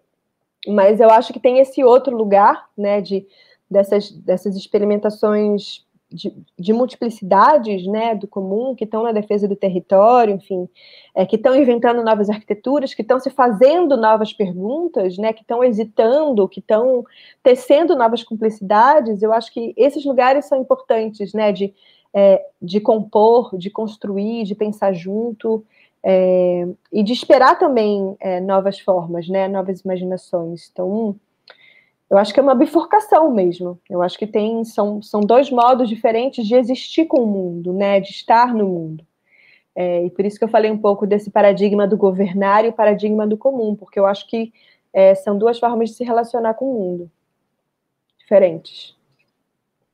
mas 0.65 1.01
eu 1.01 1.09
acho 1.09 1.33
que 1.33 1.41
tem 1.41 1.59
esse 1.59 1.83
outro 1.83 2.15
lugar, 2.15 2.69
né, 2.77 3.01
de, 3.01 3.27
dessas, 3.69 4.11
dessas 4.11 4.55
experimentações 4.55 5.85
de, 6.11 6.33
de, 6.57 6.73
multiplicidades 6.73 7.85
né, 7.85 8.15
do 8.15 8.27
comum, 8.27 8.73
que 8.73 8.85
estão 8.85 9.03
na 9.03 9.11
defesa 9.11 9.47
do 9.47 9.55
território, 9.55 10.35
enfim, 10.35 10.67
é, 11.13 11.25
que 11.25 11.35
estão 11.35 11.55
inventando 11.55 12.03
novas 12.03 12.29
arquiteturas, 12.29 12.93
que 12.93 13.01
estão 13.01 13.19
se 13.19 13.29
fazendo 13.29 13.97
novas 13.97 14.31
perguntas, 14.31 15.17
né, 15.17 15.33
que 15.33 15.41
estão 15.41 15.63
hesitando, 15.63 16.47
que 16.47 16.59
estão 16.59 17.03
tecendo 17.43 17.95
novas 17.95 18.23
cumplicidades, 18.23 19.21
eu 19.21 19.33
acho 19.33 19.51
que 19.53 19.73
esses 19.75 20.05
lugares 20.05 20.45
são 20.45 20.59
importantes, 20.61 21.33
né, 21.33 21.51
de, 21.51 21.73
é, 22.13 22.45
de 22.61 22.79
compor, 22.79 23.57
de 23.57 23.69
construir, 23.69 24.43
de 24.45 24.55
pensar 24.55 24.93
junto, 24.93 25.65
é, 26.03 26.65
e 26.91 27.03
de 27.03 27.11
esperar 27.11 27.59
também 27.59 28.15
é, 28.19 28.39
novas 28.39 28.79
formas, 28.79 29.27
né, 29.27 29.47
novas 29.47 29.81
imaginações. 29.81 30.69
Então, 30.71 31.15
eu 32.09 32.17
acho 32.17 32.33
que 32.33 32.39
é 32.39 32.43
uma 32.43 32.55
bifurcação 32.55 33.31
mesmo. 33.31 33.79
Eu 33.89 34.01
acho 34.01 34.17
que 34.17 34.25
tem 34.25 34.63
são, 34.63 35.01
são 35.01 35.21
dois 35.21 35.51
modos 35.51 35.89
diferentes 35.89 36.45
de 36.47 36.55
existir 36.55 37.05
com 37.05 37.21
o 37.21 37.27
mundo, 37.27 37.73
né, 37.73 37.99
de 37.99 38.11
estar 38.11 38.53
no 38.53 38.67
mundo. 38.67 39.05
É, 39.75 40.05
e 40.05 40.09
por 40.09 40.25
isso 40.25 40.39
que 40.39 40.43
eu 40.43 40.49
falei 40.49 40.71
um 40.71 40.77
pouco 40.77 41.05
desse 41.05 41.29
paradigma 41.29 41.87
do 41.87 41.97
governar 41.97 42.65
e 42.65 42.69
o 42.69 42.73
paradigma 42.73 43.27
do 43.27 43.37
comum, 43.37 43.75
porque 43.75 43.99
eu 43.99 44.05
acho 44.05 44.27
que 44.27 44.51
é, 44.91 45.13
são 45.13 45.37
duas 45.37 45.59
formas 45.59 45.89
de 45.89 45.95
se 45.95 46.03
relacionar 46.03 46.55
com 46.55 46.65
o 46.65 46.79
mundo 46.79 47.11
diferentes, 48.17 48.97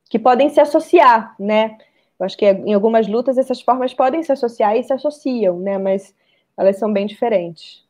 que 0.08 0.18
podem 0.18 0.48
se 0.48 0.60
associar, 0.60 1.34
né? 1.38 1.76
Eu 2.18 2.24
acho 2.24 2.36
que 2.36 2.46
em 2.46 2.72
algumas 2.72 3.06
lutas 3.06 3.36
essas 3.36 3.60
formas 3.60 3.92
podem 3.92 4.22
se 4.22 4.32
associar 4.32 4.76
e 4.76 4.82
se 4.82 4.92
associam, 4.92 5.58
né? 5.58 5.78
Mas 5.78 6.14
elas 6.56 6.78
são 6.78 6.92
bem 6.92 7.06
diferentes. 7.06 7.84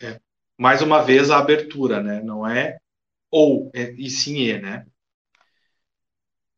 É. 0.00 0.20
Mais 0.58 0.82
uma 0.82 1.02
vez 1.02 1.30
a 1.30 1.38
abertura, 1.38 2.02
né? 2.02 2.20
Não 2.22 2.46
é 2.46 2.78
ou, 3.30 3.70
é, 3.74 3.92
e 3.92 4.10
sim 4.10 4.48
é, 4.48 4.60
né? 4.60 4.86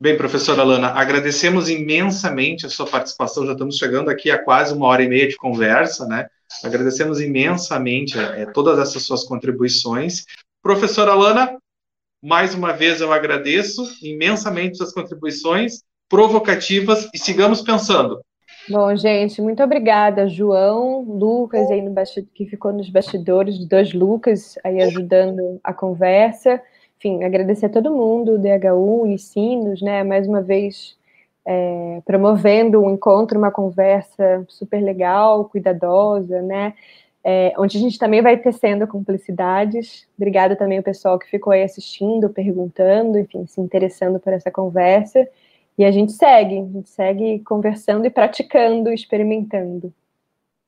Bem, 0.00 0.16
professora 0.16 0.62
Lana, 0.62 0.88
agradecemos 0.88 1.68
imensamente 1.68 2.64
a 2.64 2.70
sua 2.70 2.86
participação. 2.86 3.44
Já 3.44 3.52
estamos 3.52 3.76
chegando 3.76 4.08
aqui 4.08 4.30
a 4.30 4.42
quase 4.42 4.72
uma 4.72 4.86
hora 4.86 5.02
e 5.02 5.08
meia 5.08 5.28
de 5.28 5.36
conversa, 5.36 6.06
né? 6.06 6.26
Agradecemos 6.64 7.20
imensamente 7.20 8.18
é, 8.18 8.46
todas 8.46 8.78
essas 8.78 9.02
suas 9.02 9.24
contribuições. 9.24 10.24
Professora 10.62 11.14
Lana, 11.14 11.58
mais 12.22 12.54
uma 12.54 12.72
vez 12.72 13.00
eu 13.00 13.12
agradeço 13.12 13.84
imensamente 14.02 14.78
suas 14.78 14.92
contribuições 14.92 15.82
provocativas 16.08 17.08
e 17.12 17.18
sigamos 17.18 17.60
pensando. 17.60 18.20
Bom, 18.68 18.94
gente, 18.94 19.40
muito 19.40 19.62
obrigada, 19.62 20.28
João, 20.28 21.00
Lucas 21.02 21.70
aí 21.70 21.82
no 21.82 21.92
que 22.34 22.46
ficou 22.46 22.72
nos 22.72 22.88
bastidores, 22.88 23.58
dois 23.66 23.92
Lucas 23.92 24.56
aí 24.62 24.80
ajudando 24.82 25.58
a 25.64 25.72
conversa. 25.72 26.62
Enfim, 26.98 27.24
agradecer 27.24 27.66
a 27.66 27.70
todo 27.70 27.94
mundo, 27.94 28.38
DHU 28.38 29.06
e 29.06 29.18
Sinos, 29.18 29.80
né, 29.80 30.04
mais 30.04 30.28
uma 30.28 30.42
vez 30.42 30.96
é, 31.46 32.02
promovendo 32.04 32.82
um 32.82 32.90
encontro, 32.90 33.38
uma 33.38 33.50
conversa 33.50 34.44
super 34.48 34.80
legal, 34.80 35.46
cuidadosa, 35.46 36.42
né, 36.42 36.74
é, 37.24 37.52
onde 37.58 37.76
a 37.76 37.80
gente 37.80 37.98
também 37.98 38.22
vai 38.22 38.36
tecendo 38.36 38.86
cumplicidades. 38.86 40.06
Obrigada 40.16 40.54
também 40.54 40.78
ao 40.78 40.84
pessoal 40.84 41.18
que 41.18 41.26
ficou 41.28 41.52
aí 41.52 41.62
assistindo, 41.62 42.30
perguntando, 42.30 43.18
enfim, 43.18 43.46
se 43.46 43.60
interessando 43.60 44.20
por 44.20 44.32
essa 44.32 44.50
conversa. 44.50 45.26
E 45.80 45.84
a 45.86 45.90
gente 45.90 46.12
segue, 46.12 46.58
a 46.58 46.64
gente 46.66 46.90
segue 46.90 47.38
conversando 47.38 48.04
e 48.04 48.10
praticando, 48.10 48.92
experimentando. 48.92 49.90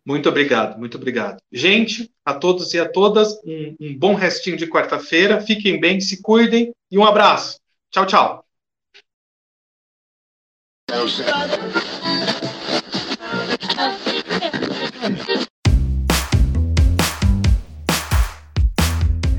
Muito 0.07 0.27
obrigado, 0.27 0.79
muito 0.79 0.97
obrigado. 0.97 1.37
Gente, 1.53 2.11
a 2.25 2.33
todos 2.33 2.73
e 2.73 2.81
a 2.81 2.89
todas, 2.89 3.39
um, 3.45 3.77
um 3.79 3.99
bom 3.99 4.15
restinho 4.15 4.57
de 4.57 4.67
quarta-feira. 4.67 5.39
Fiquem 5.43 5.79
bem, 5.79 6.01
se 6.01 6.23
cuidem 6.23 6.73
e 6.91 6.97
um 6.97 7.05
abraço. 7.05 7.61
Tchau, 7.91 8.07
tchau. 8.07 8.45